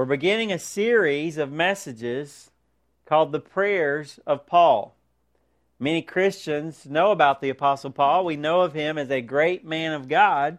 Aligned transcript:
We're 0.00 0.06
beginning 0.06 0.50
a 0.50 0.58
series 0.58 1.36
of 1.36 1.52
messages 1.52 2.50
called 3.04 3.32
the 3.32 3.38
Prayers 3.38 4.18
of 4.26 4.46
Paul. 4.46 4.96
Many 5.78 6.00
Christians 6.00 6.86
know 6.86 7.10
about 7.10 7.42
the 7.42 7.50
Apostle 7.50 7.90
Paul. 7.90 8.24
We 8.24 8.36
know 8.36 8.62
of 8.62 8.72
him 8.72 8.96
as 8.96 9.10
a 9.10 9.20
great 9.20 9.62
man 9.62 9.92
of 9.92 10.08
God, 10.08 10.56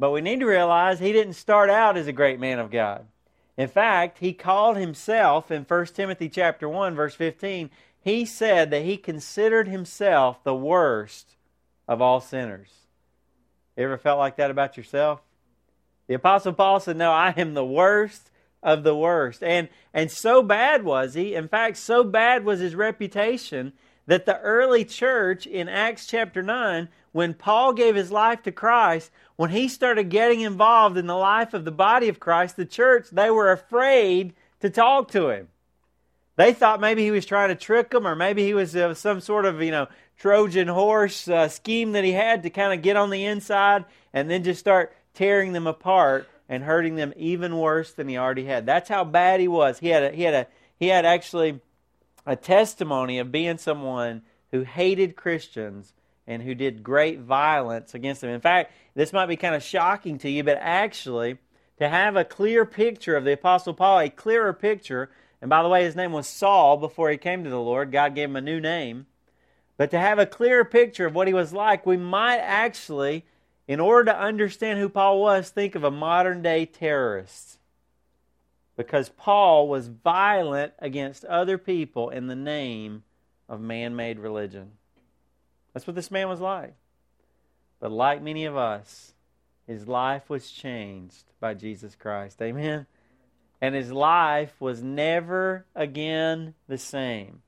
but 0.00 0.10
we 0.10 0.20
need 0.20 0.40
to 0.40 0.46
realize 0.46 0.98
he 0.98 1.12
didn't 1.12 1.34
start 1.34 1.70
out 1.70 1.96
as 1.96 2.08
a 2.08 2.12
great 2.12 2.40
man 2.40 2.58
of 2.58 2.72
God. 2.72 3.06
In 3.56 3.68
fact, 3.68 4.18
he 4.18 4.32
called 4.32 4.76
himself 4.76 5.52
in 5.52 5.62
1 5.62 5.86
Timothy 5.86 6.28
chapter 6.28 6.68
1 6.68 6.96
verse 6.96 7.14
15, 7.14 7.70
he 8.00 8.24
said 8.24 8.72
that 8.72 8.82
he 8.82 8.96
considered 8.96 9.68
himself 9.68 10.42
the 10.42 10.56
worst 10.56 11.36
of 11.86 12.02
all 12.02 12.20
sinners. 12.20 12.72
You 13.76 13.84
ever 13.84 13.96
felt 13.96 14.18
like 14.18 14.34
that 14.38 14.50
about 14.50 14.76
yourself? 14.76 15.20
The 16.08 16.14
apostle 16.14 16.52
Paul 16.52 16.80
said, 16.80 16.96
"No, 16.96 17.12
I 17.12 17.32
am 17.36 17.54
the 17.54 17.64
worst 17.64 18.31
of 18.62 18.82
the 18.84 18.94
worst. 18.94 19.42
And, 19.42 19.68
and 19.92 20.10
so 20.10 20.42
bad 20.42 20.84
was 20.84 21.14
he, 21.14 21.34
in 21.34 21.48
fact, 21.48 21.76
so 21.76 22.04
bad 22.04 22.44
was 22.44 22.60
his 22.60 22.74
reputation 22.74 23.72
that 24.06 24.26
the 24.26 24.38
early 24.40 24.84
church 24.84 25.46
in 25.46 25.68
Acts 25.68 26.06
chapter 26.06 26.42
9, 26.42 26.88
when 27.12 27.34
Paul 27.34 27.72
gave 27.72 27.94
his 27.94 28.10
life 28.10 28.42
to 28.42 28.52
Christ, 28.52 29.10
when 29.36 29.50
he 29.50 29.68
started 29.68 30.08
getting 30.08 30.40
involved 30.40 30.96
in 30.96 31.06
the 31.06 31.16
life 31.16 31.54
of 31.54 31.64
the 31.64 31.70
body 31.70 32.08
of 32.08 32.20
Christ, 32.20 32.56
the 32.56 32.64
church, 32.64 33.08
they 33.10 33.30
were 33.30 33.52
afraid 33.52 34.34
to 34.60 34.70
talk 34.70 35.10
to 35.12 35.28
him. 35.28 35.48
They 36.36 36.52
thought 36.52 36.80
maybe 36.80 37.04
he 37.04 37.10
was 37.10 37.26
trying 37.26 37.50
to 37.50 37.54
trick 37.54 37.90
them, 37.90 38.06
or 38.06 38.14
maybe 38.14 38.44
he 38.44 38.54
was 38.54 38.74
uh, 38.74 38.94
some 38.94 39.20
sort 39.20 39.44
of, 39.44 39.62
you 39.62 39.70
know, 39.70 39.88
Trojan 40.18 40.68
horse 40.68 41.28
uh, 41.28 41.48
scheme 41.48 41.92
that 41.92 42.04
he 42.04 42.12
had 42.12 42.44
to 42.44 42.50
kind 42.50 42.72
of 42.72 42.82
get 42.82 42.96
on 42.96 43.10
the 43.10 43.24
inside 43.24 43.84
and 44.12 44.30
then 44.30 44.44
just 44.44 44.60
start 44.60 44.94
tearing 45.14 45.52
them 45.52 45.66
apart 45.66 46.28
and 46.52 46.64
hurting 46.64 46.96
them 46.96 47.14
even 47.16 47.56
worse 47.56 47.94
than 47.94 48.06
he 48.08 48.18
already 48.18 48.44
had. 48.44 48.66
That's 48.66 48.90
how 48.90 49.04
bad 49.04 49.40
he 49.40 49.48
was. 49.48 49.78
He 49.78 49.88
had 49.88 50.02
a, 50.02 50.10
he 50.10 50.22
had 50.24 50.34
a 50.34 50.46
he 50.78 50.88
had 50.88 51.06
actually 51.06 51.60
a 52.26 52.36
testimony 52.36 53.18
of 53.18 53.32
being 53.32 53.56
someone 53.56 54.20
who 54.50 54.60
hated 54.60 55.16
Christians 55.16 55.94
and 56.26 56.42
who 56.42 56.54
did 56.54 56.82
great 56.82 57.20
violence 57.20 57.94
against 57.94 58.20
them. 58.20 58.28
In 58.28 58.42
fact, 58.42 58.70
this 58.94 59.14
might 59.14 59.30
be 59.30 59.36
kind 59.36 59.54
of 59.54 59.62
shocking 59.62 60.18
to 60.18 60.28
you, 60.28 60.44
but 60.44 60.58
actually 60.60 61.38
to 61.78 61.88
have 61.88 62.16
a 62.16 62.24
clear 62.24 62.66
picture 62.66 63.16
of 63.16 63.24
the 63.24 63.32
apostle 63.32 63.72
Paul, 63.72 64.00
a 64.00 64.10
clearer 64.10 64.52
picture, 64.52 65.10
and 65.40 65.48
by 65.48 65.62
the 65.62 65.70
way, 65.70 65.84
his 65.84 65.96
name 65.96 66.12
was 66.12 66.26
Saul 66.26 66.76
before 66.76 67.08
he 67.10 67.16
came 67.16 67.44
to 67.44 67.50
the 67.50 67.58
Lord. 67.58 67.90
God 67.90 68.14
gave 68.14 68.28
him 68.28 68.36
a 68.36 68.42
new 68.42 68.60
name. 68.60 69.06
But 69.78 69.90
to 69.92 69.98
have 69.98 70.18
a 70.18 70.26
clearer 70.26 70.66
picture 70.66 71.06
of 71.06 71.14
what 71.14 71.28
he 71.28 71.34
was 71.34 71.54
like, 71.54 71.86
we 71.86 71.96
might 71.96 72.40
actually 72.40 73.24
in 73.68 73.80
order 73.80 74.10
to 74.10 74.18
understand 74.18 74.78
who 74.78 74.88
Paul 74.88 75.20
was, 75.20 75.50
think 75.50 75.74
of 75.74 75.84
a 75.84 75.90
modern 75.90 76.42
day 76.42 76.66
terrorist. 76.66 77.58
Because 78.76 79.10
Paul 79.10 79.68
was 79.68 79.88
violent 79.88 80.72
against 80.78 81.24
other 81.24 81.58
people 81.58 82.10
in 82.10 82.26
the 82.26 82.34
name 82.34 83.04
of 83.48 83.60
man 83.60 83.94
made 83.94 84.18
religion. 84.18 84.72
That's 85.72 85.86
what 85.86 85.96
this 85.96 86.10
man 86.10 86.28
was 86.28 86.40
like. 86.40 86.74
But 87.80 87.92
like 87.92 88.22
many 88.22 88.44
of 88.44 88.56
us, 88.56 89.12
his 89.66 89.86
life 89.86 90.28
was 90.28 90.50
changed 90.50 91.24
by 91.40 91.54
Jesus 91.54 91.94
Christ. 91.94 92.40
Amen? 92.42 92.86
And 93.60 93.74
his 93.74 93.92
life 93.92 94.54
was 94.60 94.82
never 94.82 95.66
again 95.74 96.54
the 96.66 96.78
same. 96.78 97.42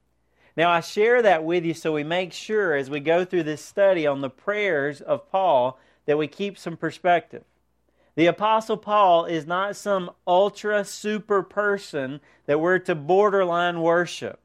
Now, 0.56 0.70
I 0.70 0.80
share 0.80 1.22
that 1.22 1.42
with 1.42 1.64
you 1.64 1.74
so 1.74 1.92
we 1.92 2.04
make 2.04 2.32
sure 2.32 2.74
as 2.74 2.88
we 2.88 3.00
go 3.00 3.24
through 3.24 3.42
this 3.42 3.64
study 3.64 4.06
on 4.06 4.20
the 4.20 4.30
prayers 4.30 5.00
of 5.00 5.28
Paul 5.30 5.78
that 6.06 6.18
we 6.18 6.26
keep 6.26 6.58
some 6.58 6.76
perspective. 6.76 7.44
The 8.16 8.26
Apostle 8.26 8.76
Paul 8.76 9.24
is 9.24 9.46
not 9.46 9.76
some 9.76 10.10
ultra 10.26 10.84
super 10.84 11.42
person 11.42 12.20
that 12.46 12.60
we're 12.60 12.78
to 12.80 12.94
borderline 12.94 13.80
worship. 13.80 14.38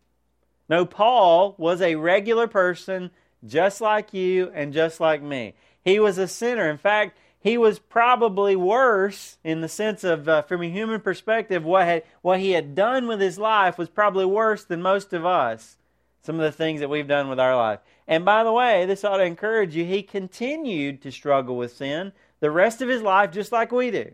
No, 0.67 0.85
Paul 0.85 1.55
was 1.57 1.81
a 1.81 1.95
regular 1.95 2.47
person 2.47 3.11
just 3.45 3.79
like 3.79 4.13
you 4.13 4.51
and 4.53 4.73
just 4.73 4.99
like 4.99 5.21
me. 5.21 5.53
He 5.83 5.99
was 5.99 6.17
a 6.17 6.27
sinner. 6.27 6.69
In 6.69 6.77
fact, 6.77 7.17
he 7.39 7.57
was 7.57 7.79
probably 7.79 8.55
worse 8.55 9.37
in 9.43 9.61
the 9.61 9.69
sense 9.69 10.03
of, 10.03 10.27
uh, 10.27 10.41
from 10.41 10.61
a 10.61 10.69
human 10.69 10.99
perspective, 10.99 11.63
what, 11.63 11.85
had, 11.85 12.03
what 12.21 12.39
he 12.39 12.51
had 12.51 12.75
done 12.75 13.07
with 13.07 13.21
his 13.21 13.39
life 13.39 13.77
was 13.77 13.89
probably 13.89 14.25
worse 14.25 14.63
than 14.65 14.81
most 14.81 15.13
of 15.13 15.25
us. 15.25 15.77
Some 16.21 16.35
of 16.35 16.41
the 16.41 16.51
things 16.51 16.81
that 16.81 16.89
we've 16.89 17.07
done 17.07 17.29
with 17.29 17.39
our 17.39 17.55
life. 17.55 17.79
And 18.09 18.25
by 18.25 18.43
the 18.43 18.51
way, 18.51 18.87
this 18.87 19.03
ought 19.03 19.17
to 19.17 19.23
encourage 19.23 19.75
you. 19.75 19.85
He 19.85 20.01
continued 20.01 21.03
to 21.03 21.11
struggle 21.11 21.55
with 21.55 21.77
sin 21.77 22.11
the 22.39 22.49
rest 22.49 22.81
of 22.81 22.89
his 22.89 23.03
life, 23.03 23.31
just 23.31 23.51
like 23.51 23.71
we 23.71 23.91
do. 23.91 24.11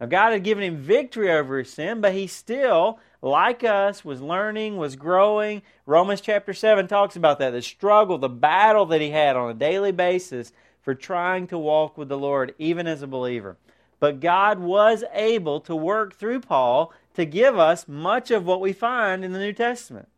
Now, 0.00 0.06
God 0.06 0.32
had 0.32 0.42
given 0.42 0.64
him 0.64 0.78
victory 0.78 1.30
over 1.30 1.58
his 1.58 1.70
sin, 1.70 2.00
but 2.00 2.14
he 2.14 2.26
still, 2.26 2.98
like 3.20 3.62
us, 3.62 4.06
was 4.06 4.22
learning, 4.22 4.78
was 4.78 4.96
growing. 4.96 5.60
Romans 5.84 6.22
chapter 6.22 6.54
7 6.54 6.88
talks 6.88 7.14
about 7.14 7.38
that 7.40 7.50
the 7.50 7.60
struggle, 7.60 8.16
the 8.16 8.30
battle 8.30 8.86
that 8.86 9.02
he 9.02 9.10
had 9.10 9.36
on 9.36 9.50
a 9.50 9.54
daily 9.54 9.92
basis 9.92 10.52
for 10.80 10.94
trying 10.94 11.46
to 11.48 11.58
walk 11.58 11.98
with 11.98 12.08
the 12.08 12.16
Lord, 12.16 12.54
even 12.58 12.86
as 12.86 13.02
a 13.02 13.06
believer. 13.06 13.58
But 13.98 14.20
God 14.20 14.60
was 14.60 15.04
able 15.12 15.60
to 15.60 15.76
work 15.76 16.14
through 16.14 16.40
Paul 16.40 16.90
to 17.12 17.26
give 17.26 17.58
us 17.58 17.86
much 17.86 18.30
of 18.30 18.46
what 18.46 18.62
we 18.62 18.72
find 18.72 19.22
in 19.22 19.32
the 19.32 19.38
New 19.38 19.52
Testament. 19.52 20.08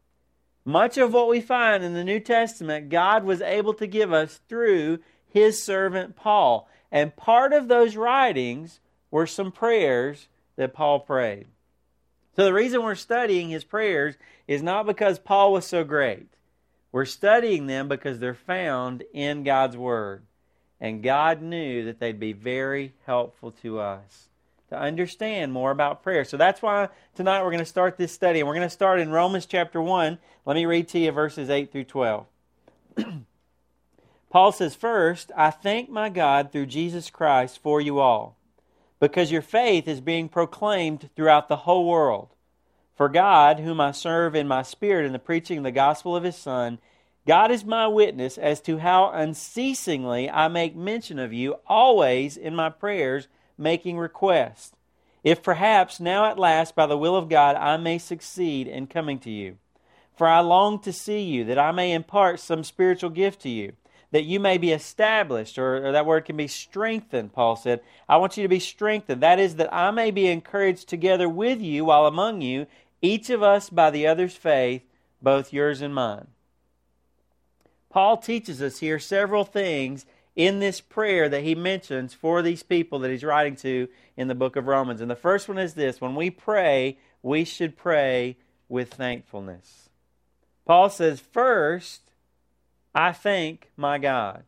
Much 0.65 0.97
of 0.97 1.13
what 1.13 1.29
we 1.29 1.41
find 1.41 1.83
in 1.83 1.95
the 1.95 2.05
New 2.05 2.21
Testament, 2.21 2.89
God 2.89 3.25
was 3.25 3.41
able 3.41 3.75
to 3.75 3.87
give 3.87 4.13
us 4.13 4.41
through 4.49 5.01
his 5.27 5.63
servant 5.63 6.15
Paul. 6.15 6.69
And 6.91 7.17
part 7.17 7.53
of 7.53 7.69
those 7.69 7.97
writings 7.97 8.81
were 9.11 9.27
some 9.27 9.51
prayers 9.51 10.29
that 10.57 10.75
Paul 10.75 11.01
prayed. 11.01 11.47
So 12.37 12.45
the 12.45 12.53
reason 12.53 12.83
we're 12.83 12.95
studying 12.95 13.51
his 13.51 13.65
prayers 13.65 14.17
is 14.47 14.63
not 14.63 14.87
because 14.87 15.19
Paul 15.19 15.53
was 15.53 15.67
so 15.67 15.85
great. 15.85 16.29
We're 16.93 17.05
studying 17.07 17.67
them 17.67 17.89
because 17.89 18.19
they're 18.19 18.35
found 18.35 19.03
in 19.13 19.43
God's 19.45 19.77
Word. 19.77 20.23
And 20.81 21.03
God 21.03 21.43
knew 21.43 21.85
that 21.85 22.01
they'd 22.01 22.21
be 22.21 22.33
very 22.33 22.93
helpful 23.07 23.53
to 23.63 23.81
us 23.81 24.29
to 24.73 24.79
understand 24.79 25.53
more 25.53 25.71
about 25.71 26.03
prayer. 26.03 26.25
So 26.25 26.37
that's 26.37 26.63
why 26.63 26.89
tonight 27.15 27.43
we're 27.43 27.51
going 27.51 27.59
to 27.61 27.65
start 27.65 27.97
this 27.97 28.13
study. 28.13 28.41
And 28.41 28.49
we're 28.49 28.55
going 28.55 28.67
to 28.67 28.71
start 28.71 29.01
in 29.01 29.11
Romans 29.11 29.47
chapter 29.47 29.81
1. 29.81 30.19
Let 30.45 30.55
me 30.55 30.67
read 30.67 30.89
to 30.89 30.99
you 30.99 31.13
verses 31.13 31.49
8 31.49 31.71
through 31.71 31.85
12. 31.85 32.27
Paul 34.31 34.53
says, 34.53 34.75
First, 34.75 35.31
I 35.37 35.51
thank 35.51 35.91
my 35.91 36.09
God 36.09 36.51
through 36.51 36.67
Jesus 36.67 37.11
Christ 37.11 37.63
for 37.63 37.81
you 37.81 38.01
all, 38.01 38.37
because 38.99 39.31
your 39.31 39.43
faith 39.43 39.87
is 39.87 40.01
being 40.01 40.29
proclaimed 40.29 41.11
throughout 41.15 41.49
the 41.49 41.57
whole 41.57 41.87
world. 41.87 42.31
For 42.97 43.09
God, 43.09 43.61
whom 43.61 43.81
I 43.81 43.93
serve 43.93 44.35
in 44.35 44.49
my 44.49 44.63
spirit 44.63 45.07
in 45.07 45.13
the 45.13 45.19
preaching 45.19 45.59
of 45.59 45.65
the 45.65 45.71
gospel 45.71 46.17
of 46.17 46.25
his 46.25 46.37
Son, 46.37 46.79
God 47.27 47.51
is 47.51 47.65
my 47.65 47.87
witness 47.87 48.39
as 48.39 48.61
to 48.63 48.79
how 48.79 49.11
unceasingly 49.11 50.31
I 50.31 50.49
make 50.49 50.75
mention 50.75 51.19
of 51.19 51.33
you 51.33 51.57
always 51.67 52.37
in 52.37 52.55
my 52.57 52.71
prayers 52.71 53.29
making 53.63 53.99
request, 53.99 54.75
if 55.25 55.43
perhaps 55.43 56.01
now 56.01 56.25
at 56.27 56.39
last, 56.39 56.75
by 56.75 56.87
the 56.87 56.99
will 56.99 57.17
of 57.17 57.29
God, 57.29 57.57
I 57.57 57.77
may 57.77 57.99
succeed 57.99 58.67
in 58.67 58.87
coming 58.87 59.19
to 59.21 59.31
you. 59.31 59.59
For 60.17 60.27
I 60.27 60.41
long 60.41 60.81
to 60.81 60.93
see 60.93 61.23
you, 61.23 61.45
that 61.45 61.59
I 61.59 61.73
may 61.73 61.93
impart 61.93 62.41
some 62.41 62.65
spiritual 62.65 63.11
gift 63.11 63.41
to 63.43 63.49
you, 63.49 63.73
that 64.11 64.25
you 64.25 64.41
may 64.41 64.59
be 64.59 64.73
established, 64.73 65.59
or, 65.59 65.87
or, 65.87 65.93
that 65.93 66.07
word 66.07 66.25
can 66.25 66.37
be 66.37 66.49
strengthened, 66.49 67.33
Paul 67.33 67.57
said. 67.57 67.81
I 68.09 68.19
want 68.19 68.37
you 68.37 68.43
to 68.43 68.49
be 68.49 68.61
strengthened. 68.61 69.23
That 69.23 69.39
is, 69.39 69.57
that 69.57 69.73
I 69.73 69.91
may 69.91 70.11
be 70.11 70.27
encouraged 70.27 70.89
together 70.89 71.29
with 71.29 71.61
you 71.61 71.87
while 71.87 72.07
among 72.07 72.43
you, 72.43 72.67
each 73.01 73.31
of 73.31 73.43
us 73.43 73.71
by 73.71 73.91
the 73.91 74.07
other's 74.07 74.35
faith, 74.35 74.83
both 75.23 75.53
yours 75.53 75.81
and 75.81 75.95
mine. 75.95 76.27
Paul 77.91 78.17
teaches 78.17 78.61
us 78.63 78.79
here 78.79 78.99
several 78.99 79.45
things 79.45 80.07
in 80.35 80.61
this 80.61 80.81
prayer 80.81 81.29
that 81.29 81.43
he 81.43 81.55
mentions 81.55 82.15
for 82.15 82.43
these 82.43 82.63
people 82.63 83.01
that 83.01 83.11
he's 83.11 83.25
writing 83.25 83.57
to 83.57 83.89
in 84.17 84.29
the 84.29 84.35
book 84.35 84.57
of 84.57 84.67
Romans. 84.67 85.01
And 85.01 85.11
the 85.11 85.17
first 85.17 85.49
one 85.49 85.59
is 85.59 85.75
this 85.75 86.01
when 86.01 86.15
we 86.15 86.31
pray, 86.31 86.99
we 87.23 87.45
should 87.45 87.77
pray 87.77 88.37
with 88.69 88.95
thankfulness. 88.95 89.91
Paul 90.65 90.89
says, 90.89 91.21
First, 91.21 92.03
I 92.95 93.13
thank 93.13 93.71
my 93.77 93.99
God. 93.99 94.45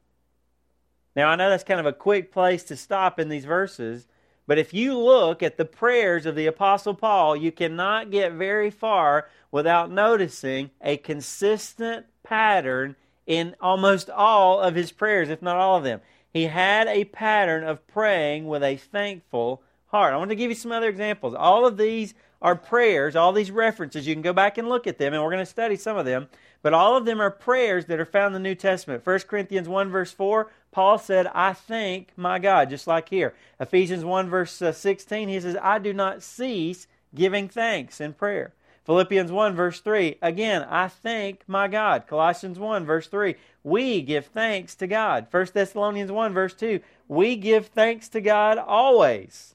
Now, 1.16 1.28
I 1.28 1.36
know 1.36 1.48
that's 1.48 1.64
kind 1.64 1.80
of 1.80 1.86
a 1.86 1.92
quick 1.92 2.32
place 2.32 2.64
to 2.64 2.76
stop 2.76 3.20
in 3.20 3.28
these 3.28 3.44
verses, 3.44 4.08
but 4.46 4.58
if 4.58 4.74
you 4.74 4.98
look 4.98 5.42
at 5.42 5.56
the 5.56 5.64
prayers 5.64 6.26
of 6.26 6.34
the 6.34 6.46
Apostle 6.46 6.94
Paul, 6.94 7.36
you 7.36 7.52
cannot 7.52 8.10
get 8.10 8.32
very 8.32 8.70
far 8.70 9.28
without 9.50 9.90
noticing 9.90 10.70
a 10.80 10.96
consistent 10.96 12.06
pattern 12.22 12.96
in 13.26 13.54
almost 13.60 14.10
all 14.10 14.60
of 14.60 14.74
his 14.74 14.92
prayers, 14.92 15.28
if 15.28 15.42
not 15.42 15.56
all 15.56 15.76
of 15.76 15.84
them. 15.84 16.00
He 16.32 16.44
had 16.44 16.88
a 16.88 17.04
pattern 17.04 17.64
of 17.64 17.86
praying 17.86 18.46
with 18.46 18.62
a 18.62 18.76
thankful 18.76 19.62
heart. 19.86 20.12
I 20.12 20.16
want 20.16 20.30
to 20.30 20.36
give 20.36 20.50
you 20.50 20.56
some 20.56 20.72
other 20.72 20.88
examples. 20.88 21.34
All 21.34 21.66
of 21.66 21.76
these 21.76 22.14
are 22.42 22.56
prayers, 22.56 23.16
all 23.16 23.32
these 23.32 23.50
references. 23.50 24.06
You 24.06 24.14
can 24.14 24.22
go 24.22 24.32
back 24.32 24.58
and 24.58 24.68
look 24.68 24.86
at 24.86 24.98
them, 24.98 25.14
and 25.14 25.22
we're 25.22 25.30
going 25.30 25.38
to 25.38 25.46
study 25.46 25.76
some 25.76 25.96
of 25.96 26.04
them. 26.04 26.28
But 26.60 26.74
all 26.74 26.96
of 26.96 27.04
them 27.04 27.20
are 27.20 27.30
prayers 27.30 27.86
that 27.86 28.00
are 28.00 28.04
found 28.04 28.34
in 28.34 28.42
the 28.42 28.48
New 28.48 28.54
Testament. 28.54 29.06
1 29.06 29.20
Corinthians 29.20 29.68
1, 29.68 29.90
verse 29.90 30.12
4, 30.12 30.50
Paul 30.72 30.98
said, 30.98 31.26
I 31.34 31.52
thank 31.52 32.08
my 32.16 32.38
God, 32.38 32.68
just 32.68 32.86
like 32.86 33.08
here. 33.08 33.34
Ephesians 33.60 34.04
1, 34.04 34.28
verse 34.28 34.60
uh, 34.60 34.72
16, 34.72 35.28
he 35.28 35.40
says, 35.40 35.56
I 35.62 35.78
do 35.78 35.92
not 35.92 36.22
cease 36.22 36.86
giving 37.14 37.48
thanks 37.48 38.00
in 38.00 38.12
prayer. 38.12 38.52
Philippians 38.84 39.32
1, 39.32 39.54
verse 39.54 39.80
3, 39.80 40.16
again, 40.20 40.66
I 40.68 40.88
thank 40.88 41.42
my 41.48 41.68
God. 41.68 42.06
Colossians 42.06 42.58
1, 42.58 42.84
verse 42.84 43.06
3, 43.06 43.34
we 43.62 44.02
give 44.02 44.26
thanks 44.26 44.74
to 44.76 44.86
God. 44.86 45.26
1 45.30 45.46
Thessalonians 45.54 46.12
1, 46.12 46.34
verse 46.34 46.52
2, 46.54 46.80
we 47.08 47.36
give 47.36 47.68
thanks 47.68 48.08
to 48.10 48.20
God 48.20 48.58
always. 48.58 49.54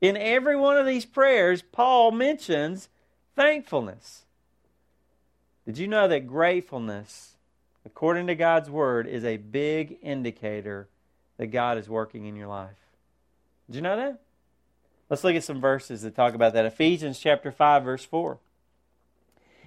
In 0.00 0.16
every 0.16 0.56
one 0.56 0.76
of 0.76 0.86
these 0.86 1.04
prayers, 1.04 1.62
Paul 1.62 2.12
mentions 2.12 2.88
thankfulness. 3.34 4.24
Did 5.66 5.78
you 5.78 5.88
know 5.88 6.06
that 6.06 6.26
gratefulness, 6.26 7.34
according 7.84 8.28
to 8.28 8.34
God's 8.36 8.70
Word, 8.70 9.08
is 9.08 9.24
a 9.24 9.36
big 9.36 9.98
indicator 10.00 10.88
that 11.38 11.48
God 11.48 11.76
is 11.76 11.88
working 11.88 12.26
in 12.26 12.36
your 12.36 12.48
life? 12.48 12.70
Did 13.68 13.76
you 13.76 13.82
know 13.82 13.96
that? 13.96 14.20
Let's 15.08 15.24
look 15.24 15.34
at 15.34 15.44
some 15.44 15.60
verses 15.60 16.02
that 16.02 16.14
talk 16.14 16.34
about 16.34 16.54
that. 16.54 16.64
Ephesians 16.64 17.18
chapter 17.18 17.52
5, 17.52 17.84
verse 17.84 18.04
4. 18.04 18.38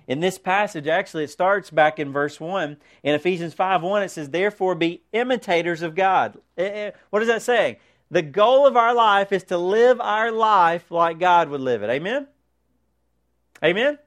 In 0.07 0.19
this 0.19 0.37
passage, 0.37 0.87
actually, 0.87 1.23
it 1.23 1.31
starts 1.31 1.71
back 1.71 1.99
in 1.99 2.11
verse 2.11 2.39
1. 2.39 2.77
In 3.03 3.15
Ephesians 3.15 3.53
5 3.53 3.81
1, 3.81 4.03
it 4.03 4.09
says, 4.09 4.29
Therefore 4.29 4.75
be 4.75 5.01
imitators 5.11 5.81
of 5.81 5.95
God. 5.95 6.37
Eh, 6.57 6.63
eh, 6.63 6.91
what 7.09 7.21
is 7.21 7.27
that 7.27 7.41
saying? 7.41 7.77
The 8.11 8.21
goal 8.21 8.67
of 8.67 8.77
our 8.77 8.93
life 8.93 9.31
is 9.31 9.43
to 9.45 9.57
live 9.57 9.99
our 9.99 10.31
life 10.31 10.91
like 10.91 11.19
God 11.19 11.49
would 11.49 11.61
live 11.61 11.81
it. 11.81 11.89
Amen? 11.89 12.27
Amen? 13.63 13.97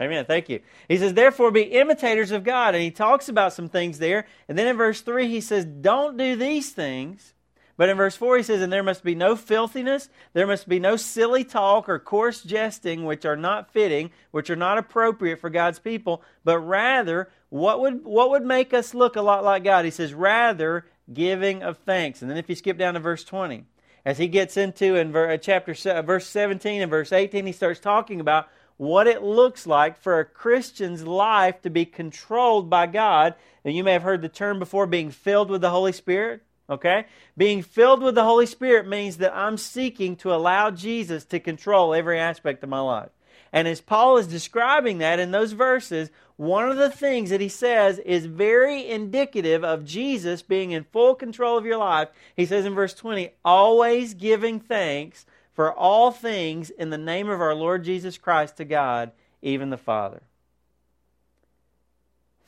Amen. 0.00 0.24
Thank 0.24 0.48
you. 0.48 0.60
He 0.88 0.96
says, 0.98 1.14
therefore, 1.14 1.50
be 1.50 1.62
imitators 1.62 2.30
of 2.30 2.42
God. 2.42 2.74
And 2.74 2.82
he 2.82 2.90
talks 2.90 3.28
about 3.28 3.52
some 3.52 3.68
things 3.68 3.98
there. 3.98 4.26
And 4.48 4.58
then 4.58 4.66
in 4.66 4.76
verse 4.76 5.00
3, 5.00 5.28
he 5.28 5.40
says, 5.40 5.64
don't 5.64 6.16
do 6.16 6.36
these 6.36 6.70
things. 6.70 7.33
But 7.76 7.88
in 7.88 7.96
verse 7.96 8.14
4, 8.14 8.36
he 8.36 8.42
says, 8.44 8.62
and 8.62 8.72
there 8.72 8.84
must 8.84 9.02
be 9.02 9.16
no 9.16 9.34
filthiness, 9.34 10.08
there 10.32 10.46
must 10.46 10.68
be 10.68 10.78
no 10.78 10.96
silly 10.96 11.42
talk 11.42 11.88
or 11.88 11.98
coarse 11.98 12.42
jesting, 12.42 13.04
which 13.04 13.24
are 13.24 13.36
not 13.36 13.72
fitting, 13.72 14.10
which 14.30 14.48
are 14.48 14.56
not 14.56 14.78
appropriate 14.78 15.40
for 15.40 15.50
God's 15.50 15.80
people, 15.80 16.22
but 16.44 16.58
rather, 16.60 17.28
what 17.48 17.80
would, 17.80 18.04
what 18.04 18.30
would 18.30 18.44
make 18.44 18.72
us 18.72 18.94
look 18.94 19.16
a 19.16 19.22
lot 19.22 19.42
like 19.42 19.64
God? 19.64 19.84
He 19.84 19.90
says, 19.90 20.14
rather, 20.14 20.86
giving 21.12 21.62
of 21.62 21.78
thanks. 21.78 22.22
And 22.22 22.30
then 22.30 22.38
if 22.38 22.48
you 22.48 22.54
skip 22.54 22.78
down 22.78 22.94
to 22.94 23.00
verse 23.00 23.24
20, 23.24 23.64
as 24.04 24.18
he 24.18 24.28
gets 24.28 24.56
into 24.56 24.96
in 24.96 25.14
uh, 25.16 25.36
chapter 25.38 25.74
verse 26.02 26.26
17 26.26 26.82
and 26.82 26.90
verse 26.90 27.12
18, 27.12 27.46
he 27.46 27.52
starts 27.52 27.80
talking 27.80 28.20
about 28.20 28.48
what 28.76 29.06
it 29.06 29.22
looks 29.22 29.66
like 29.66 29.98
for 29.98 30.18
a 30.18 30.24
Christian's 30.24 31.06
life 31.06 31.62
to 31.62 31.70
be 31.70 31.86
controlled 31.86 32.68
by 32.68 32.86
God. 32.86 33.34
And 33.64 33.74
you 33.74 33.82
may 33.82 33.92
have 33.92 34.02
heard 34.02 34.20
the 34.20 34.28
term 34.28 34.58
before 34.58 34.86
being 34.86 35.10
filled 35.10 35.50
with 35.50 35.60
the 35.60 35.70
Holy 35.70 35.92
Spirit. 35.92 36.42
Okay? 36.68 37.06
Being 37.36 37.62
filled 37.62 38.02
with 38.02 38.14
the 38.14 38.24
Holy 38.24 38.46
Spirit 38.46 38.88
means 38.88 39.18
that 39.18 39.36
I'm 39.36 39.56
seeking 39.58 40.16
to 40.16 40.34
allow 40.34 40.70
Jesus 40.70 41.24
to 41.26 41.40
control 41.40 41.94
every 41.94 42.18
aspect 42.18 42.62
of 42.62 42.68
my 42.68 42.80
life. 42.80 43.10
And 43.52 43.68
as 43.68 43.80
Paul 43.80 44.16
is 44.16 44.26
describing 44.26 44.98
that 44.98 45.20
in 45.20 45.30
those 45.30 45.52
verses, 45.52 46.10
one 46.36 46.68
of 46.68 46.76
the 46.76 46.90
things 46.90 47.30
that 47.30 47.40
he 47.40 47.48
says 47.48 48.00
is 48.00 48.26
very 48.26 48.88
indicative 48.88 49.62
of 49.62 49.84
Jesus 49.84 50.42
being 50.42 50.72
in 50.72 50.84
full 50.84 51.14
control 51.14 51.56
of 51.56 51.64
your 51.64 51.76
life. 51.76 52.08
He 52.36 52.46
says 52.46 52.64
in 52.64 52.74
verse 52.74 52.94
20, 52.94 53.30
always 53.44 54.14
giving 54.14 54.58
thanks 54.58 55.24
for 55.52 55.72
all 55.72 56.10
things 56.10 56.70
in 56.70 56.90
the 56.90 56.98
name 56.98 57.28
of 57.28 57.40
our 57.40 57.54
Lord 57.54 57.84
Jesus 57.84 58.18
Christ 58.18 58.56
to 58.56 58.64
God, 58.64 59.12
even 59.40 59.70
the 59.70 59.76
Father. 59.76 60.22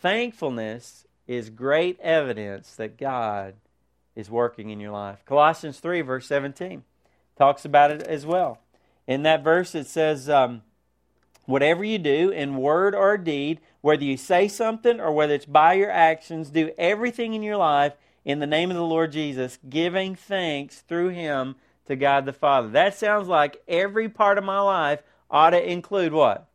Thankfulness 0.00 1.06
is 1.28 1.50
great 1.50 2.00
evidence 2.00 2.74
that 2.74 2.98
God 2.98 3.54
is 4.16 4.30
working 4.30 4.70
in 4.70 4.80
your 4.80 4.90
life. 4.90 5.24
Colossians 5.26 5.78
3, 5.78 6.00
verse 6.00 6.26
17, 6.26 6.82
talks 7.38 7.64
about 7.64 7.92
it 7.92 8.02
as 8.02 8.26
well. 8.26 8.58
In 9.06 9.22
that 9.22 9.44
verse, 9.44 9.74
it 9.74 9.86
says, 9.86 10.28
um, 10.28 10.62
Whatever 11.44 11.84
you 11.84 11.98
do, 11.98 12.30
in 12.30 12.56
word 12.56 12.94
or 12.94 13.16
deed, 13.16 13.60
whether 13.80 14.02
you 14.02 14.16
say 14.16 14.48
something 14.48 15.00
or 15.00 15.12
whether 15.12 15.32
it's 15.32 15.46
by 15.46 15.74
your 15.74 15.90
actions, 15.90 16.50
do 16.50 16.72
everything 16.76 17.34
in 17.34 17.42
your 17.42 17.56
life 17.56 17.92
in 18.24 18.40
the 18.40 18.46
name 18.46 18.72
of 18.72 18.76
the 18.76 18.82
Lord 18.82 19.12
Jesus, 19.12 19.58
giving 19.68 20.16
thanks 20.16 20.80
through 20.80 21.10
him 21.10 21.54
to 21.86 21.94
God 21.94 22.26
the 22.26 22.32
Father. 22.32 22.68
That 22.68 22.96
sounds 22.96 23.28
like 23.28 23.62
every 23.68 24.08
part 24.08 24.38
of 24.38 24.44
my 24.44 24.58
life 24.58 25.04
ought 25.30 25.50
to 25.50 25.70
include 25.70 26.12
what? 26.12 26.48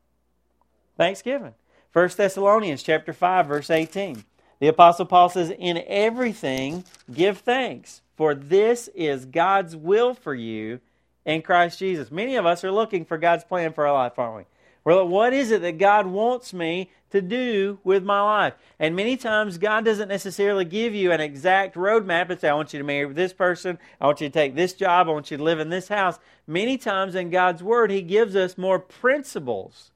Thanksgiving. 0.97 1.53
1 1.93 2.09
Thessalonians 2.17 2.83
chapter 2.83 3.13
5 3.13 3.47
verse 3.47 3.69
18. 3.69 4.25
The 4.61 4.67
apostle 4.67 5.07
Paul 5.07 5.29
says 5.29 5.51
in 5.57 5.83
everything 5.87 6.85
give 7.11 7.39
thanks 7.39 8.03
for 8.15 8.35
this 8.35 8.89
is 8.93 9.25
God's 9.25 9.75
will 9.75 10.13
for 10.13 10.35
you 10.35 10.79
in 11.25 11.41
Christ 11.41 11.79
Jesus. 11.79 12.11
Many 12.11 12.35
of 12.35 12.45
us 12.45 12.63
are 12.63 12.71
looking 12.71 13.03
for 13.03 13.17
God's 13.17 13.43
plan 13.43 13.73
for 13.73 13.87
our 13.87 13.93
life, 13.93 14.19
aren't 14.19 14.37
we? 14.37 14.43
Well, 14.83 15.07
what 15.07 15.33
is 15.33 15.49
it 15.49 15.63
that 15.63 15.79
God 15.79 16.05
wants 16.05 16.53
me 16.53 16.91
to 17.09 17.23
do 17.23 17.79
with 17.83 18.03
my 18.03 18.21
life? 18.21 18.53
And 18.77 18.95
many 18.95 19.17
times, 19.17 19.57
God 19.57 19.83
doesn't 19.83 20.09
necessarily 20.09 20.65
give 20.65 20.93
you 20.93 21.11
an 21.11 21.21
exact 21.21 21.73
roadmap 21.73 22.29
and 22.29 22.39
say, 22.39 22.49
I 22.49 22.53
want 22.53 22.71
you 22.71 22.77
to 22.77 22.85
marry 22.85 23.11
this 23.11 23.33
person, 23.33 23.79
I 23.99 24.05
want 24.05 24.21
you 24.21 24.29
to 24.29 24.33
take 24.33 24.53
this 24.53 24.73
job, 24.73 25.07
I 25.07 25.11
want 25.11 25.31
you 25.31 25.37
to 25.37 25.43
live 25.43 25.59
in 25.59 25.69
this 25.69 25.87
house. 25.87 26.19
Many 26.45 26.77
times 26.77 27.15
in 27.15 27.31
God's 27.31 27.63
Word, 27.63 27.89
He 27.89 28.03
gives 28.03 28.35
us 28.35 28.59
more 28.59 28.77
principles 28.77 29.89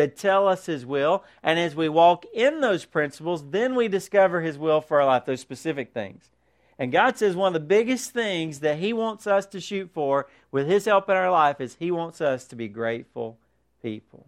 that 0.00 0.16
tell 0.16 0.48
us 0.48 0.64
His 0.64 0.86
will. 0.86 1.22
And 1.42 1.58
as 1.58 1.76
we 1.76 1.90
walk 1.90 2.24
in 2.32 2.62
those 2.62 2.86
principles, 2.86 3.50
then 3.50 3.74
we 3.74 3.86
discover 3.86 4.40
His 4.40 4.56
will 4.56 4.80
for 4.80 4.98
our 4.98 5.06
life, 5.06 5.26
those 5.26 5.42
specific 5.42 5.92
things. 5.92 6.30
And 6.78 6.90
God 6.90 7.18
says 7.18 7.36
one 7.36 7.48
of 7.48 7.52
the 7.52 7.66
biggest 7.66 8.12
things 8.12 8.60
that 8.60 8.78
He 8.78 8.94
wants 8.94 9.26
us 9.26 9.44
to 9.48 9.60
shoot 9.60 9.90
for 9.92 10.26
with 10.50 10.66
His 10.66 10.86
help 10.86 11.10
in 11.10 11.16
our 11.16 11.30
life 11.30 11.60
is 11.60 11.76
He 11.78 11.90
wants 11.90 12.22
us 12.22 12.46
to 12.46 12.56
be 12.56 12.66
grateful 12.66 13.36
people. 13.82 14.26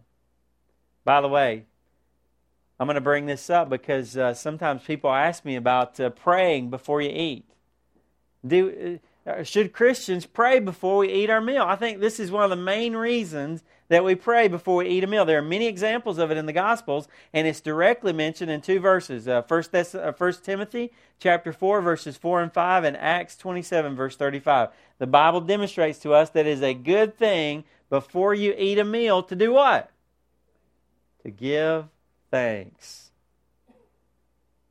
By 1.07 1.23
the 1.23 1.29
way, 1.29 1.65
I'm 2.79 2.87
going 2.87 2.97
to 2.97 3.01
bring 3.01 3.25
this 3.25 3.49
up 3.49 3.71
because 3.71 4.15
uh, 4.15 4.35
sometimes 4.35 4.83
people 4.83 5.11
ask 5.11 5.43
me 5.43 5.57
about 5.57 5.99
uh, 5.99 6.11
praying 6.11 6.69
before 6.69 7.01
you 7.01 7.11
eat. 7.11 7.47
Do 8.47 8.99
uh, 9.27 9.43
should 9.43 9.73
Christians 9.73 10.27
pray 10.27 10.59
before 10.59 10.99
we 10.99 11.13
eat 11.13 11.31
our 11.31 11.41
meal? 11.41 11.63
I 11.63 11.77
think 11.77 12.01
this 12.01 12.21
is 12.21 12.31
one 12.31 12.45
of 12.45 12.51
the 12.51 12.57
main 12.57 12.95
reasons 12.95 13.63
that 13.93 14.05
we 14.05 14.15
pray 14.15 14.49
before 14.49 14.77
we 14.77 14.89
eat 14.89 15.05
a 15.05 15.07
meal. 15.07 15.25
There 15.25 15.39
are 15.39 15.43
many 15.43 15.67
examples 15.67 16.19
of 16.19 16.31
it 16.31 16.39
in 16.39 16.47
the 16.47 16.53
Gospels, 16.53 17.09
and 17.33 17.47
it's 17.47 17.61
directly 17.61 18.13
mentioned 18.13 18.51
in 18.51 18.61
two 18.61 18.81
verses: 18.81 19.29
uh, 19.29 19.43
First, 19.43 19.71
Thess- 19.71 19.95
uh, 19.95 20.13
First 20.13 20.45
Timothy 20.45 20.93
chapter 21.19 21.53
four, 21.53 21.81
verses 21.83 22.17
four 22.17 22.41
and 22.43 22.53
five, 22.53 22.85
and 22.85 22.97
Acts 22.97 23.37
twenty-seven, 23.37 23.95
verse 23.95 24.17
thirty-five. 24.17 24.71
The 24.99 25.07
Bible 25.07 25.41
demonstrates 25.43 25.99
to 26.01 26.13
us 26.15 26.31
that 26.31 26.47
it 26.47 26.53
is 26.53 26.63
a 26.63 26.75
good 26.75 27.19
thing 27.19 27.65
before 27.91 28.33
you 28.33 28.55
eat 28.57 28.79
a 28.79 28.85
meal 28.85 29.23
to 29.25 29.37
do 29.37 29.53
what? 29.53 29.91
To 31.25 31.31
give 31.31 31.85
thanks. 32.31 33.11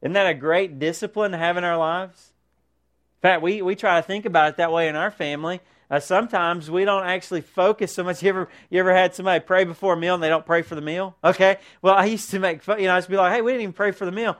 Isn't 0.01 0.13
that 0.13 0.25
a 0.25 0.33
great 0.33 0.79
discipline 0.79 1.31
to 1.31 1.37
have 1.37 1.57
in 1.57 1.63
our 1.63 1.77
lives? 1.77 2.31
In 3.17 3.21
fact, 3.21 3.43
we, 3.43 3.61
we 3.61 3.75
try 3.75 4.01
to 4.01 4.07
think 4.07 4.25
about 4.25 4.49
it 4.49 4.57
that 4.57 4.71
way 4.71 4.87
in 4.87 4.95
our 4.95 5.11
family. 5.11 5.61
Uh, 5.91 5.99
sometimes 5.99 6.71
we 6.71 6.85
don't 6.85 7.03
actually 7.03 7.41
focus 7.41 7.93
so 7.93 8.01
much. 8.01 8.23
You 8.23 8.29
ever 8.29 8.49
you 8.69 8.79
ever 8.79 8.95
had 8.95 9.13
somebody 9.13 9.43
pray 9.43 9.65
before 9.65 9.95
a 9.95 9.97
meal 9.97 10.13
and 10.13 10.23
they 10.23 10.29
don't 10.29 10.45
pray 10.45 10.61
for 10.61 10.73
the 10.73 10.81
meal? 10.81 11.17
Okay. 11.21 11.57
Well, 11.81 11.95
I 11.95 12.05
used 12.05 12.29
to 12.31 12.39
make 12.39 12.63
fun. 12.63 12.79
You 12.79 12.85
know, 12.85 12.93
I 12.93 12.95
used 12.95 13.07
to 13.07 13.11
be 13.11 13.17
like, 13.17 13.33
"Hey, 13.33 13.41
we 13.41 13.51
didn't 13.51 13.63
even 13.63 13.73
pray 13.73 13.91
for 13.91 14.05
the 14.05 14.11
meal." 14.11 14.37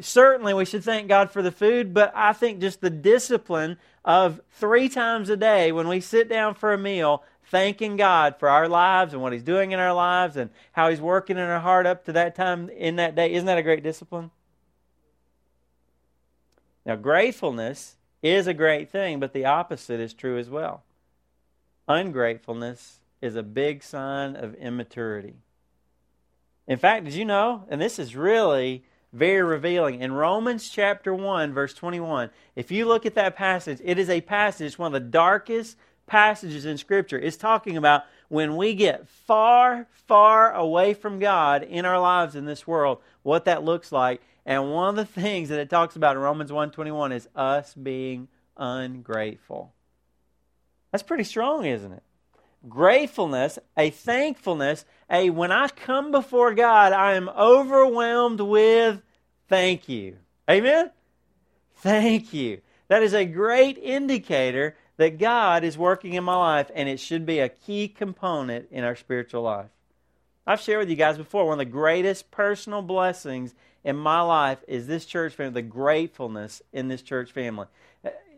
Certainly, 0.00 0.54
we 0.54 0.64
should 0.64 0.82
thank 0.82 1.06
God 1.08 1.30
for 1.30 1.42
the 1.42 1.52
food, 1.52 1.92
but 1.92 2.12
I 2.14 2.32
think 2.32 2.60
just 2.60 2.80
the 2.80 2.88
discipline 2.88 3.76
of 4.06 4.40
three 4.52 4.88
times 4.88 5.28
a 5.28 5.36
day 5.36 5.70
when 5.70 5.86
we 5.86 6.00
sit 6.00 6.30
down 6.30 6.54
for 6.54 6.72
a 6.72 6.78
meal, 6.78 7.22
thanking 7.44 7.96
God 7.96 8.36
for 8.38 8.48
our 8.48 8.66
lives 8.66 9.12
and 9.12 9.20
what 9.20 9.34
He's 9.34 9.42
doing 9.42 9.72
in 9.72 9.78
our 9.78 9.92
lives 9.92 10.38
and 10.38 10.48
how 10.72 10.88
He's 10.88 11.00
working 11.00 11.36
in 11.36 11.44
our 11.44 11.60
heart 11.60 11.86
up 11.86 12.06
to 12.06 12.12
that 12.12 12.34
time 12.34 12.70
in 12.70 12.96
that 12.96 13.14
day. 13.14 13.34
Isn't 13.34 13.46
that 13.46 13.58
a 13.58 13.62
great 13.62 13.82
discipline? 13.82 14.30
Now, 16.86 16.96
gratefulness 16.96 17.96
is 18.22 18.46
a 18.46 18.54
great 18.54 18.90
thing, 18.90 19.20
but 19.20 19.34
the 19.34 19.44
opposite 19.44 20.00
is 20.00 20.14
true 20.14 20.38
as 20.38 20.48
well. 20.48 20.82
Ungratefulness 21.88 23.00
is 23.22 23.36
a 23.36 23.42
big 23.42 23.82
sign 23.82 24.36
of 24.36 24.54
immaturity. 24.54 25.34
In 26.66 26.78
fact, 26.78 27.04
did 27.04 27.14
you 27.14 27.24
know, 27.24 27.64
and 27.68 27.80
this 27.80 27.98
is 27.98 28.16
really 28.16 28.84
very 29.12 29.42
revealing, 29.42 30.00
in 30.00 30.12
Romans 30.12 30.68
chapter 30.68 31.14
1, 31.14 31.54
verse 31.54 31.74
21, 31.74 32.30
if 32.56 32.70
you 32.70 32.86
look 32.86 33.06
at 33.06 33.14
that 33.14 33.36
passage, 33.36 33.78
it 33.84 33.98
is 33.98 34.10
a 34.10 34.20
passage, 34.20 34.78
one 34.78 34.88
of 34.88 35.00
the 35.00 35.08
darkest 35.08 35.76
passages 36.06 36.64
in 36.64 36.76
Scripture 36.78 37.18
It's 37.18 37.36
talking 37.36 37.76
about 37.76 38.04
when 38.28 38.56
we 38.56 38.74
get 38.74 39.08
far, 39.08 39.86
far 39.90 40.52
away 40.52 40.94
from 40.94 41.18
God 41.18 41.62
in 41.62 41.84
our 41.84 42.00
lives 42.00 42.34
in 42.34 42.44
this 42.44 42.66
world, 42.66 42.98
what 43.22 43.44
that 43.44 43.64
looks 43.64 43.92
like. 43.92 44.20
And 44.44 44.72
one 44.72 44.88
of 44.88 44.96
the 44.96 45.04
things 45.20 45.48
that 45.50 45.60
it 45.60 45.70
talks 45.70 45.94
about 45.94 46.16
in 46.16 46.22
Romans 46.22 46.50
1.21 46.50 47.12
is 47.12 47.28
us 47.36 47.74
being 47.74 48.28
ungrateful. 48.56 49.72
That's 50.90 51.02
pretty 51.02 51.24
strong, 51.24 51.64
isn't 51.64 51.92
it? 51.92 52.02
Gratefulness, 52.68 53.58
a 53.76 53.90
thankfulness, 53.90 54.84
a 55.10 55.30
when 55.30 55.52
I 55.52 55.68
come 55.68 56.10
before 56.10 56.54
God, 56.54 56.92
I 56.92 57.14
am 57.14 57.28
overwhelmed 57.28 58.40
with 58.40 59.02
thank 59.48 59.88
you. 59.88 60.16
Amen? 60.50 60.90
Thank 61.76 62.32
you. 62.32 62.60
That 62.88 63.02
is 63.02 63.14
a 63.14 63.24
great 63.24 63.78
indicator 63.78 64.76
that 64.96 65.18
God 65.18 65.64
is 65.64 65.76
working 65.76 66.14
in 66.14 66.24
my 66.24 66.36
life, 66.36 66.70
and 66.74 66.88
it 66.88 66.98
should 66.98 67.26
be 67.26 67.40
a 67.40 67.48
key 67.48 67.88
component 67.88 68.68
in 68.70 68.84
our 68.84 68.96
spiritual 68.96 69.42
life. 69.42 69.66
I've 70.46 70.60
shared 70.60 70.78
with 70.78 70.90
you 70.90 70.96
guys 70.96 71.18
before, 71.18 71.44
one 71.44 71.54
of 71.54 71.66
the 71.66 71.70
greatest 71.70 72.30
personal 72.30 72.80
blessings 72.80 73.54
in 73.84 73.96
my 73.96 74.20
life 74.20 74.58
is 74.68 74.86
this 74.86 75.04
church 75.04 75.34
family, 75.34 75.54
the 75.54 75.62
gratefulness 75.62 76.62
in 76.72 76.88
this 76.88 77.02
church 77.02 77.32
family. 77.32 77.66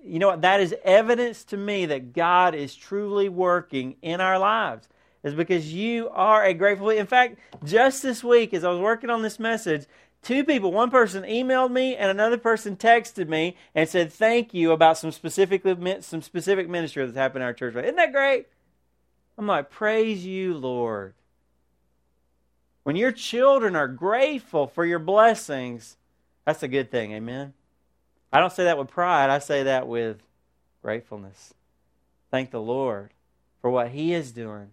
You 0.04 0.18
know 0.18 0.28
what? 0.28 0.42
That 0.42 0.60
is 0.60 0.74
evidence 0.84 1.44
to 1.44 1.56
me 1.56 1.86
that 1.86 2.12
God 2.12 2.54
is 2.54 2.74
truly 2.74 3.28
working 3.28 3.96
in 4.02 4.20
our 4.20 4.38
lives. 4.38 4.88
Is 5.24 5.34
because 5.34 5.74
you 5.74 6.08
are 6.10 6.44
a 6.44 6.54
grateful. 6.54 6.90
In 6.90 7.06
fact, 7.06 7.38
just 7.64 8.02
this 8.02 8.22
week, 8.22 8.54
as 8.54 8.64
I 8.64 8.70
was 8.70 8.80
working 8.80 9.10
on 9.10 9.22
this 9.22 9.38
message, 9.38 9.86
two 10.22 10.44
people, 10.44 10.72
one 10.72 10.90
person 10.90 11.24
emailed 11.24 11.72
me 11.72 11.96
and 11.96 12.10
another 12.10 12.38
person 12.38 12.76
texted 12.76 13.28
me 13.28 13.56
and 13.74 13.88
said 13.88 14.12
thank 14.12 14.54
you 14.54 14.70
about 14.70 14.96
some 14.96 15.10
specific 15.10 15.64
some 16.02 16.22
specific 16.22 16.68
ministry 16.68 17.04
that's 17.04 17.16
happened 17.16 17.42
in 17.42 17.46
our 17.46 17.52
church. 17.52 17.74
Isn't 17.74 17.96
that 17.96 18.12
great? 18.12 18.46
I'm 19.36 19.46
like, 19.46 19.70
praise 19.70 20.24
you, 20.24 20.54
Lord. 20.54 21.14
When 22.84 22.96
your 22.96 23.12
children 23.12 23.76
are 23.76 23.88
grateful 23.88 24.66
for 24.66 24.86
your 24.86 24.98
blessings, 24.98 25.96
that's 26.44 26.62
a 26.62 26.68
good 26.68 26.90
thing. 26.90 27.12
Amen. 27.12 27.52
I 28.32 28.40
don't 28.40 28.52
say 28.52 28.64
that 28.64 28.78
with 28.78 28.88
pride, 28.88 29.30
I 29.30 29.38
say 29.38 29.62
that 29.64 29.88
with 29.88 30.18
gratefulness. 30.82 31.54
Thank 32.30 32.50
the 32.50 32.60
Lord 32.60 33.10
for 33.60 33.70
what 33.70 33.88
He 33.88 34.12
is 34.12 34.32
doing. 34.32 34.70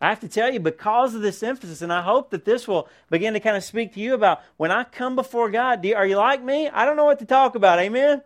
I 0.00 0.08
have 0.08 0.20
to 0.20 0.28
tell 0.28 0.52
you, 0.52 0.60
because 0.60 1.14
of 1.14 1.22
this 1.22 1.42
emphasis, 1.42 1.80
and 1.80 1.92
I 1.92 2.02
hope 2.02 2.30
that 2.30 2.44
this 2.44 2.68
will 2.68 2.88
begin 3.10 3.32
to 3.34 3.40
kind 3.40 3.56
of 3.56 3.64
speak 3.64 3.94
to 3.94 4.00
you 4.00 4.14
about 4.14 4.42
when 4.56 4.70
I 4.70 4.84
come 4.84 5.16
before 5.16 5.50
God, 5.50 5.84
you, 5.84 5.94
are 5.94 6.06
you 6.06 6.16
like 6.16 6.42
me? 6.42 6.68
I 6.68 6.84
don't 6.84 6.96
know 6.96 7.06
what 7.06 7.20
to 7.20 7.24
talk 7.24 7.54
about. 7.54 7.78
Amen? 7.78 8.22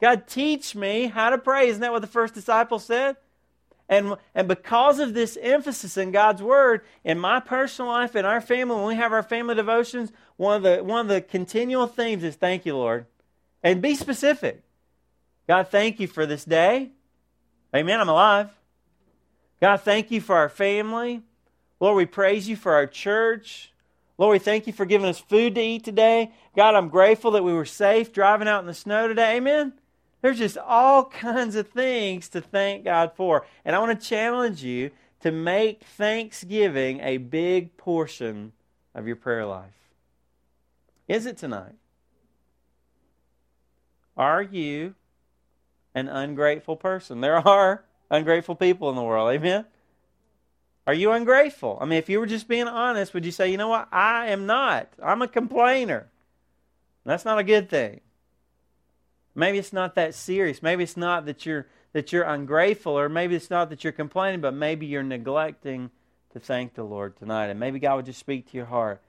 God, 0.00 0.26
teach 0.26 0.74
me 0.74 1.06
how 1.06 1.30
to 1.30 1.38
pray. 1.38 1.68
Isn't 1.68 1.80
that 1.80 1.92
what 1.92 2.02
the 2.02 2.08
first 2.08 2.34
disciple 2.34 2.78
said? 2.78 3.16
And, 3.88 4.16
and 4.34 4.48
because 4.48 4.98
of 4.98 5.14
this 5.14 5.38
emphasis 5.40 5.96
in 5.96 6.10
God's 6.10 6.42
Word, 6.42 6.82
in 7.04 7.18
my 7.18 7.40
personal 7.40 7.90
life, 7.90 8.16
in 8.16 8.24
our 8.24 8.40
family, 8.40 8.76
when 8.76 8.86
we 8.86 8.96
have 8.96 9.12
our 9.12 9.22
family 9.22 9.54
devotions, 9.54 10.12
one 10.36 10.56
of 10.56 10.62
the, 10.62 10.82
one 10.82 11.00
of 11.00 11.08
the 11.08 11.20
continual 11.20 11.86
themes 11.86 12.24
is 12.24 12.34
thank 12.34 12.66
you, 12.66 12.76
Lord. 12.76 13.06
And 13.62 13.80
be 13.80 13.94
specific. 13.94 14.62
God, 15.46 15.68
thank 15.68 16.00
you 16.00 16.06
for 16.06 16.26
this 16.26 16.44
day. 16.44 16.90
Amen. 17.74 18.00
I'm 18.00 18.08
alive. 18.08 18.50
God, 19.60 19.78
thank 19.78 20.10
you 20.10 20.20
for 20.20 20.36
our 20.36 20.48
family. 20.48 21.22
Lord, 21.80 21.96
we 21.96 22.06
praise 22.06 22.48
you 22.48 22.56
for 22.56 22.74
our 22.74 22.86
church. 22.86 23.72
Lord, 24.18 24.34
we 24.34 24.38
thank 24.38 24.66
you 24.66 24.72
for 24.72 24.84
giving 24.84 25.08
us 25.08 25.18
food 25.18 25.54
to 25.54 25.60
eat 25.60 25.84
today. 25.84 26.32
God, 26.54 26.74
I'm 26.74 26.88
grateful 26.88 27.32
that 27.32 27.44
we 27.44 27.52
were 27.52 27.64
safe 27.64 28.12
driving 28.12 28.48
out 28.48 28.60
in 28.60 28.66
the 28.66 28.74
snow 28.74 29.08
today. 29.08 29.36
Amen. 29.36 29.72
There's 30.20 30.38
just 30.38 30.58
all 30.58 31.04
kinds 31.10 31.56
of 31.56 31.68
things 31.68 32.28
to 32.30 32.40
thank 32.40 32.84
God 32.84 33.12
for. 33.16 33.46
And 33.64 33.74
I 33.74 33.78
want 33.78 34.00
to 34.00 34.06
challenge 34.06 34.62
you 34.62 34.90
to 35.20 35.30
make 35.30 35.84
Thanksgiving 35.84 37.00
a 37.00 37.16
big 37.16 37.76
portion 37.76 38.52
of 38.94 39.06
your 39.06 39.16
prayer 39.16 39.46
life. 39.46 39.70
Is 41.08 41.26
it 41.26 41.36
tonight? 41.36 41.74
Are 44.22 44.40
you 44.40 44.94
an 45.96 46.06
ungrateful 46.06 46.76
person? 46.76 47.20
There 47.20 47.36
are 47.36 47.84
ungrateful 48.08 48.54
people 48.54 48.88
in 48.88 48.94
the 48.94 49.02
world. 49.02 49.32
Amen? 49.32 49.64
Are 50.86 50.94
you 50.94 51.10
ungrateful? 51.10 51.76
I 51.80 51.86
mean, 51.86 51.98
if 51.98 52.08
you 52.08 52.20
were 52.20 52.26
just 52.26 52.46
being 52.46 52.68
honest, 52.68 53.14
would 53.14 53.24
you 53.24 53.32
say, 53.32 53.50
you 53.50 53.56
know 53.56 53.66
what? 53.66 53.88
I 53.90 54.28
am 54.28 54.46
not. 54.46 54.88
I'm 55.02 55.22
a 55.22 55.28
complainer. 55.28 56.06
That's 57.04 57.24
not 57.24 57.40
a 57.40 57.42
good 57.42 57.68
thing. 57.68 58.00
Maybe 59.34 59.58
it's 59.58 59.72
not 59.72 59.96
that 59.96 60.14
serious. 60.14 60.62
Maybe 60.62 60.84
it's 60.84 60.96
not 60.96 61.26
that 61.26 61.44
you're 61.44 61.66
that 61.92 62.12
you're 62.12 62.22
ungrateful, 62.22 62.96
or 62.96 63.08
maybe 63.08 63.34
it's 63.34 63.50
not 63.50 63.70
that 63.70 63.82
you're 63.82 63.92
complaining, 63.92 64.40
but 64.40 64.54
maybe 64.54 64.86
you're 64.86 65.02
neglecting 65.02 65.90
to 66.32 66.38
thank 66.38 66.74
the 66.74 66.84
Lord 66.84 67.16
tonight. 67.16 67.48
And 67.48 67.58
maybe 67.58 67.80
God 67.80 67.96
would 67.96 68.06
just 68.06 68.20
speak 68.20 68.50
to 68.50 68.56
your 68.56 68.66
heart 68.66 69.02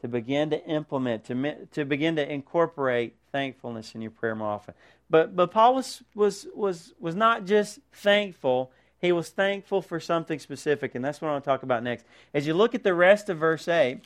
to 0.00 0.08
begin 0.08 0.50
to 0.50 0.64
implement, 0.66 1.24
to, 1.24 1.66
to 1.72 1.84
begin 1.84 2.16
to 2.16 2.30
incorporate 2.30 3.14
thankfulness 3.32 3.94
in 3.94 4.00
your 4.00 4.10
prayer 4.10 4.34
more 4.34 4.48
often. 4.48 4.74
But 5.08 5.34
but 5.34 5.50
Paul 5.50 5.74
was 5.74 6.02
was 6.14 6.46
was 6.54 6.92
was 7.00 7.14
not 7.14 7.44
just 7.44 7.80
thankful. 7.92 8.70
He 8.98 9.12
was 9.12 9.30
thankful 9.30 9.82
for 9.82 9.98
something 9.98 10.38
specific, 10.38 10.94
and 10.94 11.04
that's 11.04 11.20
what 11.20 11.28
I 11.28 11.32
want 11.32 11.44
to 11.44 11.50
talk 11.50 11.62
about 11.62 11.82
next. 11.82 12.04
As 12.34 12.46
you 12.46 12.54
look 12.54 12.74
at 12.74 12.84
the 12.84 12.94
rest 12.94 13.28
of 13.30 13.38
verse 13.38 13.66
8, 13.66 14.00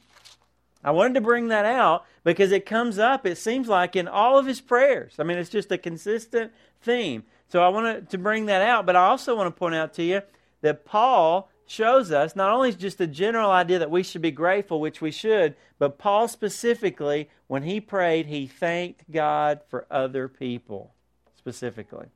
I 0.84 0.90
wanted 0.92 1.14
to 1.14 1.20
bring 1.20 1.48
that 1.48 1.64
out 1.64 2.04
because 2.22 2.52
it 2.52 2.64
comes 2.64 2.98
up, 2.98 3.26
it 3.26 3.36
seems 3.36 3.66
like, 3.66 3.96
in 3.96 4.06
all 4.06 4.38
of 4.38 4.46
his 4.46 4.60
prayers. 4.60 5.14
I 5.18 5.24
mean, 5.24 5.36
it's 5.36 5.50
just 5.50 5.72
a 5.72 5.78
consistent 5.78 6.52
theme. 6.80 7.24
So 7.48 7.60
I 7.62 7.68
wanted 7.68 8.08
to 8.10 8.18
bring 8.18 8.46
that 8.46 8.62
out, 8.62 8.86
but 8.86 8.94
I 8.94 9.06
also 9.06 9.34
want 9.34 9.48
to 9.48 9.58
point 9.58 9.74
out 9.74 9.94
to 9.94 10.02
you 10.04 10.22
that 10.60 10.84
Paul 10.84 11.50
shows 11.66 12.12
us 12.12 12.36
not 12.36 12.50
only 12.50 12.72
just 12.72 12.98
the 12.98 13.06
general 13.06 13.50
idea 13.50 13.78
that 13.78 13.90
we 13.90 14.02
should 14.02 14.22
be 14.22 14.30
grateful, 14.30 14.80
which 14.80 15.00
we 15.00 15.10
should, 15.10 15.54
but 15.78 15.98
Paul 15.98 16.28
specifically, 16.28 17.28
when 17.46 17.62
he 17.62 17.80
prayed, 17.80 18.26
he 18.26 18.46
thanked 18.46 19.10
God 19.10 19.60
for 19.68 19.86
other 19.90 20.28
people 20.28 20.94
specifically. 21.36 22.06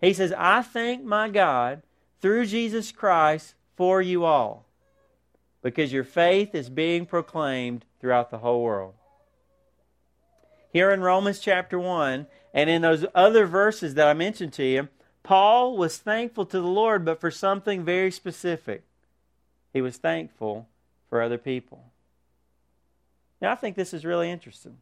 He 0.00 0.12
says, 0.12 0.32
I 0.36 0.62
thank 0.62 1.04
my 1.04 1.28
God 1.28 1.82
through 2.20 2.46
Jesus 2.46 2.92
Christ 2.92 3.54
for 3.76 4.00
you 4.00 4.24
all 4.24 4.66
because 5.62 5.92
your 5.92 6.04
faith 6.04 6.54
is 6.54 6.68
being 6.70 7.06
proclaimed 7.06 7.84
throughout 8.00 8.30
the 8.30 8.38
whole 8.38 8.62
world. 8.62 8.94
Here 10.72 10.90
in 10.90 11.00
Romans 11.00 11.38
chapter 11.38 11.78
1, 11.78 12.26
and 12.54 12.70
in 12.70 12.82
those 12.82 13.04
other 13.14 13.46
verses 13.46 13.94
that 13.94 14.08
I 14.08 14.14
mentioned 14.14 14.52
to 14.54 14.64
you, 14.64 14.88
Paul 15.22 15.76
was 15.76 15.98
thankful 15.98 16.46
to 16.46 16.60
the 16.60 16.66
Lord, 16.66 17.04
but 17.04 17.20
for 17.20 17.30
something 17.30 17.84
very 17.84 18.10
specific. 18.10 18.84
He 19.76 19.82
was 19.82 19.98
thankful 19.98 20.66
for 21.10 21.20
other 21.20 21.38
people. 21.38 21.84
Now, 23.42 23.52
I 23.52 23.54
think 23.56 23.76
this 23.76 23.92
is 23.92 24.04
really 24.04 24.30
interesting. 24.30 24.78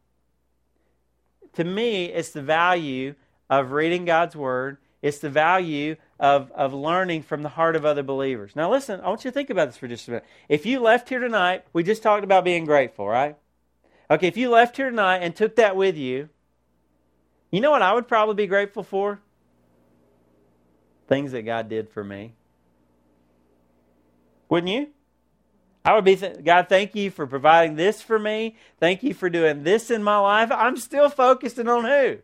To 1.53 1.63
me, 1.63 2.05
it's 2.05 2.29
the 2.29 2.41
value 2.41 3.15
of 3.49 3.71
reading 3.71 4.05
God's 4.05 4.35
Word 4.35 4.77
it's 5.05 5.19
the 5.19 5.29
value 5.29 5.97
of, 6.19 6.51
of 6.53 6.73
learning 6.73 7.21
from 7.21 7.43
the 7.43 7.49
heart 7.49 7.75
of 7.75 7.85
other 7.85 8.01
believers. 8.01 8.55
Now, 8.55 8.71
listen, 8.71 9.01
I 9.01 9.09
want 9.09 9.23
you 9.23 9.29
to 9.29 9.35
think 9.35 9.51
about 9.51 9.67
this 9.67 9.77
for 9.77 9.87
just 9.87 10.07
a 10.07 10.11
minute. 10.11 10.25
If 10.49 10.65
you 10.65 10.79
left 10.79 11.09
here 11.09 11.19
tonight, 11.19 11.63
we 11.73 11.83
just 11.83 12.01
talked 12.01 12.23
about 12.23 12.43
being 12.43 12.65
grateful, 12.65 13.07
right? 13.07 13.37
Okay, 14.09 14.25
if 14.25 14.35
you 14.35 14.49
left 14.49 14.77
here 14.77 14.89
tonight 14.89 15.17
and 15.17 15.35
took 15.35 15.57
that 15.57 15.75
with 15.75 15.95
you, 15.95 16.29
you 17.51 17.61
know 17.61 17.69
what 17.69 17.83
I 17.83 17.93
would 17.93 18.07
probably 18.07 18.33
be 18.33 18.47
grateful 18.47 18.81
for? 18.81 19.19
Things 21.07 21.33
that 21.33 21.43
God 21.43 21.69
did 21.69 21.87
for 21.87 22.03
me. 22.03 22.33
Wouldn't 24.49 24.71
you? 24.71 24.87
I 25.83 25.93
would 25.93 26.05
be, 26.05 26.15
th- 26.15 26.43
God, 26.43 26.67
thank 26.67 26.95
you 26.95 27.11
for 27.11 27.27
providing 27.27 27.75
this 27.75 28.01
for 28.01 28.17
me. 28.17 28.55
Thank 28.79 29.03
you 29.03 29.13
for 29.13 29.29
doing 29.29 29.63
this 29.63 29.91
in 29.91 30.03
my 30.03 30.17
life. 30.17 30.51
I'm 30.51 30.77
still 30.77 31.09
focusing 31.09 31.67
on 31.67 31.85
who? 31.85 32.17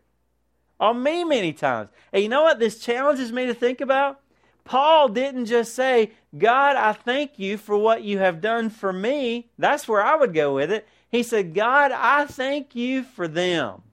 on 0.82 1.02
me 1.02 1.24
many 1.24 1.54
times. 1.54 1.90
And 2.12 2.24
you 2.24 2.28
know 2.28 2.42
what 2.42 2.60
this 2.60 2.80
challenges 2.80 3.32
me 3.32 3.46
to 3.46 3.54
think 3.54 3.80
about? 3.80 4.20
Paul 4.66 5.10
didn't 5.10 5.46
just 5.46 5.76
say, 5.76 6.12
God, 6.38 6.76
I 6.76 6.94
thank 6.94 7.38
you 7.38 7.58
for 7.58 7.78
what 7.78 8.04
you 8.04 8.18
have 8.18 8.42
done 8.42 8.70
for 8.70 8.92
me. 8.92 9.50
That's 9.58 9.88
where 9.88 10.04
I 10.04 10.16
would 10.16 10.34
go 10.34 10.56
with 10.56 10.72
it. 10.72 10.88
He 11.10 11.24
said, 11.24 11.54
God, 11.54 11.92
I 11.92 12.26
thank 12.26 12.76
you 12.76 13.04
for 13.04 13.28
them. 13.28 13.84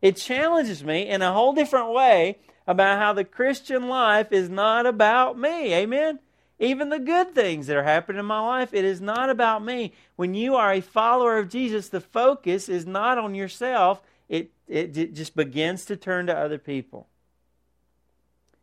It 0.00 0.16
challenges 0.16 0.84
me 0.84 1.08
in 1.08 1.22
a 1.22 1.32
whole 1.32 1.54
different 1.54 1.92
way 1.92 2.38
about 2.66 2.98
how 2.98 3.12
the 3.12 3.24
Christian 3.24 3.88
life 3.88 4.32
is 4.32 4.48
not 4.48 4.86
about 4.86 5.38
me. 5.38 5.74
Amen? 5.74 6.20
Even 6.64 6.88
the 6.88 6.98
good 6.98 7.34
things 7.34 7.66
that 7.66 7.76
are 7.76 7.82
happening 7.82 8.18
in 8.18 8.24
my 8.24 8.40
life, 8.40 8.72
it 8.72 8.86
is 8.86 9.00
not 9.00 9.28
about 9.28 9.62
me. 9.62 9.92
When 10.16 10.32
you 10.32 10.56
are 10.56 10.72
a 10.72 10.80
follower 10.80 11.36
of 11.36 11.50
Jesus, 11.50 11.90
the 11.90 12.00
focus 12.00 12.70
is 12.70 12.86
not 12.86 13.18
on 13.18 13.34
yourself, 13.34 14.00
it, 14.30 14.50
it, 14.66 14.96
it 14.96 15.14
just 15.14 15.36
begins 15.36 15.84
to 15.84 15.96
turn 15.96 16.26
to 16.26 16.36
other 16.36 16.56
people. 16.56 17.06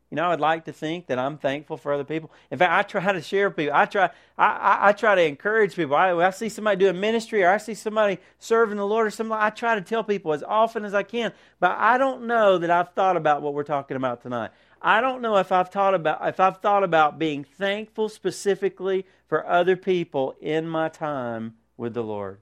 You 0.09 0.15
know, 0.15 0.31
I'd 0.31 0.41
like 0.41 0.65
to 0.65 0.73
think 0.73 1.07
that 1.07 1.17
I'm 1.17 1.37
thankful 1.37 1.77
for 1.77 1.93
other 1.93 2.03
people. 2.03 2.31
In 2.49 2.57
fact, 2.57 2.73
I 2.73 2.99
try 2.99 3.13
to 3.13 3.21
share 3.21 3.47
with 3.47 3.57
people. 3.57 3.75
I 3.75 3.85
try, 3.85 4.09
I, 4.35 4.47
I, 4.47 4.89
I 4.89 4.91
try 4.93 5.13
to 5.13 5.23
encourage 5.23 5.75
people. 5.75 5.95
I, 5.95 6.11
I, 6.13 6.31
see 6.31 6.49
somebody 6.49 6.77
doing 6.77 6.99
ministry 6.99 7.43
or 7.43 7.49
I 7.49 7.57
see 7.57 7.75
somebody 7.75 8.17
serving 8.39 8.77
the 8.77 8.85
Lord 8.85 9.07
or 9.07 9.11
something. 9.11 9.37
I 9.37 9.51
try 9.51 9.75
to 9.75 9.81
tell 9.81 10.03
people 10.03 10.33
as 10.33 10.43
often 10.43 10.83
as 10.83 10.93
I 10.93 11.03
can. 11.03 11.31
But 11.59 11.77
I 11.77 11.97
don't 11.97 12.27
know 12.27 12.57
that 12.57 12.69
I've 12.69 12.93
thought 12.93 13.15
about 13.15 13.41
what 13.41 13.53
we're 13.53 13.63
talking 13.63 13.95
about 13.95 14.21
tonight. 14.21 14.51
I 14.81 14.99
don't 14.99 15.21
know 15.21 15.37
if 15.37 15.51
I've 15.51 15.69
thought 15.69 15.93
about 15.93 16.27
if 16.27 16.39
I've 16.39 16.57
thought 16.57 16.83
about 16.83 17.19
being 17.19 17.43
thankful 17.43 18.09
specifically 18.09 19.05
for 19.27 19.45
other 19.47 19.75
people 19.75 20.35
in 20.41 20.67
my 20.67 20.89
time 20.89 21.55
with 21.77 21.93
the 21.93 22.03
Lord. 22.03 22.39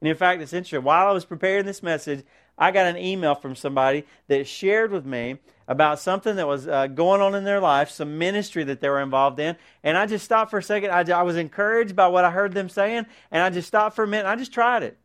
And 0.00 0.08
in 0.08 0.16
fact, 0.16 0.40
it's 0.42 0.52
interesting. 0.52 0.82
While 0.82 1.06
I 1.06 1.12
was 1.12 1.24
preparing 1.24 1.66
this 1.66 1.82
message, 1.82 2.24
I 2.58 2.70
got 2.70 2.86
an 2.86 2.96
email 2.96 3.34
from 3.34 3.54
somebody 3.54 4.04
that 4.28 4.46
shared 4.46 4.90
with 4.90 5.04
me 5.04 5.38
about 5.68 5.98
something 5.98 6.36
that 6.36 6.46
was 6.46 6.66
uh, 6.68 6.86
going 6.86 7.20
on 7.20 7.34
in 7.34 7.44
their 7.44 7.60
life, 7.60 7.90
some 7.90 8.18
ministry 8.18 8.64
that 8.64 8.80
they 8.80 8.88
were 8.88 9.02
involved 9.02 9.38
in. 9.38 9.56
And 9.82 9.98
I 9.98 10.06
just 10.06 10.24
stopped 10.24 10.50
for 10.50 10.58
a 10.58 10.62
second. 10.62 10.90
I, 10.90 11.18
I 11.18 11.22
was 11.22 11.36
encouraged 11.36 11.96
by 11.96 12.08
what 12.08 12.24
I 12.24 12.30
heard 12.30 12.54
them 12.54 12.68
saying, 12.68 13.06
and 13.30 13.42
I 13.42 13.50
just 13.50 13.68
stopped 13.68 13.96
for 13.96 14.04
a 14.04 14.08
minute. 14.08 14.26
I 14.26 14.36
just 14.36 14.52
tried 14.52 14.82
it. 14.82 14.96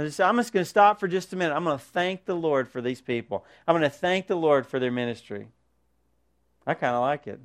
I'm 0.00 0.06
just, 0.06 0.18
I'm 0.18 0.36
just 0.38 0.54
going 0.54 0.64
to 0.64 0.68
stop 0.68 0.98
for 0.98 1.08
just 1.08 1.34
a 1.34 1.36
minute. 1.36 1.54
I'm 1.54 1.64
going 1.64 1.76
to 1.76 1.84
thank 1.84 2.24
the 2.24 2.34
Lord 2.34 2.68
for 2.68 2.80
these 2.80 3.02
people. 3.02 3.44
I'm 3.68 3.74
going 3.76 3.82
to 3.82 3.94
thank 3.94 4.28
the 4.28 4.34
Lord 4.34 4.66
for 4.66 4.78
their 4.78 4.90
ministry. 4.90 5.48
I 6.66 6.72
kind 6.72 6.94
of 6.94 7.02
like 7.02 7.26
it. 7.26 7.38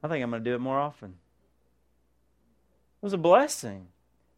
I 0.00 0.06
think 0.06 0.22
I'm 0.22 0.30
going 0.30 0.44
to 0.44 0.48
do 0.48 0.54
it 0.54 0.60
more 0.60 0.78
often. 0.78 1.08
It 1.08 3.04
was 3.04 3.14
a 3.14 3.18
blessing. 3.18 3.88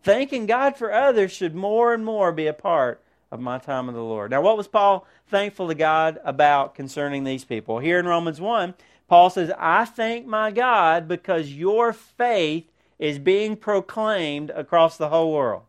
Thanking 0.02 0.47
God 0.47 0.78
for 0.78 0.90
others 0.90 1.30
should 1.30 1.54
more 1.54 1.92
and 1.92 2.02
more 2.02 2.32
be 2.32 2.47
a 2.47 2.54
part 2.54 3.02
of 3.30 3.40
my 3.40 3.58
time 3.58 3.88
with 3.88 3.97
the 3.97 4.02
Lord. 4.02 4.30
Now, 4.30 4.40
what 4.40 4.56
was 4.56 4.66
Paul 4.66 5.06
thankful 5.26 5.68
to 5.68 5.75
God 5.75 6.18
about 6.25 6.75
concerning 6.75 7.25
these 7.25 7.44
people? 7.44 7.78
Here 7.78 7.99
in 7.99 8.06
Romans 8.06 8.40
1, 8.40 8.73
Paul 9.06 9.28
says, 9.28 9.52
I 9.58 9.85
thank 9.85 10.25
my 10.25 10.50
God 10.50 11.06
because 11.06 11.52
your 11.52 11.92
faith 11.92 12.73
is 12.99 13.18
being 13.18 13.54
proclaimed 13.54 14.49
across 14.49 14.97
the 14.97 15.11
whole 15.11 15.30
world. 15.35 15.64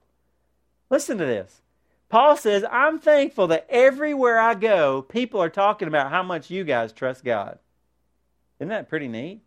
Listen 0.89 1.17
to 1.17 1.25
this. 1.25 1.61
Paul 2.09 2.35
says, 2.35 2.65
I'm 2.71 2.99
thankful 2.99 3.47
that 3.47 3.67
everywhere 3.69 4.39
I 4.39 4.55
go, 4.55 5.03
people 5.03 5.41
are 5.41 5.49
talking 5.49 5.87
about 5.87 6.09
how 6.09 6.23
much 6.23 6.49
you 6.49 6.63
guys 6.63 6.91
trust 6.91 7.23
God. 7.23 7.59
Isn't 8.59 8.69
that 8.69 8.89
pretty 8.89 9.07
neat? 9.07 9.41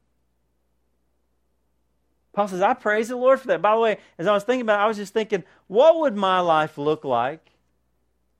Paul 2.32 2.48
says, 2.48 2.62
I 2.62 2.74
praise 2.74 3.08
the 3.08 3.16
Lord 3.16 3.40
for 3.40 3.48
that. 3.48 3.60
By 3.60 3.74
the 3.74 3.80
way, 3.80 3.98
as 4.16 4.26
I 4.26 4.32
was 4.32 4.44
thinking 4.44 4.62
about 4.62 4.80
it, 4.80 4.84
I 4.84 4.86
was 4.86 4.96
just 4.96 5.12
thinking, 5.12 5.44
what 5.66 5.98
would 6.00 6.16
my 6.16 6.40
life 6.40 6.78
look 6.78 7.04
like 7.04 7.50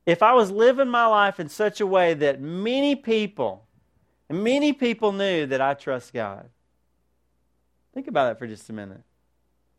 if 0.07 0.23
I 0.23 0.33
was 0.33 0.51
living 0.51 0.89
my 0.89 1.07
life 1.07 1.39
in 1.39 1.49
such 1.49 1.81
a 1.81 1.87
way 1.87 2.15
that 2.15 2.41
many 2.41 2.95
people, 2.97 3.67
many 4.31 4.73
people 4.73 5.13
knew 5.13 5.47
that 5.47 5.61
I 5.61 5.75
trust 5.75 6.15
God? 6.15 6.49
Think 7.93 8.07
about 8.09 8.29
that 8.29 8.39
for 8.39 8.47
just 8.47 8.71
a 8.71 8.73
minute. 8.73 9.03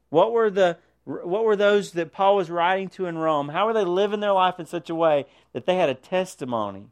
What 0.09 0.31
were 0.31 0.51
the 0.51 0.77
what 1.05 1.43
were 1.43 1.55
those 1.55 1.91
that 1.91 2.13
Paul 2.13 2.37
was 2.37 2.49
writing 2.49 2.89
to 2.89 3.05
in 3.05 3.17
Rome? 3.17 3.49
How 3.49 3.65
were 3.65 3.73
they 3.73 3.83
living 3.83 4.21
their 4.21 4.31
life 4.31 4.59
in 4.59 4.65
such 4.65 4.89
a 4.89 4.95
way 4.95 5.25
that 5.51 5.65
they 5.65 5.75
had 5.75 5.89
a 5.89 5.95
testimony 5.95 6.87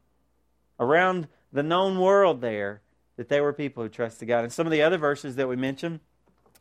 around 0.80 1.28
the 1.54 1.64
known 1.64 2.00
world 2.00 2.42
there 2.42 2.82
that 3.16 3.30
they 3.30 3.40
were 3.40 3.54
people 3.54 3.84
who 3.84 3.90
trusted 3.90 4.28
God? 4.28 4.44
And 4.44 4.52
some 4.52 4.68
of 4.68 4.72
the 4.72 4.82
other 4.82 4.98
verses 4.98 5.38
that 5.38 5.48
we 5.48 5.56
mentioned, 5.56 6.02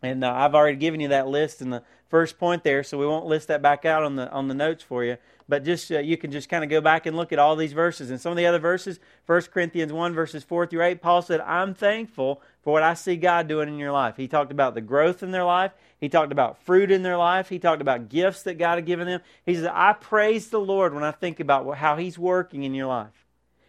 and 0.01 0.23
uh, 0.23 0.33
I've 0.33 0.55
already 0.55 0.77
given 0.77 1.01
you 1.01 1.09
that 1.09 1.27
list 1.27 1.61
in 1.61 1.71
the 1.71 1.83
first 2.11 2.39
point 2.39 2.65
there, 2.65 2.83
so 2.83 2.99
we 2.99 3.07
won't 3.07 3.25
list 3.25 3.49
that 3.49 3.63
back 3.63 3.87
out 3.87 4.03
on 4.03 4.17
the 4.17 4.31
on 4.31 4.49
the 4.49 4.55
notes 4.55 4.83
for 4.83 5.05
you. 5.05 5.17
But 5.49 5.65
just 5.65 5.91
uh, 5.91 6.01
you 6.01 6.17
can 6.17 6.31
just 6.31 6.49
kind 6.49 6.63
of 6.63 6.69
go 6.69 6.81
back 6.81 7.07
and 7.07 7.17
look 7.17 7.33
at 7.33 7.39
all 7.39 7.57
these 7.57 7.73
verses. 7.73 8.11
And 8.11 8.21
some 8.21 8.31
of 8.31 8.37
the 8.37 8.47
other 8.47 8.59
verses, 8.59 9.01
1 9.27 9.43
Corinthians 9.53 9.93
1, 9.93 10.13
verses 10.13 10.45
4 10.45 10.67
through 10.67 10.83
8, 10.83 11.01
Paul 11.01 11.23
said, 11.23 11.41
I'm 11.41 11.75
thankful 11.75 12.43
for 12.63 12.73
what 12.73 12.83
I 12.83 12.95
see 12.95 13.17
God 13.17 13.49
doing 13.49 13.69
in 13.69 13.79
your 13.79 13.91
life. 13.91 14.17
He 14.17 14.29
talked 14.29 14.53
about 14.53 14.75
the 14.75 14.81
growth 14.81 15.23
in 15.23 15.31
their 15.31 15.45
life. 15.45 15.73
He 15.99 16.09
talked 16.09 16.31
about 16.31 16.63
fruit 16.63 16.91
in 16.91 17.03
their 17.03 17.17
life. 17.17 17.49
He 17.49 17.59
talked 17.59 17.83
about 17.83 18.09
gifts 18.09 18.43
that 18.45 18.59
God 18.59 18.77
had 18.77 18.87
given 18.87 19.07
them. 19.07 19.23
He 19.45 19.55
said, 19.55 19.73
I 19.73 19.93
praise 19.95 20.51
the 20.51 20.61
Lord 20.61 20.95
when 20.95 21.05
I 21.05 21.11
think 21.11 21.41
about 21.41 21.77
how 21.79 21.97
He's 21.97 22.19
working 22.19 22.63
in 22.63 22.75
your 22.75 22.87
life. 22.87 23.27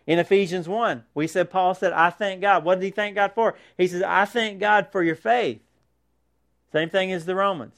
In 0.08 0.20
Ephesians 0.20 0.68
1, 0.68 1.04
we 1.14 1.28
said, 1.28 1.50
Paul 1.50 1.74
said, 1.74 1.94
I 1.94 2.10
thank 2.10 2.42
God. 2.42 2.64
What 2.64 2.80
did 2.80 2.86
he 2.86 2.92
thank 2.92 3.16
God 3.16 3.34
for? 3.34 3.56
He 3.78 3.88
says, 3.88 4.02
I 4.02 4.26
thank 4.26 4.60
God 4.60 4.88
for 4.92 5.04
your 5.04 5.16
faith. 5.16 5.62
Same 6.72 6.90
thing 6.90 7.12
as 7.12 7.26
the 7.26 7.36
Romans. 7.36 7.76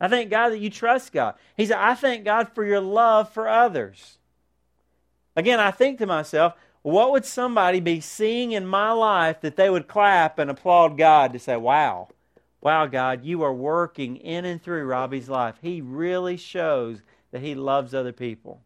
I 0.00 0.08
thank 0.08 0.30
God 0.30 0.50
that 0.50 0.60
you 0.60 0.70
trust 0.70 1.12
God. 1.12 1.34
He 1.56 1.66
said, 1.66 1.78
I 1.78 1.94
thank 1.94 2.24
God 2.24 2.48
for 2.54 2.64
your 2.64 2.80
love 2.80 3.30
for 3.32 3.48
others. 3.48 4.18
Again, 5.36 5.60
I 5.60 5.70
think 5.70 5.98
to 5.98 6.06
myself, 6.06 6.54
what 6.82 7.12
would 7.12 7.26
somebody 7.26 7.80
be 7.80 8.00
seeing 8.00 8.52
in 8.52 8.66
my 8.66 8.92
life 8.92 9.40
that 9.42 9.56
they 9.56 9.68
would 9.68 9.88
clap 9.88 10.38
and 10.38 10.50
applaud 10.50 10.96
God 10.96 11.32
to 11.32 11.38
say, 11.38 11.56
wow, 11.56 12.08
wow, 12.62 12.86
God, 12.86 13.24
you 13.24 13.42
are 13.42 13.52
working 13.52 14.16
in 14.16 14.46
and 14.46 14.62
through 14.62 14.84
Robbie's 14.84 15.28
life. 15.28 15.56
He 15.60 15.82
really 15.82 16.38
shows 16.38 17.02
that 17.30 17.42
he 17.42 17.54
loves 17.54 17.94
other 17.94 18.12
people. 18.12 18.62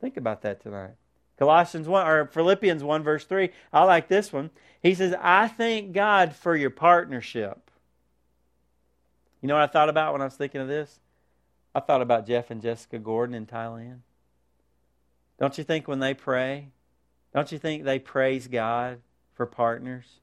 Think 0.00 0.16
about 0.16 0.42
that 0.42 0.62
tonight. 0.62 0.92
Colossians 1.38 1.88
1 1.88 2.06
or 2.06 2.26
Philippians 2.26 2.84
1 2.84 3.02
verse 3.02 3.24
3. 3.24 3.50
I 3.72 3.84
like 3.84 4.08
this 4.08 4.32
one. 4.32 4.50
He 4.82 4.94
says, 4.94 5.14
"I 5.20 5.48
thank 5.48 5.92
God 5.92 6.34
for 6.34 6.54
your 6.54 6.70
partnership." 6.70 7.69
You 9.40 9.48
know 9.48 9.54
what 9.54 9.62
I 9.62 9.66
thought 9.66 9.88
about 9.88 10.12
when 10.12 10.22
I 10.22 10.26
was 10.26 10.34
thinking 10.34 10.60
of 10.60 10.68
this? 10.68 11.00
I 11.74 11.80
thought 11.80 12.02
about 12.02 12.26
Jeff 12.26 12.50
and 12.50 12.60
Jessica 12.60 12.98
Gordon 12.98 13.34
in 13.34 13.46
Thailand. 13.46 14.00
Don't 15.38 15.56
you 15.56 15.64
think 15.64 15.88
when 15.88 16.00
they 16.00 16.14
pray, 16.14 16.68
don't 17.32 17.50
you 17.50 17.58
think 17.58 17.84
they 17.84 17.98
praise 17.98 18.48
God 18.48 19.00
for 19.34 19.46
partners? 19.46 20.20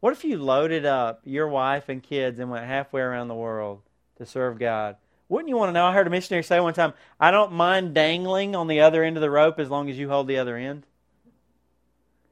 What 0.00 0.12
if 0.12 0.24
you 0.24 0.38
loaded 0.38 0.86
up 0.86 1.20
your 1.24 1.48
wife 1.48 1.88
and 1.88 2.02
kids 2.02 2.38
and 2.38 2.50
went 2.50 2.66
halfway 2.66 3.00
around 3.00 3.28
the 3.28 3.34
world 3.34 3.82
to 4.16 4.24
serve 4.24 4.58
God? 4.58 4.96
Wouldn't 5.28 5.48
you 5.48 5.56
want 5.56 5.68
to 5.68 5.72
know? 5.72 5.86
I 5.86 5.92
heard 5.92 6.06
a 6.06 6.10
missionary 6.10 6.42
say 6.42 6.60
one 6.60 6.74
time, 6.74 6.94
I 7.18 7.30
don't 7.30 7.52
mind 7.52 7.94
dangling 7.94 8.56
on 8.56 8.66
the 8.66 8.80
other 8.80 9.02
end 9.02 9.16
of 9.16 9.20
the 9.20 9.30
rope 9.30 9.58
as 9.58 9.70
long 9.70 9.90
as 9.90 9.98
you 9.98 10.08
hold 10.08 10.26
the 10.26 10.38
other 10.38 10.56
end. 10.56 10.84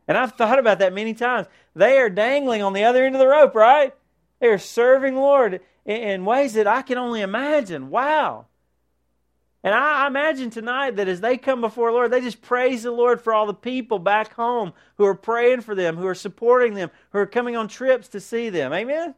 And 0.07 0.17
I've 0.17 0.33
thought 0.33 0.59
about 0.59 0.79
that 0.79 0.95
many 0.95 1.15
times. 1.15 1.47
They 1.75 1.99
are 1.99 2.09
dangling 2.09 2.63
on 2.63 2.73
the 2.73 2.85
other 2.85 3.05
end 3.05 3.15
of 3.15 3.19
the 3.21 3.29
rope, 3.29 3.55
right? 3.55 3.95
They 4.41 4.49
are 4.49 4.59
serving 4.59 5.17
Lord 5.17 5.61
in 5.89 6.25
ways 6.27 6.53
that 6.53 6.67
I 6.67 6.83
can 6.83 6.99
only 6.99 7.23
imagine. 7.23 7.89
Wow. 7.89 8.47
And 9.65 9.75
I 9.75 10.07
imagine 10.07 10.51
tonight 10.51 10.97
that 10.97 11.09
as 11.09 11.21
they 11.21 11.37
come 11.37 11.61
before 11.61 11.91
the 11.91 11.95
Lord, 11.95 12.11
they 12.11 12.21
just 12.21 12.43
praise 12.43 12.85
the 12.85 12.93
Lord 12.93 13.21
for 13.21 13.33
all 13.33 13.47
the 13.47 13.55
people 13.55 13.99
back 13.99 14.35
home 14.35 14.73
who 14.97 15.05
are 15.05 15.15
praying 15.15 15.63
for 15.63 15.75
them, 15.75 15.97
who 15.97 16.07
are 16.07 16.15
supporting 16.15 16.75
them, 16.75 16.91
who 17.11 17.19
are 17.19 17.27
coming 17.27 17.57
on 17.57 17.67
trips 17.69 18.09
to 18.09 18.21
see 18.21 18.51
them. 18.51 18.73
Amen? 18.73 19.15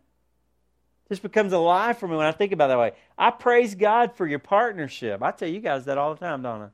This 1.08 1.18
becomes 1.18 1.52
alive 1.52 1.98
for 1.98 2.06
me 2.06 2.16
when 2.16 2.26
I 2.26 2.32
think 2.32 2.52
about 2.52 2.68
that 2.68 2.78
way. 2.78 2.92
I 3.18 3.32
praise 3.32 3.74
God 3.74 4.14
for 4.14 4.26
your 4.26 4.38
partnership. 4.38 5.22
I 5.22 5.32
tell 5.32 5.48
you 5.48 5.60
guys 5.60 5.84
that 5.86 5.98
all 5.98 6.14
the 6.14 6.20
time, 6.20 6.40
don't 6.42 6.70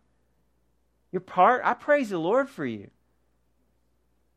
Your 1.10 1.20
part, 1.20 1.62
I 1.64 1.72
praise 1.72 2.10
the 2.10 2.18
Lord 2.18 2.50
for 2.50 2.66
you. 2.66 2.90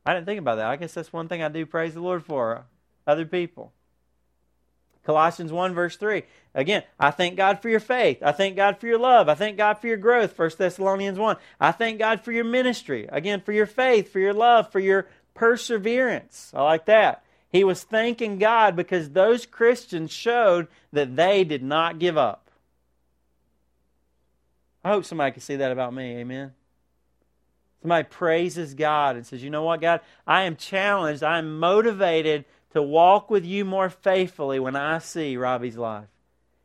I 0.05 0.13
didn't 0.13 0.25
think 0.25 0.39
about 0.39 0.55
that. 0.55 0.67
I 0.67 0.77
guess 0.77 0.93
that's 0.93 1.11
one 1.11 1.27
thing 1.27 1.43
I 1.43 1.49
do 1.49 1.65
praise 1.65 1.93
the 1.93 2.01
Lord 2.01 2.23
for 2.23 2.65
other 3.05 3.25
people. 3.25 3.73
Colossians 5.09 5.51
1, 5.51 5.73
verse 5.73 5.95
3. 5.95 6.21
Again, 6.53 6.83
I 6.99 7.09
thank 7.09 7.35
God 7.35 7.63
for 7.63 7.67
your 7.67 7.79
faith. 7.79 8.21
I 8.21 8.31
thank 8.31 8.55
God 8.55 8.77
for 8.77 8.85
your 8.85 8.99
love. 8.99 9.27
I 9.27 9.33
thank 9.33 9.57
God 9.57 9.79
for 9.79 9.87
your 9.87 9.97
growth. 9.97 10.37
1 10.37 10.51
Thessalonians 10.55 11.17
1. 11.17 11.35
I 11.59 11.71
thank 11.71 11.97
God 11.97 12.21
for 12.21 12.31
your 12.31 12.43
ministry. 12.43 13.09
Again, 13.11 13.41
for 13.41 13.51
your 13.51 13.65
faith, 13.65 14.13
for 14.13 14.19
your 14.19 14.35
love, 14.35 14.71
for 14.71 14.79
your 14.79 15.07
perseverance. 15.33 16.51
I 16.53 16.61
like 16.61 16.85
that. 16.85 17.23
He 17.51 17.63
was 17.63 17.81
thanking 17.81 18.37
God 18.37 18.75
because 18.75 19.09
those 19.09 19.47
Christians 19.47 20.11
showed 20.11 20.67
that 20.93 21.15
they 21.15 21.43
did 21.43 21.63
not 21.63 21.97
give 21.97 22.15
up. 22.15 22.51
I 24.83 24.89
hope 24.89 25.05
somebody 25.05 25.31
can 25.31 25.41
see 25.41 25.55
that 25.55 25.71
about 25.71 25.91
me. 25.91 26.17
Amen. 26.17 26.53
Somebody 27.81 28.07
praises 28.07 28.75
God 28.75 29.15
and 29.15 29.25
says, 29.25 29.41
You 29.41 29.49
know 29.49 29.63
what, 29.63 29.81
God? 29.81 30.01
I 30.27 30.43
am 30.43 30.55
challenged. 30.55 31.23
I 31.23 31.39
am 31.39 31.57
motivated 31.57 32.45
to 32.73 32.81
walk 32.81 33.29
with 33.29 33.45
you 33.45 33.65
more 33.65 33.89
faithfully 33.89 34.59
when 34.59 34.75
I 34.75 34.99
see 34.99 35.37
Robbie's 35.37 35.77
life. 35.77 36.07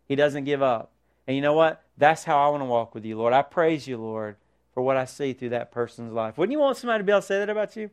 He 0.06 0.16
doesn't 0.16 0.44
give 0.44 0.62
up. 0.62 0.90
And 1.26 1.34
you 1.34 1.42
know 1.42 1.54
what? 1.54 1.82
That's 1.96 2.24
how 2.24 2.38
I 2.38 2.48
want 2.48 2.62
to 2.62 2.66
walk 2.66 2.94
with 2.94 3.04
you, 3.04 3.16
Lord. 3.16 3.32
I 3.32 3.42
praise 3.42 3.86
you, 3.86 3.96
Lord, 3.96 4.36
for 4.72 4.82
what 4.82 4.96
I 4.96 5.06
see 5.06 5.32
through 5.32 5.50
that 5.50 5.72
person's 5.72 6.12
life. 6.12 6.36
Wouldn't 6.36 6.52
you 6.52 6.58
want 6.58 6.76
somebody 6.76 7.00
to 7.00 7.04
be 7.04 7.12
able 7.12 7.20
to 7.20 7.26
say 7.26 7.38
that 7.38 7.48
about 7.48 7.76
you? 7.76 7.90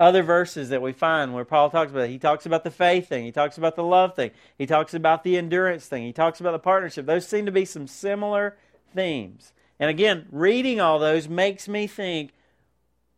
Other 0.00 0.24
verses 0.24 0.70
that 0.70 0.82
we 0.82 0.92
find 0.92 1.32
where 1.32 1.44
Paul 1.44 1.70
talks 1.70 1.92
about 1.92 2.04
it, 2.04 2.10
he 2.10 2.18
talks 2.18 2.46
about 2.46 2.64
the 2.64 2.70
faith 2.70 3.08
thing, 3.08 3.24
he 3.24 3.30
talks 3.30 3.58
about 3.58 3.76
the 3.76 3.84
love 3.84 4.16
thing, 4.16 4.32
he 4.58 4.66
talks 4.66 4.92
about 4.92 5.22
the 5.22 5.36
endurance 5.36 5.86
thing, 5.86 6.02
he 6.02 6.12
talks 6.12 6.40
about 6.40 6.50
the 6.50 6.58
partnership. 6.58 7.06
Those 7.06 7.28
seem 7.28 7.46
to 7.46 7.52
be 7.52 7.64
some 7.64 7.86
similar 7.86 8.56
themes. 8.92 9.52
And 9.78 9.90
again, 9.90 10.26
reading 10.32 10.80
all 10.80 10.98
those 10.98 11.28
makes 11.28 11.68
me 11.68 11.86
think 11.86 12.32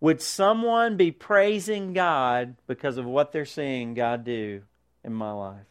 would 0.01 0.21
someone 0.21 0.97
be 0.97 1.11
praising 1.11 1.93
God 1.93 2.57
because 2.67 2.99
of 2.99 3.07
what 3.07 3.33
they're 3.33 3.45
seeing 3.45 3.95
God 3.95 4.25
do 4.25 4.63
in 5.03 5.15
my 5.15 5.33
life? 5.33 5.67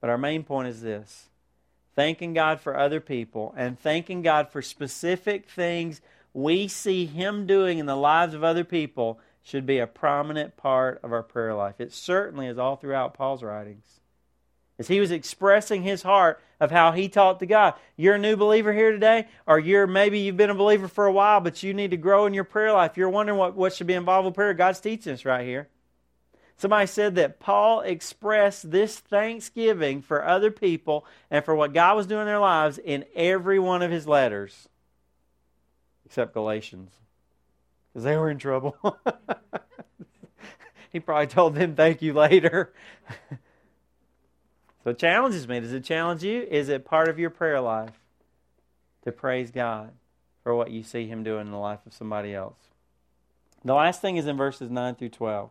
But 0.00 0.10
our 0.10 0.18
main 0.18 0.44
point 0.44 0.68
is 0.68 0.82
this 0.82 1.28
thanking 1.96 2.32
God 2.32 2.60
for 2.60 2.78
other 2.78 3.00
people 3.00 3.52
and 3.56 3.78
thanking 3.78 4.22
God 4.22 4.50
for 4.50 4.62
specific 4.62 5.48
things 5.48 6.00
we 6.32 6.68
see 6.68 7.06
Him 7.06 7.46
doing 7.46 7.78
in 7.78 7.86
the 7.86 7.96
lives 7.96 8.34
of 8.34 8.44
other 8.44 8.64
people 8.64 9.18
should 9.42 9.66
be 9.66 9.78
a 9.78 9.86
prominent 9.86 10.56
part 10.56 11.00
of 11.02 11.12
our 11.12 11.22
prayer 11.22 11.54
life. 11.54 11.80
It 11.80 11.92
certainly 11.92 12.46
is 12.46 12.58
all 12.58 12.76
throughout 12.76 13.14
Paul's 13.14 13.42
writings 13.42 13.97
as 14.78 14.88
he 14.88 15.00
was 15.00 15.10
expressing 15.10 15.82
his 15.82 16.02
heart 16.02 16.40
of 16.60 16.70
how 16.70 16.92
he 16.92 17.08
talked 17.08 17.40
to 17.40 17.46
God. 17.46 17.74
You're 17.96 18.14
a 18.14 18.18
new 18.18 18.36
believer 18.36 18.72
here 18.72 18.92
today, 18.92 19.26
or 19.46 19.58
you're 19.58 19.86
maybe 19.86 20.20
you've 20.20 20.36
been 20.36 20.50
a 20.50 20.54
believer 20.54 20.88
for 20.88 21.06
a 21.06 21.12
while, 21.12 21.40
but 21.40 21.62
you 21.62 21.74
need 21.74 21.90
to 21.90 21.96
grow 21.96 22.26
in 22.26 22.34
your 22.34 22.44
prayer 22.44 22.72
life. 22.72 22.96
You're 22.96 23.10
wondering 23.10 23.38
what, 23.38 23.54
what 23.54 23.74
should 23.74 23.86
be 23.86 23.94
involved 23.94 24.26
with 24.26 24.34
prayer. 24.34 24.54
God's 24.54 24.80
teaching 24.80 25.12
us 25.12 25.24
right 25.24 25.46
here. 25.46 25.68
Somebody 26.56 26.86
said 26.88 27.14
that 27.14 27.38
Paul 27.38 27.82
expressed 27.82 28.72
this 28.72 28.98
thanksgiving 28.98 30.02
for 30.02 30.26
other 30.26 30.50
people 30.50 31.06
and 31.30 31.44
for 31.44 31.54
what 31.54 31.72
God 31.72 31.96
was 31.96 32.08
doing 32.08 32.22
in 32.22 32.26
their 32.26 32.40
lives 32.40 32.78
in 32.78 33.04
every 33.14 33.60
one 33.60 33.80
of 33.80 33.92
his 33.92 34.08
letters, 34.08 34.68
except 36.04 36.34
Galatians, 36.34 36.90
because 37.92 38.02
they 38.02 38.16
were 38.16 38.28
in 38.28 38.38
trouble. 38.38 38.76
he 40.92 40.98
probably 40.98 41.28
told 41.28 41.54
them 41.54 41.76
thank 41.76 42.02
you 42.02 42.12
later. 42.12 42.72
So 44.88 44.92
it 44.92 44.98
challenges 44.98 45.46
me. 45.46 45.60
Does 45.60 45.74
it 45.74 45.84
challenge 45.84 46.24
you? 46.24 46.46
Is 46.50 46.70
it 46.70 46.86
part 46.86 47.10
of 47.10 47.18
your 47.18 47.28
prayer 47.28 47.60
life? 47.60 48.00
to 49.02 49.12
praise 49.12 49.50
God 49.50 49.92
for 50.42 50.54
what 50.54 50.70
you 50.70 50.82
see 50.82 51.06
Him 51.06 51.22
doing 51.22 51.42
in 51.42 51.52
the 51.52 51.58
life 51.58 51.80
of 51.84 51.92
somebody 51.92 52.34
else. 52.34 52.56
The 53.62 53.74
last 53.74 54.00
thing 54.00 54.16
is 54.16 54.26
in 54.26 54.38
verses 54.38 54.70
9 54.70 54.94
through 54.94 55.10
12. 55.10 55.50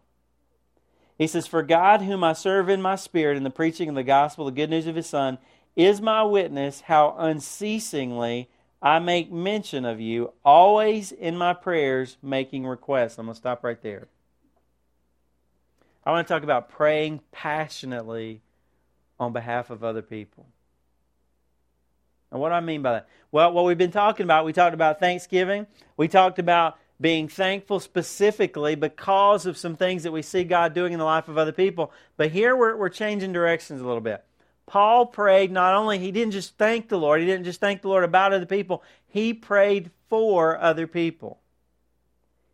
He 1.20 1.28
says, 1.28 1.46
For 1.46 1.62
God, 1.62 2.02
whom 2.02 2.24
I 2.24 2.34
serve 2.34 2.68
in 2.68 2.82
my 2.82 2.96
spirit 2.96 3.38
in 3.38 3.44
the 3.44 3.52
preaching 3.52 3.90
of 3.90 3.96
the 3.96 4.02
gospel, 4.02 4.46
the 4.46 4.52
good 4.52 4.72
news 4.72 4.88
of 4.88 4.96
His 4.96 5.08
Son, 5.08 5.38
is 5.76 6.02
my 6.02 6.24
witness 6.24 6.82
how 6.82 7.16
unceasingly 7.20 8.50
I 8.82 8.98
make 8.98 9.32
mention 9.32 9.86
of 9.86 10.02
you, 10.02 10.34
always 10.44 11.12
in 11.12 11.38
my 11.38 11.54
prayers, 11.54 12.18
making 12.24 12.66
requests. 12.66 13.20
I'm 13.20 13.28
going 13.28 13.36
to 13.36 13.40
stop 13.40 13.64
right 13.64 13.82
there. 13.84 14.08
I 16.04 16.12
want 16.12 16.28
to 16.28 16.34
talk 16.34 16.42
about 16.42 16.70
praying 16.70 17.22
passionately 17.32 18.42
on 19.20 19.34
behalf 19.34 19.70
of 19.70 19.84
other 19.84 20.02
people. 20.02 20.46
And 22.32 22.42
what 22.42 22.50
do 22.50 22.56
I 22.56 22.60
mean 22.60 22.82
by 22.82 22.94
that? 22.94 23.10
Well, 23.32 23.52
what 23.54 23.66
we've 23.66 23.78
been 23.78 23.92
talking 23.92 24.24
about, 24.24 24.46
we 24.46 24.54
talked 24.54 24.74
about 24.74 25.00
Thanksgiving. 25.00 25.68
We 25.96 26.08
talked 26.08 26.40
about 26.40 26.78
being 27.00 27.28
thankful 27.28 27.80
specifically 27.80 28.76
because 28.76 29.46
of 29.46 29.58
some 29.58 29.76
things 29.76 30.04
that 30.04 30.12
we 30.12 30.22
see 30.22 30.44
God 30.44 30.74
doing 30.74 30.94
in 30.94 31.00
the 31.00 31.06
life 31.06 31.28
of 31.28 31.38
other 31.38 31.52
people. 31.52 31.92
But 32.18 32.32
here 32.32 32.56
we're, 32.56 32.76
we're 32.76 32.90
changing 32.90 33.34
directions 33.34 33.82
a 33.82 33.86
little 33.86 34.02
bit. 34.02 34.24
Paul 34.66 35.06
prayed 35.06 35.52
not 35.52 35.76
only, 35.76 36.00
he 36.00 36.12
didn't 36.12 36.34
just 36.34 36.58
thank 36.58 36.90
the 36.90 36.98
Lord, 36.98 37.22
he 37.22 37.26
didn't 37.26 37.46
just 37.46 37.62
thank 37.62 37.82
the 37.82 37.88
Lord 37.88 38.04
about 38.04 38.34
other 38.34 38.46
people, 38.46 38.84
he 39.08 39.34
prayed 39.34 39.92
for 40.10 40.60
other 40.60 40.88
people. 40.88 41.40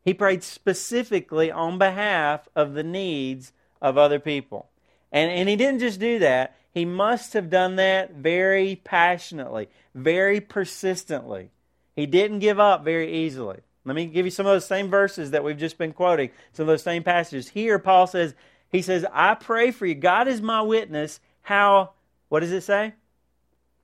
He 0.06 0.14
prayed 0.14 0.44
specifically 0.44 1.50
on 1.50 1.78
behalf 1.78 2.48
of 2.56 2.74
the 2.74 2.84
needs 2.84 3.54
of 3.82 3.98
other 3.98 4.20
people. 4.20 4.70
And, 5.14 5.32
and 5.32 5.48
he 5.48 5.56
didn't 5.56 5.80
just 5.80 6.00
do 6.00 6.20
that, 6.20 6.58
he 6.72 6.86
must 6.86 7.34
have 7.34 7.52
done 7.52 7.76
that 7.76 8.16
very 8.16 8.82
passionately, 8.84 9.70
very 9.94 10.42
persistently. 10.42 11.52
He 11.96 12.08
didn't 12.08 12.40
give 12.40 12.60
up 12.60 12.84
very 12.84 13.14
easily. 13.24 13.60
Let 13.86 13.96
me 13.96 14.08
give 14.08 14.26
you 14.26 14.32
some 14.32 14.48
of 14.48 14.54
those 14.54 14.66
same 14.66 14.90
verses 14.90 15.32
that 15.32 15.44
we've 15.44 15.58
just 15.58 15.78
been 15.78 15.94
quoting, 15.94 16.32
some 16.54 16.64
of 16.64 16.68
those 16.68 16.82
same 16.82 17.04
passages. 17.04 17.50
Here, 17.50 17.78
Paul 17.78 18.08
says, 18.08 18.34
He 18.72 18.82
says, 18.82 19.06
I 19.14 19.36
pray 19.36 19.70
for 19.70 19.86
you. 19.86 19.94
God 19.94 20.28
is 20.28 20.42
my 20.42 20.64
witness. 20.64 21.20
How, 21.44 21.92
what 22.30 22.40
does 22.40 22.52
it 22.52 22.62
say? 22.62 22.94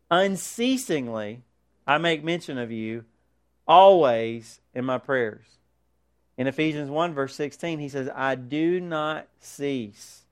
Unceasingly, 0.09 1.43
I 1.85 1.99
make 1.99 2.23
mention 2.23 2.57
of 2.57 2.71
you 2.71 3.05
always 3.67 4.61
in 4.73 4.85
my 4.85 4.97
prayers. 4.97 5.45
In 6.37 6.47
Ephesians 6.47 6.89
1, 6.89 7.13
verse 7.13 7.35
16, 7.35 7.77
he 7.77 7.89
says, 7.89 8.09
I 8.15 8.33
do 8.33 8.79
not 8.79 9.27
cease. 9.39 10.23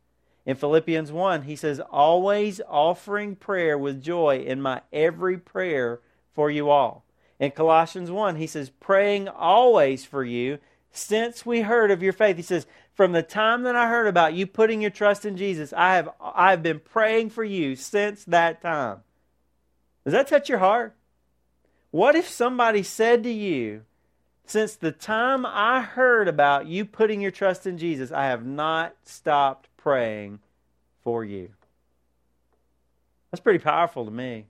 In 0.48 0.56
Philippians 0.56 1.12
1, 1.12 1.42
he 1.42 1.58
says, 1.58 1.82
always 1.92 2.62
offering 2.70 3.36
prayer 3.36 3.78
with 3.78 4.02
joy 4.02 4.46
in 4.48 4.62
my 4.62 4.82
every 4.94 5.38
prayer 5.38 6.00
for 6.34 6.50
you 6.50 6.70
all. 6.70 7.04
In 7.38 7.52
Colossians 7.52 8.10
1, 8.10 8.38
he 8.38 8.48
says, 8.48 8.70
praying 8.70 9.28
always 9.28 10.06
for 10.06 10.24
you 10.24 10.60
since 10.90 11.46
we 11.46 11.62
heard 11.62 11.92
of 11.92 12.02
your 12.02 12.14
faith. 12.14 12.38
He 12.38 12.44
says, 12.44 12.66
from 12.94 13.12
the 13.12 13.22
time 13.22 13.64
that 13.64 13.76
I 13.76 13.90
heard 13.90 14.08
about 14.08 14.36
you 14.36 14.48
putting 14.48 14.82
your 14.82 14.90
trust 14.90 15.26
in 15.26 15.36
Jesus, 15.36 15.74
I 15.74 15.96
have, 15.96 16.10
I 16.22 16.52
have 16.52 16.64
been 16.64 16.80
praying 16.80 17.32
for 17.32 17.44
you 17.44 17.76
since 17.76 18.24
that 18.24 18.62
time. 18.62 19.02
Does 20.06 20.14
that 20.14 20.30
touch 20.30 20.48
your 20.48 20.60
heart? 20.60 20.96
What 21.92 22.16
if 22.16 22.28
somebody 22.30 22.84
said 22.84 23.22
to 23.24 23.32
you, 23.32 23.82
since 24.46 24.76
the 24.76 24.94
time 24.94 25.46
I 25.46 25.82
heard 25.82 26.30
about 26.30 26.68
you 26.68 26.86
putting 26.86 27.20
your 27.20 27.32
trust 27.32 27.68
in 27.68 27.78
Jesus, 27.78 28.14
I 28.14 28.28
have 28.28 28.46
not 28.46 28.96
stopped 29.04 29.67
praying 29.88 30.40
for 31.02 31.24
you? 31.24 31.48
That's 33.32 33.40
pretty 33.40 33.60
powerful 33.60 34.04
to 34.04 34.12
me. 34.12 34.44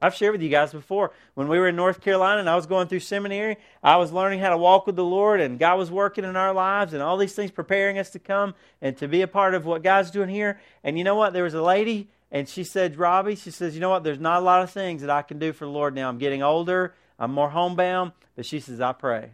I've 0.00 0.14
shared 0.14 0.32
with 0.32 0.40
you 0.40 0.48
guys 0.48 0.72
before. 0.72 1.12
When 1.34 1.48
we 1.48 1.58
were 1.58 1.68
in 1.68 1.76
North 1.76 2.00
Carolina 2.00 2.40
and 2.40 2.48
I 2.48 2.56
was 2.56 2.64
going 2.64 2.88
through 2.88 3.00
seminary, 3.00 3.58
I 3.82 3.98
was 3.98 4.10
learning 4.10 4.40
how 4.40 4.48
to 4.48 4.56
walk 4.56 4.86
with 4.86 4.96
the 4.96 5.04
Lord, 5.04 5.42
and 5.42 5.58
God 5.58 5.76
was 5.76 5.90
working 5.90 6.24
in 6.24 6.34
our 6.34 6.54
lives 6.54 6.94
and 6.94 7.02
all 7.02 7.18
these 7.18 7.34
things 7.34 7.50
preparing 7.50 7.98
us 7.98 8.08
to 8.10 8.18
come 8.18 8.54
and 8.80 8.96
to 8.96 9.06
be 9.06 9.20
a 9.20 9.26
part 9.26 9.52
of 9.52 9.66
what 9.66 9.82
God's 9.82 10.10
doing 10.10 10.30
here. 10.30 10.58
And 10.82 10.96
you 10.96 11.04
know 11.04 11.14
what? 11.14 11.34
There 11.34 11.44
was 11.44 11.52
a 11.52 11.60
lady, 11.60 12.08
and 12.30 12.48
she 12.48 12.64
said, 12.64 12.96
Robbie, 12.96 13.36
she 13.36 13.50
says, 13.50 13.74
You 13.74 13.82
know 13.82 13.90
what? 13.90 14.04
There's 14.04 14.18
not 14.18 14.40
a 14.40 14.44
lot 14.44 14.62
of 14.62 14.70
things 14.70 15.02
that 15.02 15.10
I 15.10 15.20
can 15.20 15.38
do 15.38 15.52
for 15.52 15.66
the 15.66 15.70
Lord 15.70 15.94
now. 15.94 16.08
I'm 16.08 16.16
getting 16.16 16.42
older, 16.42 16.94
I'm 17.18 17.34
more 17.34 17.50
homebound, 17.50 18.12
but 18.34 18.46
she 18.46 18.60
says, 18.60 18.80
I 18.80 18.92
pray. 18.94 19.32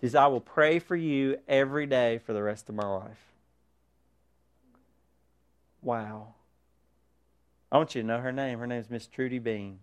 She 0.00 0.06
says, 0.06 0.14
I 0.14 0.28
will 0.28 0.40
pray 0.40 0.78
for 0.78 0.96
you 0.96 1.36
every 1.46 1.84
day 1.84 2.20
for 2.24 2.32
the 2.32 2.42
rest 2.42 2.70
of 2.70 2.74
my 2.74 2.88
life. 2.88 3.31
Wow. 5.82 6.34
I 7.70 7.76
want 7.76 7.94
you 7.94 8.02
to 8.02 8.06
know 8.06 8.20
her 8.20 8.32
name. 8.32 8.60
Her 8.60 8.66
name 8.66 8.80
is 8.80 8.90
Miss 8.90 9.06
Trudy 9.06 9.38
Bean. 9.38 9.80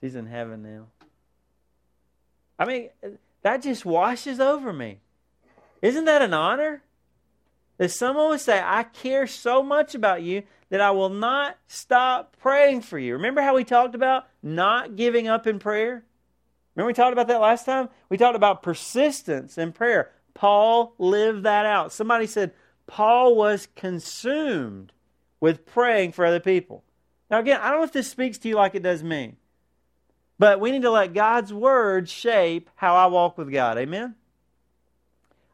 She's 0.00 0.14
in 0.14 0.26
heaven 0.26 0.62
now. 0.62 0.86
I 2.58 2.64
mean, 2.64 2.90
that 3.42 3.62
just 3.62 3.84
washes 3.84 4.40
over 4.40 4.72
me. 4.72 4.98
Isn't 5.80 6.04
that 6.04 6.22
an 6.22 6.34
honor? 6.34 6.82
That 7.78 7.90
someone 7.92 8.30
would 8.30 8.40
say, 8.40 8.60
I 8.62 8.82
care 8.82 9.28
so 9.28 9.62
much 9.62 9.94
about 9.94 10.22
you 10.22 10.42
that 10.70 10.80
I 10.80 10.90
will 10.90 11.08
not 11.08 11.56
stop 11.68 12.36
praying 12.40 12.82
for 12.82 12.98
you. 12.98 13.14
Remember 13.14 13.40
how 13.40 13.54
we 13.54 13.64
talked 13.64 13.94
about 13.94 14.26
not 14.42 14.96
giving 14.96 15.28
up 15.28 15.46
in 15.46 15.60
prayer? 15.60 16.04
Remember 16.74 16.88
we 16.88 16.94
talked 16.94 17.12
about 17.12 17.28
that 17.28 17.40
last 17.40 17.64
time? 17.64 17.88
We 18.08 18.16
talked 18.16 18.36
about 18.36 18.62
persistence 18.62 19.56
in 19.56 19.72
prayer. 19.72 20.10
Paul 20.34 20.94
lived 20.98 21.44
that 21.44 21.66
out. 21.66 21.92
Somebody 21.92 22.26
said 22.26 22.52
Paul 22.86 23.36
was 23.36 23.68
consumed 23.76 24.92
with 25.40 25.66
praying 25.66 26.12
for 26.12 26.24
other 26.24 26.40
people. 26.40 26.84
Now, 27.30 27.38
again, 27.40 27.60
I 27.60 27.70
don't 27.70 27.80
know 27.80 27.84
if 27.84 27.92
this 27.92 28.08
speaks 28.08 28.38
to 28.38 28.48
you 28.48 28.56
like 28.56 28.74
it 28.74 28.82
does 28.82 29.02
me, 29.02 29.34
but 30.38 30.60
we 30.60 30.70
need 30.70 30.82
to 30.82 30.90
let 30.90 31.14
God's 31.14 31.52
word 31.52 32.08
shape 32.08 32.70
how 32.76 32.96
I 32.96 33.06
walk 33.06 33.36
with 33.36 33.52
God. 33.52 33.78
Amen? 33.78 34.14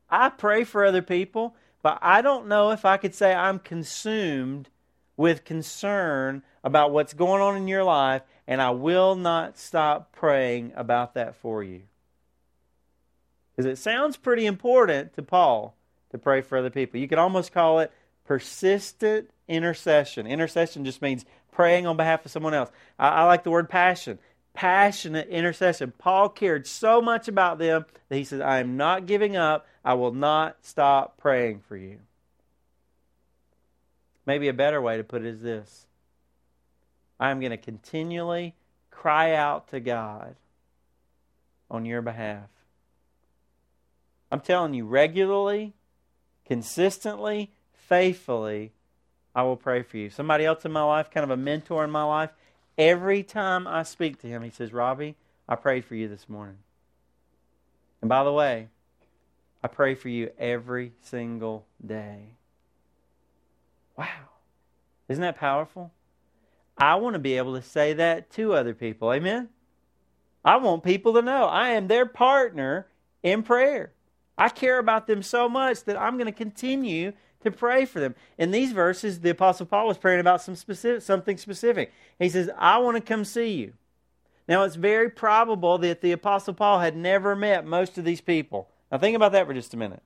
I 0.08 0.28
pray 0.28 0.64
for 0.64 0.84
other 0.84 1.02
people, 1.02 1.56
but 1.82 1.98
I 2.00 2.22
don't 2.22 2.46
know 2.46 2.70
if 2.70 2.84
I 2.84 2.96
could 2.96 3.14
say 3.14 3.34
I'm 3.34 3.58
consumed 3.58 4.68
with 5.16 5.44
concern 5.44 6.42
about 6.62 6.92
what's 6.92 7.14
going 7.14 7.42
on 7.42 7.56
in 7.56 7.68
your 7.68 7.84
life, 7.84 8.22
and 8.46 8.60
I 8.60 8.70
will 8.70 9.16
not 9.16 9.58
stop 9.58 10.12
praying 10.12 10.72
about 10.76 11.14
that 11.14 11.36
for 11.36 11.62
you. 11.62 11.82
Because 13.54 13.70
it 13.70 13.78
sounds 13.78 14.16
pretty 14.16 14.46
important 14.46 15.14
to 15.14 15.22
Paul 15.22 15.76
to 16.10 16.18
pray 16.18 16.40
for 16.40 16.58
other 16.58 16.70
people. 16.70 17.00
You 17.00 17.08
could 17.08 17.18
almost 17.18 17.52
call 17.52 17.80
it 17.80 17.92
persistent 18.24 19.30
intercession. 19.48 20.26
Intercession 20.26 20.84
just 20.84 21.02
means 21.02 21.24
praying 21.52 21.86
on 21.86 21.96
behalf 21.96 22.24
of 22.24 22.30
someone 22.30 22.54
else. 22.54 22.70
I, 22.98 23.08
I 23.08 23.24
like 23.24 23.44
the 23.44 23.50
word 23.50 23.68
passion. 23.68 24.18
Passionate 24.52 25.28
intercession. 25.28 25.92
Paul 25.98 26.28
cared 26.28 26.66
so 26.66 27.00
much 27.00 27.28
about 27.28 27.58
them 27.58 27.86
that 28.08 28.16
he 28.16 28.24
says, 28.24 28.40
I 28.40 28.60
am 28.60 28.76
not 28.76 29.06
giving 29.06 29.36
up. 29.36 29.66
I 29.84 29.94
will 29.94 30.12
not 30.12 30.56
stop 30.62 31.18
praying 31.18 31.60
for 31.60 31.76
you. 31.76 31.98
Maybe 34.26 34.48
a 34.48 34.54
better 34.54 34.80
way 34.80 34.96
to 34.96 35.04
put 35.04 35.22
it 35.22 35.28
is 35.28 35.42
this 35.42 35.86
I 37.18 37.30
am 37.30 37.40
going 37.40 37.50
to 37.50 37.56
continually 37.56 38.54
cry 38.90 39.34
out 39.34 39.68
to 39.68 39.80
God 39.80 40.36
on 41.70 41.84
your 41.84 42.02
behalf. 42.02 42.48
I'm 44.30 44.40
telling 44.40 44.74
you, 44.74 44.86
regularly, 44.86 45.74
consistently, 46.46 47.52
faithfully, 47.88 48.72
I 49.34 49.42
will 49.42 49.56
pray 49.56 49.82
for 49.82 49.96
you. 49.96 50.10
Somebody 50.10 50.44
else 50.44 50.64
in 50.64 50.72
my 50.72 50.82
life, 50.82 51.10
kind 51.10 51.24
of 51.24 51.30
a 51.30 51.36
mentor 51.36 51.84
in 51.84 51.90
my 51.90 52.04
life, 52.04 52.30
every 52.78 53.22
time 53.22 53.66
I 53.66 53.82
speak 53.82 54.20
to 54.20 54.26
him, 54.26 54.42
he 54.42 54.50
says, 54.50 54.72
Robbie, 54.72 55.16
I 55.48 55.56
prayed 55.56 55.84
for 55.84 55.94
you 55.94 56.08
this 56.08 56.28
morning. 56.28 56.58
And 58.00 58.08
by 58.08 58.24
the 58.24 58.32
way, 58.32 58.68
I 59.62 59.68
pray 59.68 59.94
for 59.94 60.08
you 60.08 60.30
every 60.38 60.92
single 61.02 61.66
day. 61.84 62.36
Wow. 63.96 64.06
Isn't 65.08 65.22
that 65.22 65.36
powerful? 65.36 65.92
I 66.76 66.96
want 66.96 67.14
to 67.14 67.20
be 67.20 67.36
able 67.36 67.54
to 67.54 67.62
say 67.62 67.92
that 67.94 68.30
to 68.32 68.54
other 68.54 68.74
people. 68.74 69.12
Amen? 69.12 69.48
I 70.44 70.56
want 70.56 70.82
people 70.82 71.14
to 71.14 71.22
know 71.22 71.44
I 71.44 71.70
am 71.70 71.88
their 71.88 72.06
partner 72.06 72.86
in 73.22 73.42
prayer. 73.42 73.92
I 74.36 74.48
care 74.48 74.78
about 74.78 75.06
them 75.06 75.22
so 75.22 75.48
much 75.48 75.84
that 75.84 75.96
I'm 75.96 76.16
going 76.18 76.26
to 76.26 76.32
continue 76.32 77.12
to 77.44 77.50
pray 77.50 77.84
for 77.84 78.00
them. 78.00 78.14
In 78.38 78.50
these 78.50 78.72
verses, 78.72 79.20
the 79.20 79.30
Apostle 79.30 79.66
Paul 79.66 79.86
was 79.86 79.98
praying 79.98 80.20
about 80.20 80.42
some 80.42 80.56
specific, 80.56 81.02
something 81.02 81.36
specific. 81.36 81.92
He 82.18 82.28
says, 82.28 82.50
I 82.58 82.78
want 82.78 82.96
to 82.96 83.02
come 83.02 83.24
see 83.24 83.52
you. 83.52 83.74
Now, 84.46 84.64
it's 84.64 84.76
very 84.76 85.08
probable 85.08 85.78
that 85.78 86.00
the 86.00 86.12
Apostle 86.12 86.54
Paul 86.54 86.80
had 86.80 86.96
never 86.96 87.34
met 87.34 87.64
most 87.64 87.96
of 87.96 88.04
these 88.04 88.20
people. 88.20 88.68
Now, 88.92 88.98
think 88.98 89.16
about 89.16 89.32
that 89.32 89.46
for 89.46 89.54
just 89.54 89.72
a 89.72 89.76
minute. 89.76 90.02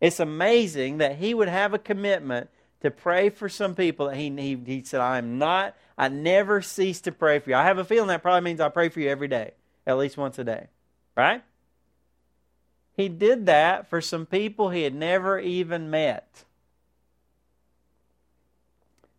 It's 0.00 0.20
amazing 0.20 0.98
that 0.98 1.16
he 1.16 1.34
would 1.34 1.48
have 1.48 1.74
a 1.74 1.78
commitment 1.78 2.50
to 2.82 2.90
pray 2.90 3.30
for 3.30 3.48
some 3.48 3.74
people 3.74 4.06
that 4.06 4.16
he, 4.16 4.30
he, 4.30 4.60
he 4.66 4.84
said, 4.84 5.00
I 5.00 5.18
am 5.18 5.38
not, 5.38 5.74
I 5.96 6.08
never 6.08 6.60
cease 6.60 7.00
to 7.02 7.12
pray 7.12 7.38
for 7.38 7.50
you. 7.50 7.56
I 7.56 7.64
have 7.64 7.78
a 7.78 7.84
feeling 7.84 8.08
that 8.08 8.22
probably 8.22 8.42
means 8.42 8.60
I 8.60 8.68
pray 8.68 8.90
for 8.90 9.00
you 9.00 9.08
every 9.08 9.28
day, 9.28 9.52
at 9.86 9.96
least 9.96 10.16
once 10.16 10.38
a 10.38 10.44
day. 10.44 10.66
Right? 11.16 11.42
He 12.96 13.08
did 13.08 13.46
that 13.46 13.88
for 13.88 14.00
some 14.00 14.26
people 14.26 14.70
he 14.70 14.82
had 14.82 14.94
never 14.94 15.38
even 15.38 15.90
met. 15.90 16.44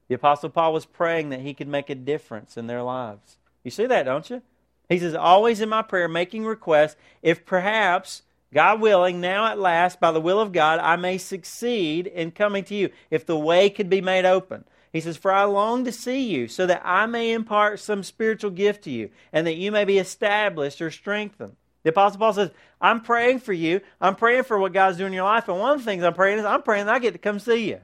The 0.07 0.15
Apostle 0.15 0.49
Paul 0.49 0.71
was 0.73 0.85
praying 0.85 1.29
that 1.29 1.41
he 1.41 1.53
could 1.53 1.67
make 1.67 1.89
a 1.89 1.95
difference 1.95 2.57
in 2.57 2.67
their 2.67 2.83
lives. 2.83 3.37
You 3.63 3.71
see 3.71 3.85
that, 3.87 4.03
don't 4.03 4.29
you? 4.29 4.41
He 4.87 4.99
says, 4.99 5.15
always 5.15 5.61
in 5.61 5.69
my 5.69 5.81
prayer, 5.81 6.07
making 6.07 6.45
requests, 6.45 6.95
if 7.23 7.45
perhaps, 7.45 8.21
God 8.53 8.79
willing, 8.79 9.19
now 9.19 9.47
at 9.47 9.59
last, 9.59 9.99
by 9.99 10.11
the 10.11 10.21
will 10.21 10.39
of 10.39 10.51
God, 10.51 10.79
I 10.79 10.95
may 10.95 11.17
succeed 11.17 12.05
in 12.05 12.31
coming 12.31 12.63
to 12.65 12.75
you, 12.75 12.89
if 13.09 13.25
the 13.25 13.37
way 13.37 13.69
could 13.69 13.89
be 13.89 14.01
made 14.01 14.25
open. 14.25 14.63
He 14.93 15.01
says, 15.01 15.17
For 15.17 15.31
I 15.33 15.43
long 15.45 15.83
to 15.85 15.91
see 15.91 16.21
you, 16.21 16.47
so 16.47 16.67
that 16.67 16.83
I 16.85 17.07
may 17.07 17.33
impart 17.33 17.79
some 17.79 18.03
spiritual 18.03 18.51
gift 18.51 18.83
to 18.83 18.91
you, 18.91 19.09
and 19.33 19.47
that 19.47 19.57
you 19.57 19.71
may 19.71 19.83
be 19.85 19.97
established 19.97 20.81
or 20.81 20.91
strengthened. 20.91 21.55
The 21.85 21.91
Apostle 21.91 22.17
Paul 22.17 22.33
says, 22.33 22.49
I'm 22.81 22.99
praying 22.99 23.41
for 23.41 23.53
you. 23.53 23.79
I'm 24.01 24.15
praying 24.15 24.45
for 24.45 24.57
what 24.57 24.73
God's 24.73 24.97
doing 24.97 25.09
in 25.09 25.13
your 25.13 25.23
life. 25.23 25.47
And 25.47 25.59
one 25.59 25.73
of 25.73 25.77
the 25.77 25.85
things 25.85 26.03
I'm 26.03 26.15
praying 26.15 26.39
is 26.39 26.45
I'm 26.45 26.63
praying 26.63 26.87
that 26.87 26.95
I 26.95 26.99
get 26.99 27.11
to 27.11 27.19
come 27.19 27.37
see 27.37 27.69
you. 27.69 27.79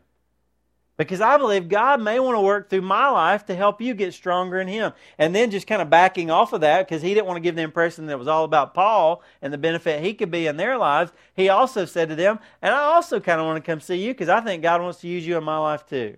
Because 0.98 1.22
I 1.22 1.38
believe 1.38 1.70
God 1.70 2.02
may 2.02 2.20
want 2.20 2.36
to 2.36 2.42
work 2.42 2.68
through 2.68 2.82
my 2.82 3.10
life 3.12 3.46
to 3.46 3.56
help 3.56 3.80
you 3.80 3.94
get 3.94 4.16
stronger 4.16 4.60
in 4.60 4.68
Him. 4.68 4.94
And 5.20 5.36
then 5.36 5.52
just 5.52 5.68
kind 5.68 5.84
of 5.84 5.92
backing 5.92 6.32
off 6.32 6.52
of 6.52 6.62
that, 6.62 6.88
because 6.88 7.04
he 7.04 7.14
didn't 7.14 7.28
want 7.28 7.38
to 7.38 7.42
give 7.42 7.56
the 7.56 7.62
impression 7.62 8.08
that 8.08 8.14
it 8.14 8.20
was 8.20 8.28
all 8.28 8.44
about 8.44 8.74
Paul 8.74 9.22
and 9.40 9.54
the 9.54 9.60
benefit 9.60 10.04
he 10.04 10.16
could 10.16 10.32
be 10.32 10.48
in 10.48 10.58
their 10.58 10.80
lives, 10.80 11.12
he 11.36 11.50
also 11.50 11.86
said 11.86 12.10
to 12.10 12.16
them, 12.16 12.40
And 12.60 12.74
I 12.74 12.80
also 12.80 13.20
kind 13.20 13.40
of 13.40 13.46
want 13.46 13.64
to 13.64 13.72
come 13.72 13.80
see 13.80 14.04
you 14.04 14.14
because 14.14 14.30
I 14.30 14.42
think 14.42 14.64
God 14.64 14.82
wants 14.82 15.00
to 15.02 15.08
use 15.08 15.28
you 15.28 15.38
in 15.38 15.44
my 15.44 15.60
life 15.60 15.86
too. 15.88 16.18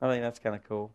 I 0.00 0.08
think 0.08 0.22
that's 0.22 0.38
kind 0.38 0.54
of 0.54 0.62
cool. 0.62 0.92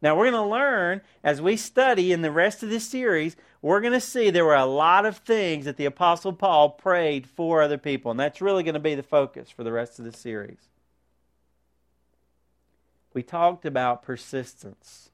Now, 0.00 0.16
we're 0.16 0.30
going 0.30 0.44
to 0.44 0.50
learn 0.50 1.00
as 1.24 1.42
we 1.42 1.56
study 1.56 2.12
in 2.12 2.22
the 2.22 2.30
rest 2.30 2.62
of 2.62 2.70
this 2.70 2.86
series, 2.86 3.36
we're 3.60 3.80
going 3.80 3.92
to 3.92 4.00
see 4.00 4.30
there 4.30 4.44
were 4.44 4.54
a 4.54 4.64
lot 4.64 5.04
of 5.04 5.18
things 5.18 5.64
that 5.64 5.76
the 5.76 5.86
Apostle 5.86 6.32
Paul 6.32 6.70
prayed 6.70 7.26
for 7.26 7.62
other 7.62 7.78
people. 7.78 8.10
And 8.10 8.20
that's 8.20 8.40
really 8.40 8.62
going 8.62 8.74
to 8.74 8.80
be 8.80 8.94
the 8.94 9.02
focus 9.02 9.50
for 9.50 9.64
the 9.64 9.72
rest 9.72 9.98
of 9.98 10.04
the 10.04 10.12
series 10.12 10.68
we 13.18 13.22
talked 13.24 13.64
about 13.64 14.02
persistence. 14.02 15.10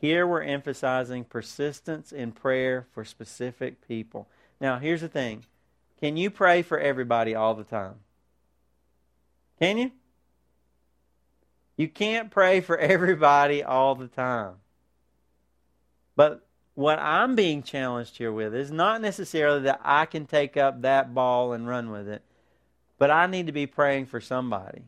Here 0.00 0.24
we're 0.24 0.42
emphasizing 0.42 1.24
persistence 1.24 2.12
in 2.12 2.30
prayer 2.30 2.86
for 2.92 3.04
specific 3.04 3.86
people. 3.88 4.28
Now, 4.60 4.78
here's 4.78 5.00
the 5.00 5.08
thing 5.08 5.46
can 6.00 6.16
you 6.16 6.30
pray 6.30 6.62
for 6.62 6.78
everybody 6.78 7.34
all 7.34 7.54
the 7.54 7.64
time? 7.64 7.96
Can 9.58 9.78
you? 9.78 9.90
You 11.76 11.88
can't 11.88 12.30
pray 12.30 12.60
for 12.60 12.78
everybody 12.78 13.62
all 13.62 13.94
the 13.94 14.08
time. 14.08 14.54
But 16.16 16.46
what 16.74 16.98
I'm 16.98 17.34
being 17.34 17.62
challenged 17.62 18.18
here 18.18 18.32
with 18.32 18.54
is 18.54 18.70
not 18.70 19.00
necessarily 19.00 19.62
that 19.62 19.80
I 19.82 20.06
can 20.06 20.26
take 20.26 20.56
up 20.56 20.82
that 20.82 21.14
ball 21.14 21.52
and 21.52 21.68
run 21.68 21.90
with 21.90 22.08
it, 22.08 22.22
but 22.98 23.10
I 23.10 23.26
need 23.26 23.46
to 23.46 23.52
be 23.52 23.66
praying 23.66 24.06
for 24.06 24.20
somebody 24.20 24.82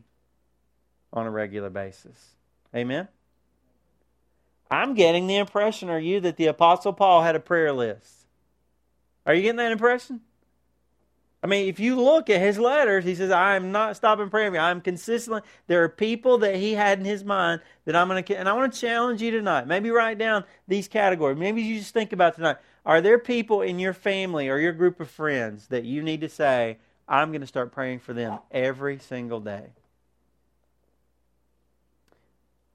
on 1.13 1.25
a 1.25 1.31
regular 1.31 1.69
basis. 1.69 2.35
Amen? 2.75 3.07
I'm 4.69 4.95
getting 4.95 5.27
the 5.27 5.37
impression, 5.37 5.89
are 5.89 5.99
you, 5.99 6.19
that 6.21 6.35
the 6.35 6.47
Apostle 6.47 6.91
Paul 6.91 7.23
had 7.23 7.35
a 7.35 7.39
prayer 7.39 7.71
list? 7.71 8.27
Are 9.25 9.33
you 9.33 9.41
getting 9.41 9.57
that 9.57 9.71
impression? 9.71 10.21
I 11.43 11.47
mean, 11.47 11.67
if 11.67 11.79
you 11.79 12.01
look 12.01 12.29
at 12.29 12.41
his 12.41 12.57
letters, 12.57 13.05
he 13.05 13.13
says, 13.13 13.29
I 13.29 13.55
am 13.55 13.71
not 13.71 13.95
stopping 13.95 14.29
praying. 14.29 14.57
I'm 14.57 14.81
consistently, 14.81 15.41
there 15.67 15.83
are 15.83 15.89
people 15.89 16.39
that 16.39 16.55
he 16.55 16.73
had 16.73 16.97
in 16.97 17.05
his 17.05 17.23
mind 17.23 17.61
that 17.85 17.95
I'm 17.95 18.07
going 18.07 18.23
to, 18.23 18.35
and 18.35 18.49
I 18.49 18.53
want 18.53 18.73
to 18.73 18.79
challenge 18.79 19.21
you 19.21 19.29
tonight. 19.29 19.67
Maybe 19.67 19.91
write 19.91 20.17
down 20.17 20.45
these 20.67 20.87
categories. 20.87 21.37
Maybe 21.37 21.61
you 21.61 21.77
just 21.77 21.93
think 21.93 22.11
about 22.11 22.35
tonight. 22.35 22.57
Are 22.85 23.01
there 23.01 23.19
people 23.19 23.61
in 23.61 23.77
your 23.77 23.93
family 23.93 24.49
or 24.49 24.57
your 24.57 24.71
group 24.71 24.99
of 24.99 25.09
friends 25.09 25.67
that 25.67 25.83
you 25.83 26.01
need 26.01 26.21
to 26.21 26.29
say, 26.29 26.79
I'm 27.07 27.29
going 27.31 27.41
to 27.41 27.47
start 27.47 27.71
praying 27.71 27.99
for 27.99 28.13
them 28.13 28.39
every 28.49 28.97
single 28.97 29.39
day? 29.39 29.67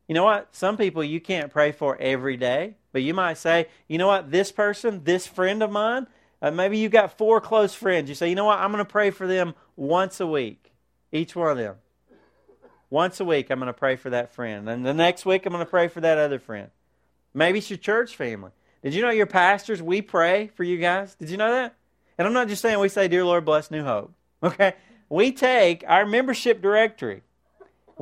You 0.07 0.15
know 0.15 0.25
what? 0.25 0.55
Some 0.55 0.77
people 0.77 1.03
you 1.03 1.21
can't 1.21 1.51
pray 1.51 1.73
for 1.73 1.97
every 1.99 2.37
day, 2.37 2.75
but 2.93 3.03
you 3.03 3.15
might 3.15 3.39
say, 3.39 3.69
you 3.89 3.99
know 3.99 4.07
what? 4.07 4.31
This 4.31 4.53
person, 4.53 5.03
this 5.05 5.27
friend 5.27 5.63
of 5.63 5.71
mine, 5.71 6.07
uh, 6.43 6.51
maybe 6.51 6.77
you've 6.77 6.93
got 6.93 7.17
four 7.17 7.41
close 7.41 7.75
friends. 7.75 8.11
You 8.11 8.15
say, 8.15 8.29
you 8.29 8.35
know 8.35 8.45
what? 8.45 8.59
I'm 8.59 8.71
going 8.71 8.85
to 8.85 8.91
pray 8.91 9.11
for 9.11 9.27
them 9.27 9.55
once 9.77 10.21
a 10.21 10.27
week, 10.27 10.73
each 11.11 11.35
one 11.35 11.51
of 11.53 11.57
them. 11.57 11.77
Once 12.91 13.21
a 13.21 13.25
week, 13.25 13.49
I'm 13.49 13.59
going 13.59 13.69
to 13.69 13.73
pray 13.73 13.97
for 13.97 14.11
that 14.11 14.35
friend. 14.35 14.69
And 14.69 14.85
the 14.85 14.93
next 14.93 15.25
week, 15.25 15.47
I'm 15.47 15.53
going 15.53 15.65
to 15.65 15.71
pray 15.71 15.89
for 15.89 16.03
that 16.03 16.19
other 16.19 16.39
friend. 16.39 16.69
Maybe 17.33 17.59
it's 17.59 17.71
your 17.71 17.79
church 17.79 18.17
family. 18.17 18.51
Did 18.83 18.93
you 18.93 19.01
know 19.01 19.11
your 19.11 19.27
pastors, 19.27 19.81
we 19.81 20.03
pray 20.03 20.49
for 20.49 20.65
you 20.65 20.77
guys? 20.77 21.15
Did 21.15 21.31
you 21.31 21.39
know 21.39 21.51
that? 21.51 21.75
And 22.19 22.27
I'm 22.27 22.35
not 22.35 22.49
just 22.49 22.61
saying 22.61 22.79
we 22.79 22.91
say, 22.91 23.09
Dear 23.09 23.25
Lord, 23.25 23.45
bless 23.45 23.71
New 23.71 23.85
Hope. 23.85 24.13
Okay? 24.45 24.75
We 25.09 25.31
take 25.31 25.85
our 25.87 26.05
membership 26.05 26.61
directory 26.61 27.23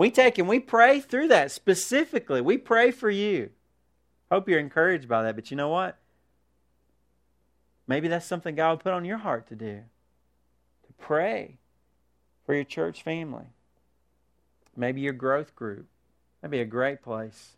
we 0.00 0.10
take 0.10 0.38
and 0.38 0.48
we 0.48 0.60
pray 0.60 1.00
through 1.00 1.28
that 1.28 1.50
specifically. 1.50 2.40
We 2.40 2.56
pray 2.56 2.90
for 2.90 3.10
you. 3.10 3.50
Hope 4.32 4.48
you're 4.48 4.58
encouraged 4.58 5.06
by 5.08 5.24
that. 5.24 5.34
But 5.34 5.50
you 5.50 5.58
know 5.58 5.68
what? 5.68 5.98
Maybe 7.90 8.06
that's 8.06 8.24
something 8.24 8.54
God 8.54 8.70
would 8.70 8.84
put 8.84 8.92
on 8.92 9.04
your 9.04 9.18
heart 9.18 9.48
to 9.48 9.56
do. 9.56 9.80
To 10.86 10.92
pray 10.96 11.58
for 12.46 12.54
your 12.54 12.62
church 12.62 13.02
family. 13.02 13.46
Maybe 14.76 15.00
your 15.00 15.12
growth 15.12 15.56
group. 15.56 15.88
That'd 16.40 16.52
be 16.52 16.60
a 16.60 16.64
great 16.64 17.02
place. 17.02 17.56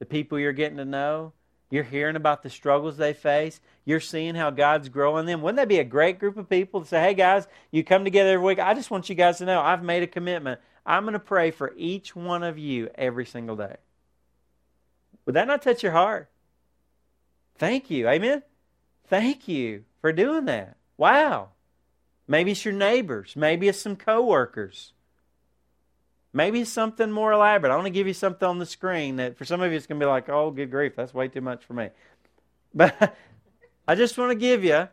The 0.00 0.04
people 0.04 0.36
you're 0.36 0.52
getting 0.52 0.78
to 0.78 0.84
know, 0.84 1.32
you're 1.70 1.84
hearing 1.84 2.16
about 2.16 2.42
the 2.42 2.50
struggles 2.50 2.96
they 2.96 3.12
face. 3.12 3.60
You're 3.84 4.00
seeing 4.00 4.34
how 4.34 4.50
God's 4.50 4.88
growing 4.88 5.26
them. 5.26 5.42
Wouldn't 5.42 5.58
that 5.58 5.68
be 5.68 5.78
a 5.78 5.84
great 5.84 6.18
group 6.18 6.36
of 6.36 6.50
people 6.50 6.80
to 6.80 6.88
say, 6.88 7.00
hey, 7.00 7.14
guys, 7.14 7.46
you 7.70 7.84
come 7.84 8.02
together 8.02 8.30
every 8.30 8.44
week. 8.44 8.58
I 8.58 8.74
just 8.74 8.90
want 8.90 9.08
you 9.08 9.14
guys 9.14 9.38
to 9.38 9.44
know 9.44 9.60
I've 9.60 9.84
made 9.84 10.02
a 10.02 10.08
commitment. 10.08 10.60
I'm 10.84 11.04
going 11.04 11.12
to 11.12 11.20
pray 11.20 11.52
for 11.52 11.72
each 11.76 12.16
one 12.16 12.42
of 12.42 12.58
you 12.58 12.90
every 12.96 13.26
single 13.26 13.54
day. 13.54 13.76
Would 15.24 15.36
that 15.36 15.46
not 15.46 15.62
touch 15.62 15.84
your 15.84 15.92
heart? 15.92 16.28
Thank 17.58 17.90
you. 17.92 18.08
Amen? 18.08 18.42
Thank 19.08 19.48
you 19.48 19.84
for 20.00 20.12
doing 20.12 20.46
that. 20.46 20.76
Wow. 20.96 21.50
Maybe 22.26 22.52
it's 22.52 22.64
your 22.64 22.74
neighbors. 22.74 23.34
Maybe 23.36 23.68
it's 23.68 23.80
some 23.80 23.96
coworkers. 23.96 24.92
Maybe 26.32 26.60
it's 26.60 26.70
something 26.70 27.10
more 27.10 27.32
elaborate. 27.32 27.72
I 27.72 27.76
want 27.76 27.86
to 27.86 27.90
give 27.90 28.06
you 28.06 28.14
something 28.14 28.48
on 28.48 28.58
the 28.58 28.66
screen 28.66 29.16
that 29.16 29.36
for 29.36 29.44
some 29.44 29.60
of 29.60 29.70
you 29.70 29.76
it's 29.76 29.86
going 29.86 30.00
to 30.00 30.06
be 30.06 30.08
like, 30.08 30.28
oh, 30.28 30.50
good 30.50 30.70
grief, 30.70 30.96
that's 30.96 31.12
way 31.12 31.28
too 31.28 31.40
much 31.40 31.64
for 31.64 31.74
me. 31.74 31.90
But 32.74 33.14
I 33.86 33.94
just 33.94 34.16
want 34.16 34.30
to 34.30 34.34
give 34.34 34.64
you 34.64 34.88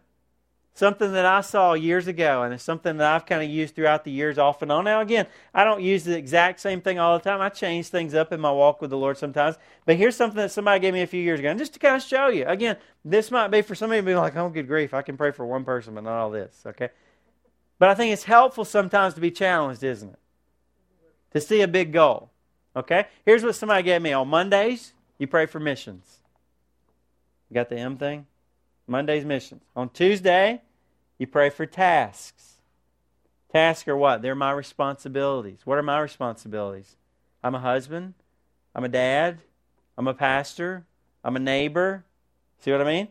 Something 0.80 1.12
that 1.12 1.26
I 1.26 1.42
saw 1.42 1.74
years 1.74 2.08
ago, 2.08 2.44
and 2.44 2.54
it's 2.54 2.64
something 2.64 2.96
that 2.96 3.14
I've 3.14 3.26
kind 3.26 3.44
of 3.44 3.50
used 3.50 3.76
throughout 3.76 4.06
the 4.06 4.12
years 4.12 4.38
off 4.38 4.62
and 4.62 4.72
on. 4.72 4.86
Now, 4.86 5.02
again, 5.02 5.28
I 5.54 5.66
don't 5.66 5.82
use 5.82 6.06
the 6.06 6.18
exact 6.18 6.62
same 6.62 6.80
thing 6.80 6.98
all 6.98 7.18
the 7.18 7.22
time. 7.30 7.42
I 7.42 7.50
change 7.50 7.88
things 7.88 8.14
up 8.14 8.32
in 8.32 8.40
my 8.40 8.50
walk 8.50 8.80
with 8.80 8.90
the 8.90 8.96
Lord 8.96 9.18
sometimes. 9.18 9.58
But 9.86 9.98
here's 9.98 10.16
something 10.16 10.38
that 10.38 10.54
somebody 10.54 10.80
gave 10.80 10.94
me 10.94 11.02
a 11.02 11.08
few 11.08 11.22
years 11.22 11.42
ago, 11.42 11.50
and 11.50 11.60
just 11.60 11.74
to 11.74 11.80
kind 11.80 11.98
of 11.98 12.02
show 12.02 12.30
you. 12.30 12.46
Again, 12.46 12.78
this 13.04 13.30
might 13.30 13.50
be 13.50 13.62
for 13.62 13.76
somebody 13.76 14.00
to 14.00 14.06
be 14.06 14.16
like, 14.16 14.38
oh, 14.38 14.48
good 14.48 14.70
grief, 14.70 14.94
I 14.94 15.02
can 15.02 15.18
pray 15.18 15.32
for 15.32 15.46
one 15.46 15.66
person, 15.66 15.96
but 15.96 16.06
not 16.06 16.14
all 16.14 16.32
this, 16.32 16.64
okay? 16.66 16.92
But 17.78 17.90
I 17.90 17.94
think 17.94 18.14
it's 18.14 18.24
helpful 18.24 18.64
sometimes 18.64 19.16
to 19.16 19.20
be 19.20 19.32
challenged, 19.32 19.84
isn't 19.84 20.12
it? 20.14 20.20
To 21.34 21.42
see 21.42 21.60
a 21.60 21.68
big 21.68 21.92
goal, 21.92 22.30
okay? 22.74 23.08
Here's 23.26 23.44
what 23.44 23.56
somebody 23.56 23.84
gave 23.84 24.02
me. 24.02 24.14
On 24.14 24.30
Mondays, 24.30 24.94
you 25.18 25.28
pray 25.28 25.46
for 25.46 25.60
missions. 25.60 26.22
You 27.50 27.56
got 27.56 27.68
the 27.68 27.76
M 27.76 27.98
thing? 27.98 28.28
Monday's 28.88 29.26
missions. 29.26 29.64
On 29.76 29.90
Tuesday, 29.90 30.62
you 31.20 31.28
pray 31.28 31.50
for 31.52 31.68
tasks. 31.68 32.62
Tasks 33.52 33.88
are 33.88 33.98
what? 33.98 34.22
They're 34.22 34.36
my 34.36 34.52
responsibilities. 34.52 35.60
What 35.66 35.78
are 35.78 35.84
my 35.84 36.00
responsibilities? 36.00 36.96
I'm 37.44 37.56
a 37.56 37.60
husband. 37.60 38.14
I'm 38.74 38.84
a 38.84 38.90
dad. 38.90 39.40
I'm 39.98 40.08
a 40.08 40.14
pastor. 40.14 40.86
I'm 41.24 41.36
a 41.36 41.40
neighbor. 41.40 42.06
See 42.60 42.72
what 42.72 42.82
I 42.82 42.86
mean? 42.86 43.10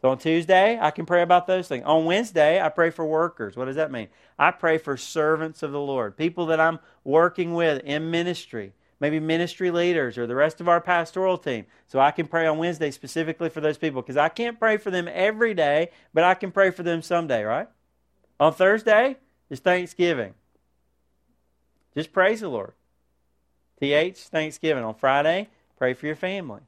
So 0.00 0.10
on 0.10 0.18
Tuesday, 0.18 0.78
I 0.80 0.90
can 0.90 1.06
pray 1.06 1.22
about 1.22 1.46
those 1.46 1.68
things. 1.68 1.84
On 1.86 2.04
Wednesday, 2.04 2.60
I 2.60 2.68
pray 2.68 2.90
for 2.90 3.04
workers. 3.04 3.56
What 3.56 3.66
does 3.66 3.76
that 3.76 3.90
mean? 3.90 4.08
I 4.38 4.50
pray 4.50 4.78
for 4.78 4.96
servants 4.96 5.62
of 5.62 5.72
the 5.72 5.80
Lord, 5.80 6.16
people 6.16 6.46
that 6.46 6.60
I'm 6.60 6.78
working 7.04 7.54
with 7.54 7.82
in 7.84 8.10
ministry 8.10 8.74
maybe 9.04 9.20
ministry 9.20 9.70
leaders 9.70 10.16
or 10.16 10.26
the 10.26 10.34
rest 10.34 10.62
of 10.62 10.68
our 10.68 10.80
pastoral 10.80 11.36
team. 11.36 11.66
So 11.88 12.00
I 12.00 12.10
can 12.10 12.26
pray 12.26 12.46
on 12.46 12.56
Wednesday 12.56 12.90
specifically 12.90 13.50
for 13.50 13.60
those 13.60 13.76
people 13.76 14.00
because 14.00 14.16
I 14.16 14.30
can't 14.30 14.58
pray 14.58 14.78
for 14.78 14.90
them 14.90 15.10
every 15.12 15.52
day, 15.52 15.90
but 16.14 16.24
I 16.24 16.32
can 16.32 16.50
pray 16.50 16.70
for 16.70 16.82
them 16.82 17.02
someday, 17.02 17.42
right? 17.42 17.68
On 18.40 18.50
Thursday 18.50 19.18
is 19.50 19.60
Thanksgiving. 19.60 20.32
Just 21.94 22.14
praise 22.14 22.40
the 22.40 22.48
Lord. 22.48 22.72
TH, 23.78 24.16
Thanksgiving. 24.16 24.82
On 24.82 24.94
Friday, 24.94 25.50
pray 25.76 25.92
for 25.92 26.06
your 26.06 26.16
family. 26.16 26.62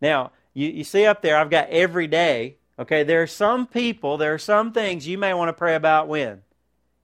Now, 0.00 0.30
you, 0.54 0.68
you 0.68 0.84
see 0.84 1.04
up 1.04 1.20
there, 1.20 1.36
I've 1.36 1.50
got 1.50 1.68
every 1.70 2.06
day. 2.06 2.58
Okay, 2.78 3.02
there 3.02 3.24
are 3.24 3.26
some 3.26 3.66
people, 3.66 4.18
there 4.18 4.32
are 4.32 4.38
some 4.38 4.70
things 4.70 5.08
you 5.08 5.18
may 5.18 5.34
want 5.34 5.48
to 5.48 5.52
pray 5.52 5.74
about 5.74 6.06
when? 6.06 6.42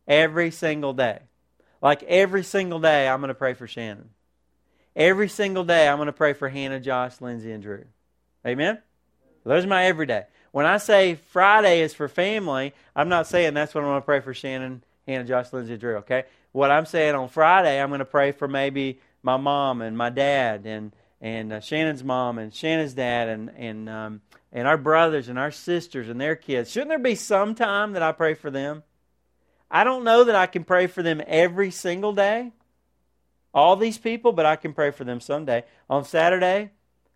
Every 0.07 0.53
single 0.53 0.93
day. 0.93 1.23
Like 1.83 2.05
every 2.05 2.45
single 2.45 2.79
day, 2.79 3.09
I'm 3.09 3.19
going 3.19 3.29
to 3.29 3.35
pray 3.35 3.55
for 3.55 3.67
Shannon. 3.67 4.11
Every 4.97 5.29
single 5.29 5.63
day, 5.63 5.87
I'm 5.87 5.99
going 5.99 6.07
to 6.07 6.13
pray 6.13 6.33
for 6.33 6.49
Hannah, 6.49 6.81
Josh, 6.81 7.21
Lindsay, 7.21 7.53
and 7.53 7.63
Drew. 7.63 7.85
Amen? 8.47 8.79
those 9.45 9.65
are 9.65 9.69
my 9.69 9.85
everyday. 9.85 10.25
When 10.53 10.65
I 10.65 10.79
say 10.79 11.17
Friday 11.31 11.83
is 11.83 11.93
for 11.93 12.09
family, 12.09 12.73
I'm 12.97 13.11
not 13.11 13.27
saying 13.27 13.53
that's 13.53 13.75
when 13.75 13.85
I'm 13.85 13.91
going 13.91 14.01
to 14.01 14.07
pray 14.07 14.21
for 14.21 14.33
Shannon, 14.33 14.83
Hannah, 15.07 15.25
Josh, 15.25 15.53
Lindsay, 15.53 15.75
and 15.75 15.81
Drew, 15.81 15.97
okay? 15.97 16.25
What 16.53 16.71
I'm 16.71 16.87
saying 16.87 17.15
on 17.15 17.29
Friday, 17.29 17.81
I'm 17.81 17.91
going 17.91 17.99
to 17.99 18.07
pray 18.07 18.33
for 18.33 18.49
maybe 18.49 18.99
my 19.23 19.37
mom 19.37 19.83
and 19.83 19.99
my 19.99 20.09
dad 20.09 20.65
and, 20.65 20.93
and 21.21 21.53
uh, 21.53 21.61
Shannon's 21.61 22.03
mom 22.03 22.39
and 22.39 22.55
Shannon's 22.55 22.95
dad 22.95 23.29
and 23.29 23.51
and 23.51 23.89
um, 23.89 24.21
and 24.53 24.67
our 24.67 24.79
brothers 24.79 25.29
and 25.29 25.39
our 25.39 25.51
sisters 25.51 26.09
and 26.09 26.21
their 26.21 26.37
kids. 26.37 26.71
Shouldn't 26.71 26.89
there 26.89 26.99
be 26.99 27.15
some 27.15 27.55
time 27.55 27.93
that 27.93 28.03
I 28.03 28.13
pray 28.13 28.35
for 28.35 28.51
them? 28.51 28.83
I 29.71 29.85
don't 29.85 30.05
know 30.05 30.25
that 30.25 30.35
I 30.35 30.47
can 30.47 30.65
pray 30.65 30.87
for 30.87 31.03
them 31.03 31.21
every 31.27 31.71
single 31.71 32.13
day, 32.13 32.53
all 33.57 33.75
these 33.75 33.97
people, 33.97 34.33
but 34.33 34.45
I 34.45 34.55
can 34.55 34.75
pray 34.75 34.91
for 34.91 35.05
them 35.05 35.19
someday. 35.19 35.65
On 35.89 36.05
Saturday, 36.05 36.73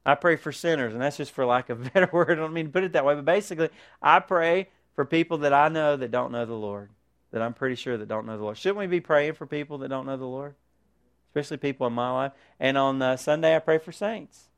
I 0.06 0.14
pray 0.14 0.36
for 0.36 0.52
sinners, 0.52 0.94
and 0.94 1.02
that's 1.02 1.18
just 1.18 1.32
for 1.32 1.44
lack 1.44 1.68
of 1.68 1.86
a 1.86 1.90
better 1.94 2.08
word. 2.10 2.30
I 2.30 2.34
don't 2.36 2.54
mean 2.54 2.66
to 2.66 2.72
put 2.72 2.82
it 2.82 2.94
that 2.94 3.04
way, 3.04 3.14
but 3.14 3.26
basically, 3.26 3.68
I 4.00 4.20
pray 4.20 4.70
for 4.96 5.04
people 5.04 5.38
that 5.38 5.52
I 5.52 5.68
know 5.68 5.96
that 5.96 6.10
don't 6.10 6.32
know 6.32 6.46
the 6.46 6.54
Lord, 6.54 6.88
that 7.32 7.42
I'm 7.42 7.52
pretty 7.52 7.74
sure 7.74 7.98
that 7.98 8.08
don't 8.08 8.24
know 8.24 8.38
the 8.38 8.42
Lord. 8.42 8.56
Shouldn't 8.56 8.78
we 8.78 8.86
be 8.86 9.00
praying 9.00 9.34
for 9.34 9.44
people 9.44 9.76
that 9.78 9.88
don't 9.88 10.06
know 10.06 10.16
the 10.16 10.24
Lord? 10.24 10.54
Especially 11.28 11.58
people 11.58 11.86
in 11.86 11.92
my 11.92 12.10
life. 12.10 12.32
And 12.58 12.78
on 12.78 13.02
uh, 13.02 13.18
Sunday, 13.18 13.54
I 13.54 13.58
pray 13.58 13.76
for 13.76 13.92
saints. 13.92 14.48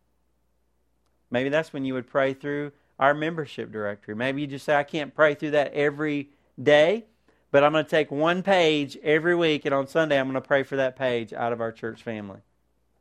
Maybe 1.32 1.48
that's 1.48 1.72
when 1.72 1.84
you 1.84 1.94
would 1.94 2.06
pray 2.06 2.32
through 2.32 2.70
our 2.98 3.12
membership 3.12 3.72
directory. 3.72 4.14
Maybe 4.14 4.42
you 4.42 4.46
just 4.46 4.64
say, 4.64 4.76
I 4.76 4.84
can't 4.84 5.12
pray 5.12 5.34
through 5.34 5.50
that 5.50 5.74
every 5.74 6.30
day, 6.62 7.06
but 7.52 7.62
I'm 7.62 7.72
going 7.72 7.84
to 7.84 7.90
take 7.90 8.10
one 8.10 8.42
page 8.42 8.98
every 9.04 9.36
week, 9.36 9.66
and 9.66 9.74
on 9.74 9.86
Sunday, 9.86 10.18
I'm 10.18 10.26
going 10.26 10.34
to 10.34 10.40
pray 10.40 10.64
for 10.64 10.76
that 10.76 10.96
page 10.96 11.32
out 11.32 11.52
of 11.52 11.60
our 11.60 11.70
church 11.70 12.02
family. 12.02 12.40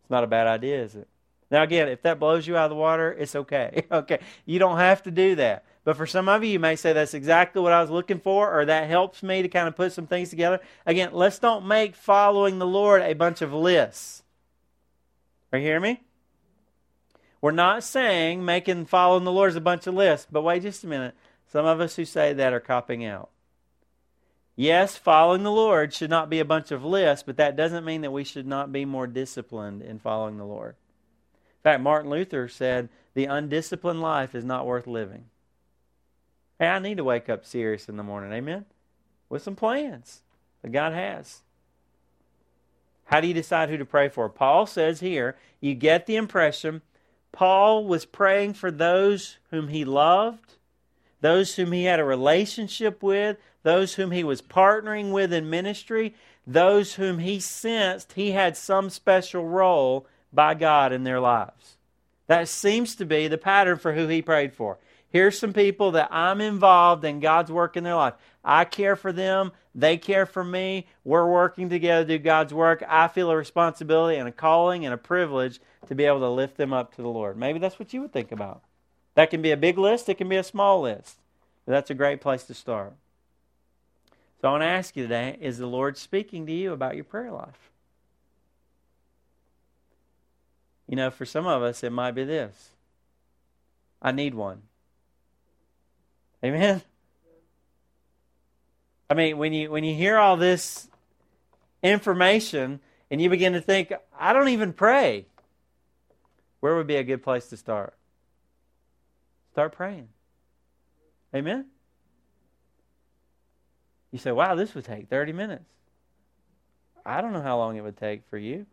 It's 0.01 0.11
not 0.11 0.25
a 0.25 0.27
bad 0.27 0.45
idea, 0.45 0.83
is 0.83 0.93
it? 0.93 1.07
Now, 1.49 1.63
again, 1.63 1.87
if 1.87 2.01
that 2.03 2.19
blows 2.19 2.45
you 2.45 2.57
out 2.57 2.65
of 2.65 2.69
the 2.69 2.75
water, 2.75 3.11
it's 3.11 3.35
okay. 3.35 3.85
okay. 3.91 4.19
You 4.45 4.59
don't 4.59 4.77
have 4.77 5.03
to 5.03 5.11
do 5.11 5.35
that. 5.35 5.63
But 5.83 5.97
for 5.97 6.05
some 6.05 6.29
of 6.29 6.43
you, 6.43 6.51
you 6.51 6.59
may 6.59 6.75
say 6.75 6.93
that's 6.93 7.13
exactly 7.13 7.61
what 7.61 7.71
I 7.71 7.81
was 7.81 7.89
looking 7.89 8.19
for, 8.19 8.53
or 8.53 8.65
that 8.65 8.89
helps 8.89 9.23
me 9.23 9.41
to 9.41 9.47
kind 9.47 9.67
of 9.67 9.75
put 9.75 9.93
some 9.93 10.05
things 10.05 10.29
together. 10.29 10.59
Again, 10.85 11.09
let's 11.13 11.39
don't 11.39 11.65
make 11.65 11.95
following 11.95 12.59
the 12.59 12.67
Lord 12.67 13.01
a 13.01 13.13
bunch 13.13 13.41
of 13.41 13.53
lists. 13.53 14.21
Are 15.51 15.59
you 15.59 15.65
hearing 15.65 15.81
me? 15.81 16.01
We're 17.41 17.51
not 17.51 17.83
saying 17.83 18.45
making 18.45 18.85
following 18.85 19.23
the 19.23 19.31
Lord 19.31 19.49
is 19.49 19.55
a 19.55 19.61
bunch 19.61 19.87
of 19.87 19.95
lists, 19.95 20.27
but 20.29 20.43
wait 20.43 20.61
just 20.61 20.83
a 20.83 20.87
minute. 20.87 21.15
Some 21.51 21.65
of 21.65 21.81
us 21.81 21.95
who 21.95 22.05
say 22.05 22.33
that 22.33 22.53
are 22.53 22.59
copping 22.59 23.03
out. 23.03 23.29
Yes, 24.55 24.97
following 24.97 25.43
the 25.43 25.51
Lord 25.51 25.93
should 25.93 26.09
not 26.09 26.29
be 26.29 26.39
a 26.39 26.45
bunch 26.45 26.71
of 26.71 26.83
lists, 26.83 27.23
but 27.25 27.37
that 27.37 27.55
doesn't 27.55 27.85
mean 27.85 28.01
that 28.01 28.11
we 28.11 28.23
should 28.23 28.45
not 28.45 28.71
be 28.71 28.85
more 28.85 29.07
disciplined 29.07 29.81
in 29.81 29.99
following 29.99 30.37
the 30.37 30.45
Lord. 30.45 30.75
In 31.33 31.63
fact, 31.63 31.81
Martin 31.81 32.09
Luther 32.09 32.47
said, 32.47 32.89
The 33.13 33.25
undisciplined 33.25 34.01
life 34.01 34.35
is 34.35 34.43
not 34.43 34.65
worth 34.65 34.87
living. 34.87 35.25
Hey, 36.59 36.67
I 36.67 36.79
need 36.79 36.97
to 36.97 37.03
wake 37.03 37.29
up 37.29 37.45
serious 37.45 37.89
in 37.89 37.97
the 37.97 38.03
morning. 38.03 38.31
Amen? 38.33 38.65
With 39.29 39.41
some 39.41 39.55
plans 39.55 40.21
that 40.61 40.71
God 40.71 40.93
has. 40.93 41.39
How 43.05 43.19
do 43.19 43.27
you 43.27 43.33
decide 43.33 43.69
who 43.69 43.77
to 43.77 43.85
pray 43.85 44.09
for? 44.09 44.29
Paul 44.29 44.65
says 44.65 44.99
here, 44.99 45.35
you 45.59 45.73
get 45.73 46.05
the 46.05 46.15
impression 46.15 46.81
Paul 47.31 47.85
was 47.85 48.05
praying 48.05 48.53
for 48.55 48.71
those 48.71 49.37
whom 49.51 49.69
he 49.69 49.85
loved, 49.85 50.55
those 51.21 51.55
whom 51.55 51.71
he 51.71 51.85
had 51.85 51.99
a 51.99 52.03
relationship 52.03 53.01
with, 53.01 53.37
those 53.63 53.95
whom 53.95 54.11
he 54.11 54.23
was 54.23 54.41
partnering 54.41 55.11
with 55.11 55.31
in 55.31 55.49
ministry, 55.49 56.15
those 56.45 56.95
whom 56.95 57.19
he 57.19 57.39
sensed 57.39 58.13
he 58.13 58.31
had 58.31 58.57
some 58.57 58.89
special 58.89 59.47
role 59.47 60.07
by 60.33 60.53
God 60.53 60.91
in 60.91 61.03
their 61.03 61.19
lives. 61.19 61.77
That 62.27 62.47
seems 62.47 62.95
to 62.95 63.05
be 63.05 63.27
the 63.27 63.37
pattern 63.37 63.77
for 63.77 63.93
who 63.93 64.07
he 64.07 64.21
prayed 64.21 64.53
for. 64.53 64.77
Here's 65.09 65.37
some 65.37 65.51
people 65.51 65.91
that 65.91 66.07
I'm 66.11 66.39
involved 66.39 67.03
in 67.03 67.19
God's 67.19 67.51
work 67.51 67.75
in 67.75 67.83
their 67.83 67.95
life. 67.95 68.13
I 68.43 68.63
care 68.63 68.95
for 68.95 69.11
them. 69.11 69.51
They 69.75 69.97
care 69.97 70.25
for 70.25 70.43
me. 70.43 70.87
We're 71.03 71.29
working 71.29 71.69
together 71.69 72.05
to 72.05 72.17
do 72.17 72.23
God's 72.23 72.53
work. 72.53 72.83
I 72.87 73.09
feel 73.09 73.29
a 73.29 73.35
responsibility 73.35 74.17
and 74.17 74.29
a 74.29 74.31
calling 74.31 74.85
and 74.85 74.93
a 74.93 74.97
privilege 74.97 75.59
to 75.87 75.95
be 75.95 76.05
able 76.05 76.21
to 76.21 76.29
lift 76.29 76.55
them 76.55 76.71
up 76.71 76.95
to 76.95 77.01
the 77.01 77.09
Lord. 77.09 77.37
Maybe 77.37 77.59
that's 77.59 77.77
what 77.77 77.93
you 77.93 78.01
would 78.01 78.13
think 78.13 78.31
about. 78.31 78.63
That 79.15 79.29
can 79.29 79.41
be 79.41 79.51
a 79.51 79.57
big 79.57 79.77
list, 79.77 80.07
it 80.07 80.17
can 80.17 80.29
be 80.29 80.37
a 80.37 80.43
small 80.43 80.81
list. 80.81 81.17
But 81.65 81.73
that's 81.73 81.89
a 81.89 81.95
great 81.95 82.21
place 82.21 82.43
to 82.43 82.53
start. 82.53 82.93
So 84.41 84.47
I 84.47 84.51
want 84.51 84.63
to 84.63 84.67
ask 84.67 84.97
you 84.97 85.03
today 85.03 85.37
is 85.39 85.59
the 85.59 85.67
Lord 85.67 85.97
speaking 85.97 86.47
to 86.47 86.51
you 86.51 86.73
about 86.73 86.95
your 86.95 87.03
prayer 87.03 87.31
life? 87.31 87.69
You 90.87 90.95
know, 90.95 91.11
for 91.11 91.25
some 91.25 91.45
of 91.45 91.61
us, 91.61 91.83
it 91.83 91.91
might 91.91 92.11
be 92.11 92.23
this 92.23 92.71
I 94.01 94.11
need 94.11 94.33
one. 94.33 94.63
Amen. 96.43 96.81
I 99.09 99.13
mean, 99.13 99.37
when 99.37 99.53
you 99.53 99.69
when 99.69 99.83
you 99.83 99.93
hear 99.93 100.17
all 100.17 100.37
this 100.37 100.87
information 101.83 102.79
and 103.11 103.21
you 103.21 103.29
begin 103.29 103.53
to 103.53 103.61
think, 103.61 103.93
I 104.17 104.33
don't 104.33 104.49
even 104.49 104.73
pray, 104.73 105.25
where 106.61 106.75
would 106.75 106.87
be 106.87 106.95
a 106.95 107.03
good 107.03 107.21
place 107.21 107.47
to 107.49 107.57
start? 107.57 107.93
Start 109.51 109.73
praying. 109.73 110.07
Amen. 111.35 111.65
You 114.11 114.19
say, 114.19 114.31
wow, 114.31 114.55
this 114.55 114.75
would 114.75 114.85
take 114.85 115.09
30 115.09 115.31
minutes. 115.33 115.65
I 117.05 117.21
don't 117.21 117.33
know 117.33 117.41
how 117.41 117.57
long 117.57 117.77
it 117.77 117.83
would 117.83 117.97
take 117.97 118.25
for 118.29 118.37
you. 118.37 118.65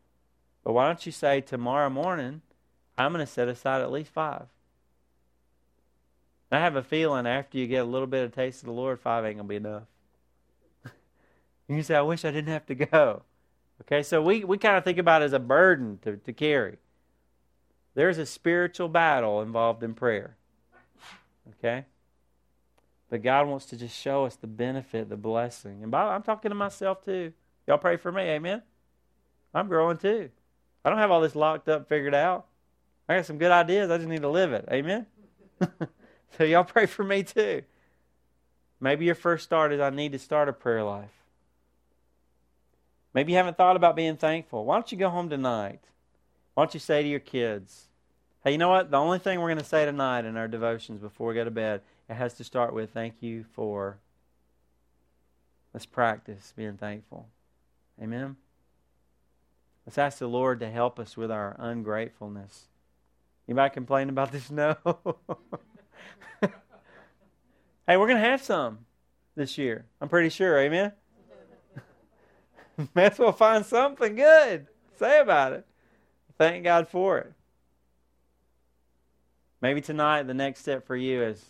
But 0.64 0.72
why 0.72 0.86
don't 0.86 1.04
you 1.06 1.12
say, 1.12 1.40
tomorrow 1.40 1.88
morning, 1.88 2.42
I'm 2.96 3.12
going 3.12 3.24
to 3.24 3.32
set 3.32 3.48
aside 3.48 3.80
at 3.80 3.92
least 3.92 4.10
five. 4.10 4.46
I 6.50 6.58
have 6.58 6.76
a 6.76 6.82
feeling 6.82 7.26
after 7.26 7.58
you 7.58 7.66
get 7.66 7.82
a 7.82 7.88
little 7.88 8.06
bit 8.06 8.24
of 8.24 8.34
taste 8.34 8.62
of 8.62 8.66
the 8.66 8.72
Lord, 8.72 8.98
five 9.00 9.24
ain't 9.24 9.36
gonna 9.36 9.48
be 9.48 9.56
enough. 9.56 9.82
you 11.68 11.82
say, 11.82 11.94
I 11.94 12.00
wish 12.00 12.24
I 12.24 12.30
didn't 12.30 12.52
have 12.52 12.66
to 12.66 12.74
go. 12.74 13.22
Okay, 13.82 14.02
so 14.02 14.22
we, 14.22 14.44
we 14.44 14.56
kind 14.56 14.76
of 14.76 14.84
think 14.84 14.98
about 14.98 15.22
it 15.22 15.26
as 15.26 15.32
a 15.34 15.38
burden 15.38 15.98
to, 16.02 16.16
to 16.16 16.32
carry. 16.32 16.78
There's 17.94 18.18
a 18.18 18.26
spiritual 18.26 18.88
battle 18.88 19.42
involved 19.42 19.82
in 19.82 19.94
prayer. 19.94 20.36
Okay? 21.58 21.84
But 23.10 23.22
God 23.22 23.46
wants 23.46 23.66
to 23.66 23.76
just 23.76 23.98
show 23.98 24.24
us 24.24 24.36
the 24.36 24.46
benefit, 24.46 25.08
the 25.08 25.16
blessing. 25.16 25.82
And 25.82 25.90
by, 25.90 26.14
I'm 26.14 26.22
talking 26.22 26.50
to 26.50 26.54
myself 26.54 27.04
too. 27.04 27.32
Y'all 27.66 27.78
pray 27.78 27.96
for 27.96 28.12
me, 28.12 28.22
amen? 28.22 28.62
I'm 29.54 29.68
growing 29.68 29.96
too. 29.96 30.30
I 30.84 30.90
don't 30.90 30.98
have 30.98 31.10
all 31.10 31.20
this 31.20 31.34
locked 31.34 31.68
up, 31.68 31.88
figured 31.88 32.14
out. 32.14 32.46
I 33.08 33.16
got 33.16 33.26
some 33.26 33.38
good 33.38 33.50
ideas. 33.50 33.90
I 33.90 33.96
just 33.96 34.08
need 34.08 34.22
to 34.22 34.28
live 34.28 34.52
it. 34.52 34.68
Amen? 34.70 35.06
So 36.36 36.44
y'all 36.44 36.64
pray 36.64 36.86
for 36.86 37.04
me 37.04 37.22
too. 37.24 37.62
Maybe 38.80 39.04
your 39.04 39.16
first 39.16 39.44
start 39.44 39.72
is 39.72 39.80
I 39.80 39.90
need 39.90 40.12
to 40.12 40.18
start 40.18 40.48
a 40.48 40.52
prayer 40.52 40.84
life. 40.84 41.10
Maybe 43.12 43.32
you 43.32 43.38
haven't 43.38 43.56
thought 43.56 43.74
about 43.74 43.96
being 43.96 44.16
thankful. 44.16 44.64
Why 44.64 44.76
don't 44.76 44.92
you 44.92 44.98
go 44.98 45.10
home 45.10 45.28
tonight? 45.28 45.80
Why 46.54 46.64
don't 46.64 46.74
you 46.74 46.80
say 46.80 47.02
to 47.02 47.08
your 47.08 47.18
kids, 47.18 47.86
hey, 48.44 48.52
you 48.52 48.58
know 48.58 48.68
what? 48.68 48.90
The 48.90 48.98
only 48.98 49.18
thing 49.18 49.40
we're 49.40 49.48
going 49.48 49.58
to 49.58 49.64
say 49.64 49.84
tonight 49.84 50.24
in 50.24 50.36
our 50.36 50.46
devotions 50.46 51.00
before 51.00 51.28
we 51.28 51.34
go 51.34 51.44
to 51.44 51.50
bed, 51.50 51.80
it 52.08 52.14
has 52.14 52.34
to 52.34 52.44
start 52.44 52.72
with 52.72 52.92
thank 52.92 53.22
you 53.22 53.44
for. 53.52 53.98
Let's 55.74 55.86
practice 55.86 56.52
being 56.56 56.76
thankful. 56.76 57.28
Amen. 58.02 58.36
Let's 59.86 59.98
ask 59.98 60.18
the 60.18 60.26
Lord 60.26 60.60
to 60.60 60.70
help 60.70 60.98
us 60.98 61.16
with 61.16 61.30
our 61.30 61.56
ungratefulness. 61.58 62.68
Might 63.46 63.72
complain 63.72 64.08
about 64.08 64.32
this? 64.32 64.50
No. 64.58 64.76
hey, 67.86 67.96
we're 67.96 68.06
going 68.06 68.22
to 68.22 68.28
have 68.28 68.42
some 68.42 68.80
this 69.34 69.56
year. 69.56 69.86
I'm 70.00 70.08
pretty 70.08 70.28
sure. 70.28 70.58
Amen? 70.58 70.92
May 72.94 73.06
as 73.06 73.18
well 73.18 73.32
find 73.32 73.64
something 73.64 74.14
good. 74.14 74.66
Say 74.98 75.20
about 75.20 75.52
it. 75.52 75.66
Thank 76.36 76.64
God 76.64 76.88
for 76.88 77.18
it. 77.18 77.32
Maybe 79.60 79.80
tonight 79.80 80.24
the 80.24 80.34
next 80.34 80.60
step 80.60 80.86
for 80.86 80.96
you 80.96 81.22
is 81.22 81.42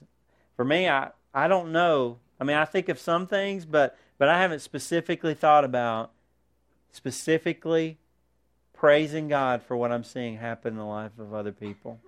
for 0.59 0.65
me 0.65 0.89
I 0.89 1.11
I 1.33 1.47
don't 1.47 1.71
know. 1.71 2.19
I 2.41 2.45
mean 2.45 2.57
I 2.57 2.65
think 2.65 2.89
of 2.89 2.99
some 2.99 3.29
things 3.29 3.65
but 3.65 3.97
but 4.19 4.29
I 4.29 4.41
haven't 4.43 4.59
specifically 4.59 5.35
thought 5.35 5.65
about 5.65 6.11
specifically 6.91 7.99
praising 8.75 9.29
God 9.29 9.63
for 9.63 9.77
what 9.77 9.93
I'm 9.93 10.03
seeing 10.03 10.37
happen 10.37 10.73
in 10.73 10.79
the 10.79 10.85
life 10.85 11.17
of 11.19 11.33
other 11.33 11.53
people. 11.53 12.01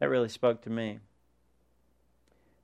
That 0.00 0.10
really 0.10 0.28
spoke 0.28 0.62
to 0.62 0.70
me. 0.70 0.98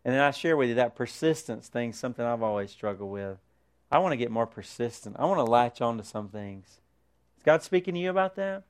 And 0.05 0.15
then 0.15 0.21
I 0.21 0.33
share 0.33 0.57
with 0.57 0.71
you 0.71 0.75
that 0.77 0.97
persistence 0.97 1.69
thing, 1.69 1.93
something 1.93 2.25
I've 2.25 2.43
always 2.43 2.73
struggled 2.73 3.11
with. 3.11 3.39
I 3.93 3.99
want 3.99 4.13
to 4.13 4.17
get 4.17 4.33
more 4.33 4.47
persistent. 4.47 5.17
I 5.19 5.27
want 5.27 5.39
to 5.39 5.45
latch 5.45 5.81
on 5.81 5.99
to 5.99 6.05
some 6.05 6.29
things. 6.29 6.81
Is 7.37 7.43
God 7.45 7.63
speaking 7.63 7.95
to 7.95 8.01
you 8.01 8.11
about 8.11 8.35
that? 8.37 8.65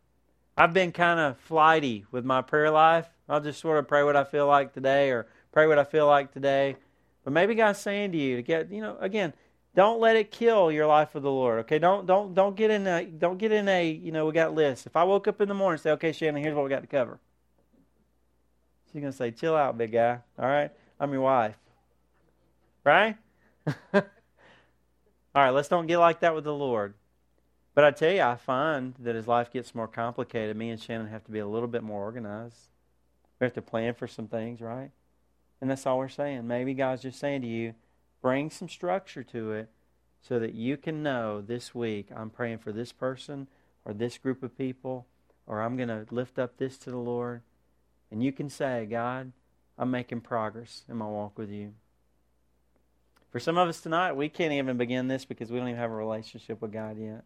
I've 0.56 0.74
been 0.74 0.92
kind 0.92 1.20
of 1.20 1.38
flighty 1.38 2.04
with 2.10 2.24
my 2.24 2.42
prayer 2.42 2.70
life. 2.70 3.08
I'll 3.26 3.40
just 3.40 3.60
sort 3.60 3.78
of 3.78 3.88
pray 3.88 4.02
what 4.02 4.16
I 4.16 4.24
feel 4.24 4.46
like 4.46 4.72
today 4.74 5.10
or 5.10 5.26
pray 5.56 5.66
what 5.66 5.78
I 5.78 5.84
feel 5.84 6.06
like 6.06 6.34
today. 6.34 6.76
But 7.24 7.32
maybe 7.32 7.54
God's 7.54 7.78
saying 7.78 8.12
to 8.12 8.18
you 8.18 8.36
to 8.36 8.42
get, 8.42 8.70
you 8.70 8.82
know, 8.82 8.98
again, 9.00 9.32
don't 9.74 10.00
let 10.00 10.14
it 10.14 10.30
kill 10.30 10.70
your 10.70 10.86
life 10.86 11.14
with 11.14 11.22
the 11.22 11.30
Lord. 11.30 11.60
Okay, 11.60 11.78
don't 11.78 12.06
don't 12.06 12.34
don't 12.34 12.54
get 12.54 12.70
in 12.70 12.86
a 12.86 13.06
don't 13.06 13.38
get 13.38 13.52
in 13.52 13.66
a 13.66 13.90
you 13.90 14.12
know 14.12 14.26
we 14.26 14.32
got 14.32 14.54
lists. 14.54 14.84
If 14.84 14.96
I 14.96 15.04
woke 15.04 15.26
up 15.26 15.40
in 15.40 15.48
the 15.48 15.54
morning 15.54 15.76
and 15.76 15.80
say, 15.80 15.92
okay, 15.92 16.12
Shannon, 16.12 16.42
here's 16.42 16.54
what 16.54 16.64
we 16.64 16.68
got 16.68 16.82
to 16.82 16.86
cover. 16.86 17.18
She's 18.92 19.00
gonna 19.00 19.12
say, 19.12 19.30
chill 19.30 19.56
out, 19.56 19.78
big 19.78 19.92
guy. 19.92 20.18
All 20.38 20.46
right. 20.46 20.70
I'm 21.00 21.10
your 21.10 21.22
wife. 21.22 21.56
Right? 22.84 23.16
All 23.94 24.02
right, 25.34 25.50
let's 25.50 25.68
don't 25.68 25.86
get 25.86 25.96
like 25.96 26.20
that 26.20 26.34
with 26.34 26.44
the 26.44 26.52
Lord. 26.52 26.92
But 27.74 27.84
I 27.84 27.92
tell 27.92 28.12
you, 28.12 28.20
I 28.20 28.36
find 28.36 28.94
that 28.98 29.16
as 29.16 29.26
life 29.26 29.50
gets 29.50 29.74
more 29.74 29.88
complicated, 29.88 30.54
me 30.54 30.68
and 30.68 30.78
Shannon 30.80 31.06
have 31.06 31.24
to 31.24 31.30
be 31.30 31.38
a 31.38 31.48
little 31.48 31.66
bit 31.66 31.82
more 31.82 32.02
organized. 32.02 32.68
We 33.40 33.46
have 33.46 33.54
to 33.54 33.62
plan 33.62 33.94
for 33.94 34.06
some 34.06 34.28
things, 34.28 34.60
right? 34.60 34.90
And 35.60 35.70
that's 35.70 35.86
all 35.86 35.98
we're 35.98 36.08
saying. 36.08 36.46
Maybe 36.46 36.74
God's 36.74 37.02
just 37.02 37.18
saying 37.18 37.42
to 37.42 37.48
you, 37.48 37.74
bring 38.20 38.50
some 38.50 38.68
structure 38.68 39.22
to 39.24 39.52
it 39.52 39.70
so 40.20 40.38
that 40.38 40.54
you 40.54 40.76
can 40.76 41.02
know 41.02 41.40
this 41.40 41.74
week 41.74 42.08
I'm 42.14 42.30
praying 42.30 42.58
for 42.58 42.72
this 42.72 42.92
person 42.92 43.48
or 43.84 43.92
this 43.92 44.18
group 44.18 44.42
of 44.42 44.58
people 44.58 45.06
or 45.46 45.62
I'm 45.62 45.76
going 45.76 45.88
to 45.88 46.06
lift 46.10 46.38
up 46.38 46.56
this 46.56 46.76
to 46.78 46.90
the 46.90 46.96
Lord. 46.96 47.42
And 48.10 48.22
you 48.22 48.32
can 48.32 48.50
say, 48.50 48.86
God, 48.86 49.32
I'm 49.78 49.90
making 49.90 50.22
progress 50.22 50.84
in 50.88 50.96
my 50.96 51.06
walk 51.06 51.38
with 51.38 51.50
you. 51.50 51.74
For 53.30 53.40
some 53.40 53.58
of 53.58 53.68
us 53.68 53.80
tonight, 53.80 54.14
we 54.14 54.28
can't 54.28 54.52
even 54.52 54.76
begin 54.76 55.08
this 55.08 55.24
because 55.24 55.50
we 55.50 55.58
don't 55.58 55.68
even 55.68 55.80
have 55.80 55.90
a 55.90 55.94
relationship 55.94 56.60
with 56.62 56.72
God 56.72 56.98
yet. 56.98 57.24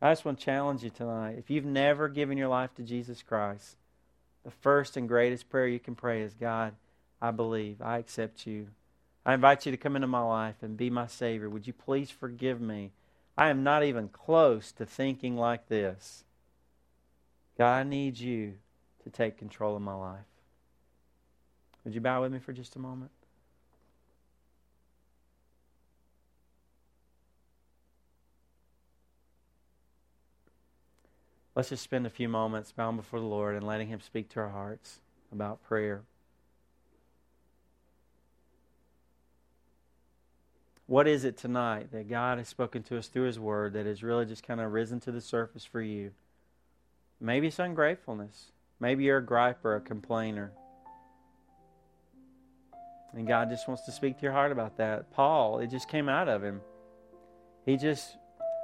I 0.00 0.10
just 0.10 0.24
want 0.24 0.38
to 0.38 0.44
challenge 0.44 0.82
you 0.82 0.90
tonight. 0.90 1.36
If 1.38 1.50
you've 1.50 1.64
never 1.64 2.08
given 2.08 2.38
your 2.38 2.48
life 2.48 2.74
to 2.76 2.82
Jesus 2.82 3.22
Christ, 3.22 3.76
the 4.44 4.50
first 4.50 4.96
and 4.96 5.08
greatest 5.08 5.50
prayer 5.50 5.66
you 5.66 5.80
can 5.80 5.94
pray 5.94 6.22
is 6.22 6.34
God, 6.34 6.74
I 7.20 7.30
believe, 7.30 7.82
I 7.82 7.98
accept 7.98 8.46
you. 8.46 8.68
I 9.26 9.34
invite 9.34 9.66
you 9.66 9.72
to 9.72 9.78
come 9.78 9.96
into 9.96 10.08
my 10.08 10.22
life 10.22 10.56
and 10.62 10.76
be 10.76 10.90
my 10.90 11.06
Savior. 11.06 11.50
Would 11.50 11.66
you 11.66 11.72
please 11.72 12.10
forgive 12.10 12.60
me? 12.60 12.92
I 13.36 13.50
am 13.50 13.62
not 13.62 13.84
even 13.84 14.08
close 14.08 14.72
to 14.72 14.86
thinking 14.86 15.36
like 15.36 15.68
this. 15.68 16.24
God, 17.56 17.74
I 17.74 17.82
need 17.82 18.18
you 18.18 18.54
to 19.04 19.10
take 19.10 19.36
control 19.36 19.76
of 19.76 19.82
my 19.82 19.94
life. 19.94 20.20
Would 21.84 21.94
you 21.94 22.00
bow 22.00 22.22
with 22.22 22.32
me 22.32 22.38
for 22.38 22.52
just 22.52 22.76
a 22.76 22.78
moment? 22.78 23.10
Let's 31.54 31.70
just 31.70 31.82
spend 31.82 32.06
a 32.06 32.10
few 32.10 32.28
moments 32.28 32.70
bowing 32.70 32.96
before 32.96 33.18
the 33.18 33.26
Lord 33.26 33.56
and 33.56 33.66
letting 33.66 33.88
Him 33.88 34.00
speak 34.00 34.28
to 34.30 34.40
our 34.40 34.50
hearts 34.50 35.00
about 35.32 35.62
prayer. 35.64 36.02
What 40.88 41.06
is 41.06 41.26
it 41.26 41.36
tonight 41.36 41.92
that 41.92 42.08
God 42.08 42.38
has 42.38 42.48
spoken 42.48 42.82
to 42.84 42.96
us 42.96 43.08
through 43.08 43.26
His 43.26 43.38
Word 43.38 43.74
that 43.74 43.84
has 43.84 44.02
really 44.02 44.24
just 44.24 44.42
kind 44.42 44.58
of 44.58 44.72
risen 44.72 45.00
to 45.00 45.12
the 45.12 45.20
surface 45.20 45.66
for 45.66 45.82
you? 45.82 46.12
Maybe 47.20 47.48
it's 47.48 47.58
ungratefulness. 47.58 48.52
Maybe 48.80 49.04
you're 49.04 49.18
a 49.18 49.22
griper, 49.22 49.76
a 49.76 49.80
complainer. 49.80 50.50
And 53.12 53.28
God 53.28 53.50
just 53.50 53.68
wants 53.68 53.84
to 53.84 53.92
speak 53.92 54.16
to 54.16 54.22
your 54.22 54.32
heart 54.32 54.50
about 54.50 54.78
that. 54.78 55.10
Paul, 55.10 55.58
it 55.58 55.66
just 55.66 55.90
came 55.90 56.08
out 56.08 56.26
of 56.26 56.42
him. 56.42 56.62
He 57.66 57.76
just, 57.76 58.16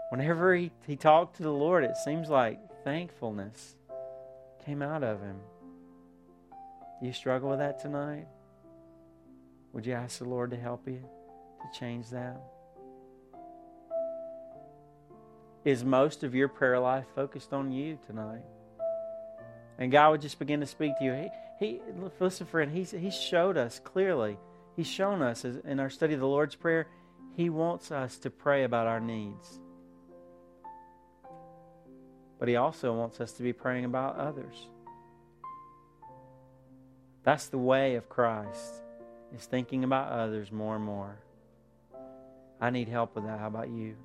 whenever 0.08 0.54
he, 0.54 0.70
he 0.86 0.96
talked 0.96 1.36
to 1.36 1.42
the 1.42 1.52
Lord, 1.52 1.84
it 1.84 1.98
seems 1.98 2.30
like 2.30 2.58
thankfulness 2.84 3.76
came 4.64 4.80
out 4.80 5.04
of 5.04 5.20
him. 5.20 5.36
You 7.02 7.12
struggle 7.12 7.50
with 7.50 7.58
that 7.58 7.80
tonight? 7.80 8.28
Would 9.74 9.84
you 9.84 9.92
ask 9.92 10.20
the 10.20 10.24
Lord 10.24 10.52
to 10.52 10.56
help 10.56 10.88
you 10.88 11.04
to 11.64 11.78
change 11.78 12.10
that? 12.10 12.40
Is 15.64 15.82
most 15.82 16.22
of 16.24 16.34
your 16.34 16.48
prayer 16.48 16.78
life 16.78 17.06
focused 17.14 17.52
on 17.52 17.72
you 17.72 17.98
tonight? 18.06 18.44
And 19.78 19.90
God 19.90 20.10
would 20.10 20.20
just 20.20 20.38
begin 20.38 20.60
to 20.60 20.66
speak 20.66 20.98
to 20.98 21.04
you. 21.04 21.30
He, 21.58 21.66
he 21.66 21.80
listen, 22.20 22.46
friend, 22.46 22.70
he's, 22.70 22.90
he 22.90 23.10
showed 23.10 23.56
us 23.56 23.80
clearly. 23.82 24.36
He's 24.76 24.86
shown 24.86 25.22
us 25.22 25.44
in 25.44 25.80
our 25.80 25.90
study 25.90 26.14
of 26.14 26.20
the 26.20 26.26
Lord's 26.26 26.54
Prayer, 26.54 26.86
He 27.36 27.48
wants 27.48 27.90
us 27.90 28.18
to 28.18 28.30
pray 28.30 28.64
about 28.64 28.86
our 28.86 29.00
needs. 29.00 29.60
But 32.38 32.48
He 32.48 32.56
also 32.56 32.92
wants 32.92 33.20
us 33.20 33.32
to 33.34 33.42
be 33.42 33.52
praying 33.52 33.84
about 33.84 34.16
others. 34.16 34.68
That's 37.22 37.46
the 37.46 37.58
way 37.58 37.94
of 37.94 38.08
Christ, 38.08 38.82
is 39.34 39.46
thinking 39.46 39.84
about 39.84 40.12
others 40.12 40.52
more 40.52 40.76
and 40.76 40.84
more. 40.84 41.16
I 42.60 42.70
need 42.70 42.88
help 42.88 43.14
with 43.14 43.24
that. 43.24 43.38
How 43.38 43.48
about 43.48 43.68
you? 43.68 43.96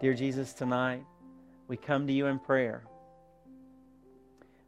Dear 0.00 0.14
Jesus, 0.14 0.52
tonight 0.52 1.04
we 1.68 1.76
come 1.76 2.06
to 2.06 2.12
you 2.12 2.26
in 2.26 2.38
prayer. 2.38 2.84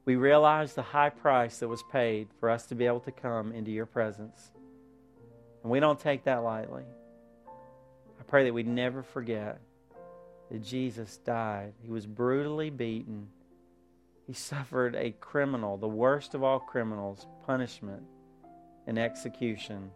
We 0.05 0.17
realize 0.17 0.75
the 0.75 0.83
high 0.83 1.11
price 1.11 1.59
that 1.59 1.69
was 1.69 1.83
paid 1.91 2.29
for 2.39 2.49
us 2.49 2.67
to 2.67 2.75
be 2.75 2.87
able 2.87 3.01
to 3.01 3.13
come 3.13 3.53
into 3.53 3.71
your 3.71 3.87
presence. 3.87 4.51
And 5.63 5.71
we 5.71 5.81
don't 5.81 5.99
take 5.99 6.25
that 6.25 6.45
lightly. 6.45 6.85
I 7.49 8.23
pray 8.27 8.45
that 8.45 8.55
we 8.55 8.63
never 8.63 9.03
forget 9.03 9.61
that 10.51 10.63
Jesus 10.63 11.17
died. 11.19 11.75
He 11.83 11.91
was 11.91 12.07
brutally 12.07 12.71
beaten. 12.71 13.29
He 14.27 14.33
suffered 14.33 14.95
a 14.95 15.11
criminal, 15.21 15.77
the 15.77 15.89
worst 15.89 16.35
of 16.35 16.43
all 16.43 16.61
criminals, 16.61 17.27
punishment 17.45 18.03
and 18.87 18.99
execution 18.99 19.91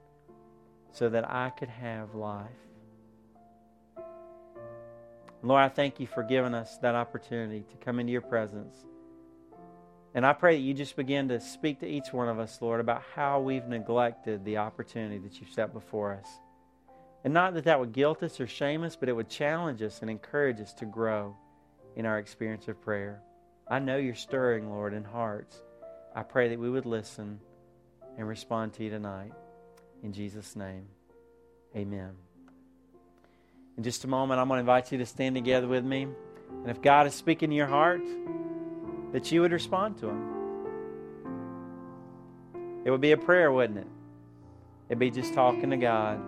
so 0.92 1.08
that 1.08 1.30
I 1.30 1.50
could 1.50 1.68
have 1.68 2.14
life. 2.14 2.50
Lord, 5.42 5.62
I 5.62 5.68
thank 5.68 6.00
you 6.00 6.06
for 6.06 6.22
giving 6.22 6.52
us 6.52 6.76
that 6.78 6.94
opportunity 6.94 7.64
to 7.70 7.76
come 7.84 7.98
into 7.98 8.12
your 8.12 8.20
presence. 8.20 8.76
And 10.14 10.26
I 10.26 10.32
pray 10.32 10.56
that 10.56 10.62
you 10.62 10.74
just 10.74 10.96
begin 10.96 11.28
to 11.28 11.40
speak 11.40 11.80
to 11.80 11.86
each 11.86 12.12
one 12.12 12.28
of 12.28 12.38
us, 12.38 12.60
Lord, 12.60 12.80
about 12.80 13.02
how 13.14 13.40
we've 13.40 13.66
neglected 13.66 14.44
the 14.44 14.58
opportunity 14.58 15.18
that 15.18 15.40
you've 15.40 15.50
set 15.50 15.72
before 15.72 16.14
us. 16.14 16.28
And 17.24 17.32
not 17.32 17.54
that 17.54 17.64
that 17.64 17.78
would 17.78 17.92
guilt 17.92 18.22
us 18.22 18.40
or 18.40 18.46
shame 18.46 18.82
us, 18.82 18.96
but 18.96 19.08
it 19.08 19.12
would 19.12 19.28
challenge 19.28 19.82
us 19.82 20.00
and 20.00 20.10
encourage 20.10 20.60
us 20.60 20.72
to 20.74 20.84
grow 20.84 21.36
in 21.96 22.06
our 22.06 22.18
experience 22.18 22.66
of 22.68 22.80
prayer. 22.80 23.22
I 23.68 23.78
know 23.78 23.98
you're 23.98 24.14
stirring, 24.14 24.68
Lord, 24.68 24.94
in 24.94 25.04
hearts. 25.04 25.56
I 26.14 26.22
pray 26.22 26.48
that 26.48 26.58
we 26.58 26.70
would 26.70 26.86
listen 26.86 27.40
and 28.18 28.26
respond 28.26 28.72
to 28.74 28.84
you 28.84 28.90
tonight. 28.90 29.32
In 30.02 30.12
Jesus' 30.12 30.56
name, 30.56 30.86
amen. 31.76 32.12
In 33.76 33.82
just 33.82 34.04
a 34.04 34.08
moment, 34.08 34.40
I'm 34.40 34.48
going 34.48 34.58
to 34.58 34.60
invite 34.60 34.92
you 34.92 34.98
to 34.98 35.06
stand 35.06 35.34
together 35.34 35.68
with 35.68 35.84
me. 35.84 36.06
And 36.62 36.70
if 36.70 36.82
God 36.82 37.06
is 37.06 37.14
speaking 37.14 37.50
to 37.50 37.56
your 37.56 37.66
heart, 37.66 38.02
that 39.12 39.30
you 39.30 39.40
would 39.42 39.52
respond 39.52 39.98
to 39.98 40.08
Him. 40.08 40.26
It 42.84 42.90
would 42.90 43.00
be 43.00 43.12
a 43.12 43.16
prayer, 43.16 43.52
wouldn't 43.52 43.78
it? 43.78 43.86
It'd 44.88 44.98
be 44.98 45.10
just 45.10 45.34
talking 45.34 45.70
to 45.70 45.76
God 45.76 46.20